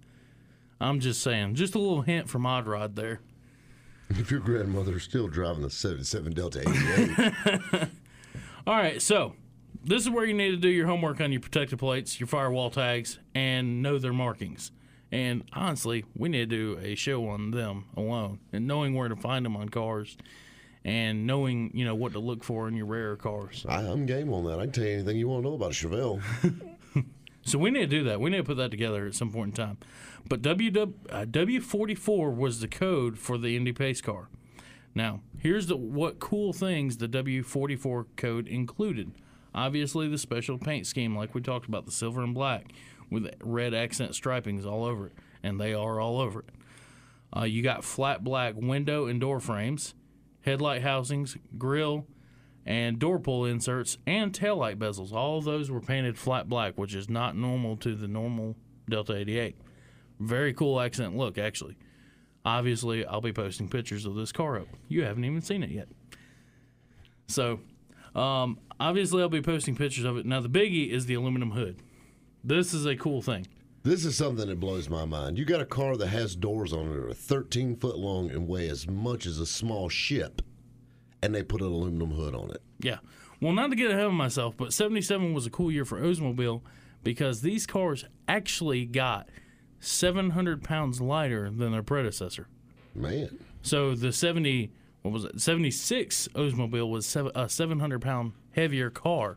I'm 0.80 1.00
just 1.00 1.22
saying, 1.22 1.54
just 1.54 1.74
a 1.74 1.78
little 1.78 2.02
hint 2.02 2.28
from 2.28 2.46
Odd 2.46 2.66
Rod 2.66 2.96
there. 2.96 3.20
If 4.10 4.30
your 4.30 4.40
grandmother's 4.40 5.02
still 5.02 5.28
driving 5.28 5.64
a 5.64 5.70
77 5.70 6.34
Delta 6.34 6.60
88, 6.60 7.88
All 8.66 8.76
right, 8.76 9.00
so 9.00 9.34
this 9.82 10.02
is 10.02 10.10
where 10.10 10.26
you 10.26 10.34
need 10.34 10.50
to 10.50 10.56
do 10.58 10.68
your 10.68 10.86
homework 10.86 11.22
on 11.22 11.32
your 11.32 11.40
protective 11.40 11.78
plates, 11.78 12.20
your 12.20 12.26
firewall 12.26 12.70
tags, 12.70 13.18
and 13.34 13.82
know 13.82 13.98
their 13.98 14.12
markings. 14.12 14.72
And 15.14 15.44
honestly, 15.52 16.04
we 16.16 16.28
need 16.28 16.50
to 16.50 16.74
do 16.74 16.78
a 16.82 16.96
show 16.96 17.28
on 17.28 17.52
them 17.52 17.84
alone 17.96 18.40
and 18.52 18.66
knowing 18.66 18.94
where 18.94 19.06
to 19.08 19.14
find 19.14 19.46
them 19.46 19.56
on 19.56 19.68
cars 19.68 20.16
and 20.84 21.24
knowing, 21.24 21.70
you 21.72 21.84
know, 21.84 21.94
what 21.94 22.14
to 22.14 22.18
look 22.18 22.42
for 22.42 22.66
in 22.66 22.74
your 22.74 22.86
rare 22.86 23.14
cars. 23.14 23.64
I, 23.68 23.82
I'm 23.82 24.06
game 24.06 24.32
on 24.32 24.44
that. 24.46 24.58
I 24.58 24.64
can 24.64 24.72
tell 24.72 24.84
you 24.84 24.94
anything 24.94 25.16
you 25.16 25.28
want 25.28 25.44
to 25.44 25.50
know 25.50 25.54
about 25.54 25.70
a 25.70 25.74
Chevelle. 25.74 26.20
So 27.46 27.58
we 27.58 27.70
need 27.70 27.90
to 27.90 27.98
do 27.98 28.04
that. 28.04 28.22
We 28.22 28.30
need 28.30 28.38
to 28.38 28.44
put 28.44 28.56
that 28.56 28.70
together 28.70 29.06
at 29.06 29.14
some 29.14 29.30
point 29.30 29.50
in 29.50 29.66
time. 29.66 29.76
But 30.26 30.40
WW, 30.40 30.94
uh, 31.10 31.26
W44 31.26 32.34
was 32.34 32.60
the 32.60 32.68
code 32.68 33.18
for 33.18 33.36
the 33.36 33.54
Indy 33.54 33.72
Pace 33.72 34.00
car. 34.00 34.30
Now, 34.94 35.20
here's 35.38 35.66
the 35.66 35.76
what 35.76 36.20
cool 36.20 36.54
things 36.54 36.96
the 36.96 37.06
W44 37.06 38.06
code 38.16 38.48
included. 38.48 39.12
Obviously, 39.54 40.08
the 40.08 40.16
special 40.16 40.56
paint 40.56 40.86
scheme, 40.86 41.14
like 41.14 41.34
we 41.34 41.42
talked 41.42 41.68
about, 41.68 41.84
the 41.84 41.92
silver 41.92 42.22
and 42.22 42.34
black 42.34 42.72
with 43.10 43.30
red 43.42 43.74
accent 43.74 44.14
stripings 44.14 44.66
all 44.66 44.84
over 44.84 45.06
it, 45.06 45.12
and 45.42 45.60
they 45.60 45.74
are 45.74 46.00
all 46.00 46.20
over 46.20 46.40
it. 46.40 46.50
Uh, 47.36 47.44
you 47.44 47.62
got 47.62 47.84
flat 47.84 48.22
black 48.22 48.54
window 48.56 49.06
and 49.06 49.20
door 49.20 49.40
frames, 49.40 49.94
headlight 50.42 50.82
housings, 50.82 51.36
grill, 51.58 52.06
and 52.66 52.98
door 52.98 53.18
pull 53.18 53.44
inserts 53.44 53.98
and 54.06 54.32
taillight 54.32 54.76
bezels. 54.76 55.12
All 55.12 55.40
those 55.40 55.70
were 55.70 55.80
painted 55.80 56.18
flat 56.18 56.48
black, 56.48 56.78
which 56.78 56.94
is 56.94 57.08
not 57.08 57.36
normal 57.36 57.76
to 57.78 57.94
the 57.94 58.08
normal 58.08 58.56
Delta 58.88 59.16
88. 59.16 59.56
Very 60.20 60.54
cool 60.54 60.80
accent 60.80 61.16
look, 61.16 61.38
actually. 61.38 61.76
Obviously, 62.44 63.04
I'll 63.06 63.20
be 63.20 63.32
posting 63.32 63.68
pictures 63.68 64.04
of 64.04 64.14
this 64.14 64.30
car 64.30 64.58
up. 64.58 64.68
You 64.88 65.04
haven't 65.04 65.24
even 65.24 65.40
seen 65.40 65.62
it 65.62 65.70
yet. 65.70 65.88
So, 67.26 67.60
um, 68.14 68.58
obviously, 68.78 69.22
I'll 69.22 69.28
be 69.28 69.42
posting 69.42 69.76
pictures 69.76 70.04
of 70.04 70.18
it. 70.18 70.26
Now, 70.26 70.40
the 70.40 70.50
biggie 70.50 70.90
is 70.90 71.06
the 71.06 71.14
aluminum 71.14 71.52
hood. 71.52 71.80
This 72.44 72.74
is 72.74 72.84
a 72.86 72.94
cool 72.94 73.22
thing. 73.22 73.46
This 73.82 74.04
is 74.04 74.16
something 74.16 74.48
that 74.48 74.60
blows 74.60 74.88
my 74.88 75.04
mind. 75.04 75.38
You 75.38 75.44
got 75.44 75.60
a 75.60 75.66
car 75.66 75.96
that 75.96 76.06
has 76.08 76.36
doors 76.36 76.72
on 76.72 76.86
it 76.86 76.94
that 76.94 77.04
are 77.10 77.14
13 77.14 77.76
foot 77.76 77.98
long 77.98 78.30
and 78.30 78.46
weigh 78.48 78.68
as 78.68 78.86
much 78.86 79.26
as 79.26 79.38
a 79.38 79.46
small 79.46 79.88
ship, 79.88 80.42
and 81.22 81.34
they 81.34 81.42
put 81.42 81.60
an 81.60 81.66
aluminum 81.68 82.10
hood 82.12 82.34
on 82.34 82.50
it. 82.50 82.62
Yeah. 82.80 82.98
Well, 83.40 83.52
not 83.52 83.70
to 83.70 83.76
get 83.76 83.90
ahead 83.90 84.06
of 84.06 84.12
myself, 84.12 84.54
but 84.56 84.72
77 84.72 85.34
was 85.34 85.46
a 85.46 85.50
cool 85.50 85.70
year 85.70 85.84
for 85.84 86.00
Oldsmobile 86.00 86.62
because 87.02 87.42
these 87.42 87.66
cars 87.66 88.06
actually 88.26 88.86
got 88.86 89.28
700 89.80 90.62
pounds 90.62 91.00
lighter 91.00 91.50
than 91.50 91.72
their 91.72 91.82
predecessor. 91.82 92.48
Man, 92.94 93.38
So 93.62 93.94
the 93.94 94.12
70, 94.12 94.70
what 95.02 95.12
was 95.12 95.24
it? 95.24 95.40
76 95.40 96.28
Oldsmobile 96.34 96.88
was 96.88 97.14
a 97.16 97.48
700 97.48 98.00
pound 98.00 98.32
heavier 98.52 98.88
car. 98.88 99.36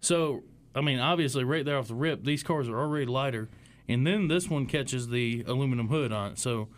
So, 0.00 0.42
I 0.74 0.80
mean, 0.80 0.98
obviously, 0.98 1.44
right 1.44 1.64
there 1.64 1.78
off 1.78 1.88
the 1.88 1.94
rip, 1.94 2.24
these 2.24 2.42
cars 2.42 2.68
are 2.68 2.78
already 2.78 3.06
lighter. 3.06 3.48
And 3.88 4.06
then 4.06 4.28
this 4.28 4.48
one 4.48 4.66
catches 4.66 5.08
the 5.08 5.44
aluminum 5.46 5.88
hood 5.88 6.12
on 6.12 6.32
it. 6.32 6.38
So 6.38 6.68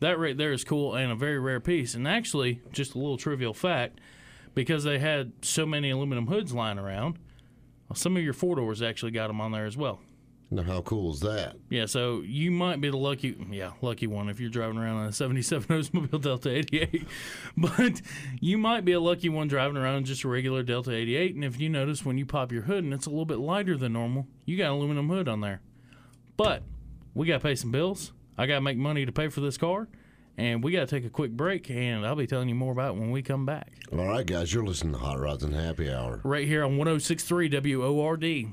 that 0.00 0.18
right 0.18 0.36
there 0.36 0.52
is 0.52 0.64
cool 0.64 0.94
and 0.94 1.10
a 1.10 1.14
very 1.14 1.38
rare 1.38 1.60
piece. 1.60 1.94
And 1.94 2.06
actually, 2.06 2.60
just 2.72 2.94
a 2.94 2.98
little 2.98 3.16
trivial 3.16 3.54
fact 3.54 3.98
because 4.54 4.84
they 4.84 4.98
had 4.98 5.32
so 5.42 5.64
many 5.64 5.90
aluminum 5.90 6.26
hoods 6.26 6.52
lying 6.52 6.78
around, 6.78 7.18
some 7.94 8.16
of 8.16 8.22
your 8.22 8.32
four 8.32 8.56
doors 8.56 8.82
actually 8.82 9.12
got 9.12 9.28
them 9.28 9.40
on 9.40 9.52
there 9.52 9.66
as 9.66 9.76
well. 9.76 10.00
Now 10.50 10.62
how 10.62 10.80
cool 10.82 11.12
is 11.12 11.20
that? 11.20 11.56
Yeah, 11.68 11.86
so 11.86 12.22
you 12.22 12.50
might 12.50 12.80
be 12.80 12.90
the 12.90 12.96
lucky, 12.96 13.36
yeah, 13.50 13.70
lucky 13.82 14.08
one 14.08 14.28
if 14.28 14.40
you're 14.40 14.50
driving 14.50 14.78
around 14.78 14.96
on 14.96 15.06
a 15.06 15.12
77 15.12 15.68
Oldsmobile 15.82 16.20
Delta 16.20 16.50
88. 16.50 17.06
But 17.56 18.02
you 18.40 18.58
might 18.58 18.84
be 18.84 18.92
a 18.92 19.00
lucky 19.00 19.28
one 19.28 19.48
driving 19.48 19.76
around 19.76 20.06
just 20.06 20.24
a 20.24 20.28
regular 20.28 20.62
Delta 20.62 20.92
88. 20.92 21.34
And 21.36 21.44
if 21.44 21.60
you 21.60 21.68
notice 21.68 22.04
when 22.04 22.18
you 22.18 22.26
pop 22.26 22.50
your 22.50 22.62
hood 22.62 22.82
and 22.82 22.92
it's 22.92 23.06
a 23.06 23.10
little 23.10 23.24
bit 23.26 23.38
lighter 23.38 23.76
than 23.76 23.92
normal, 23.92 24.26
you 24.44 24.56
got 24.56 24.66
an 24.66 24.72
aluminum 24.72 25.08
hood 25.08 25.28
on 25.28 25.40
there. 25.40 25.60
But 26.36 26.62
we 27.14 27.26
got 27.26 27.34
to 27.34 27.40
pay 27.40 27.54
some 27.54 27.70
bills. 27.70 28.12
I 28.36 28.46
got 28.46 28.54
to 28.56 28.60
make 28.60 28.78
money 28.78 29.04
to 29.06 29.12
pay 29.12 29.28
for 29.28 29.40
this 29.40 29.58
car. 29.58 29.88
And 30.38 30.64
we 30.64 30.72
got 30.72 30.80
to 30.80 30.86
take 30.86 31.04
a 31.04 31.10
quick 31.10 31.32
break. 31.32 31.70
And 31.70 32.06
I'll 32.06 32.16
be 32.16 32.26
telling 32.26 32.48
you 32.48 32.54
more 32.54 32.72
about 32.72 32.96
it 32.96 33.00
when 33.00 33.10
we 33.10 33.22
come 33.22 33.44
back. 33.44 33.72
All 33.92 34.06
right, 34.06 34.24
guys, 34.26 34.54
you're 34.54 34.64
listening 34.64 34.94
to 34.94 34.98
Hot 34.98 35.20
Rods 35.20 35.44
and 35.44 35.54
Happy 35.54 35.92
Hour. 35.92 36.20
Right 36.24 36.46
here 36.46 36.64
on 36.64 36.78
1063 36.78 37.76
WORD. 37.76 38.52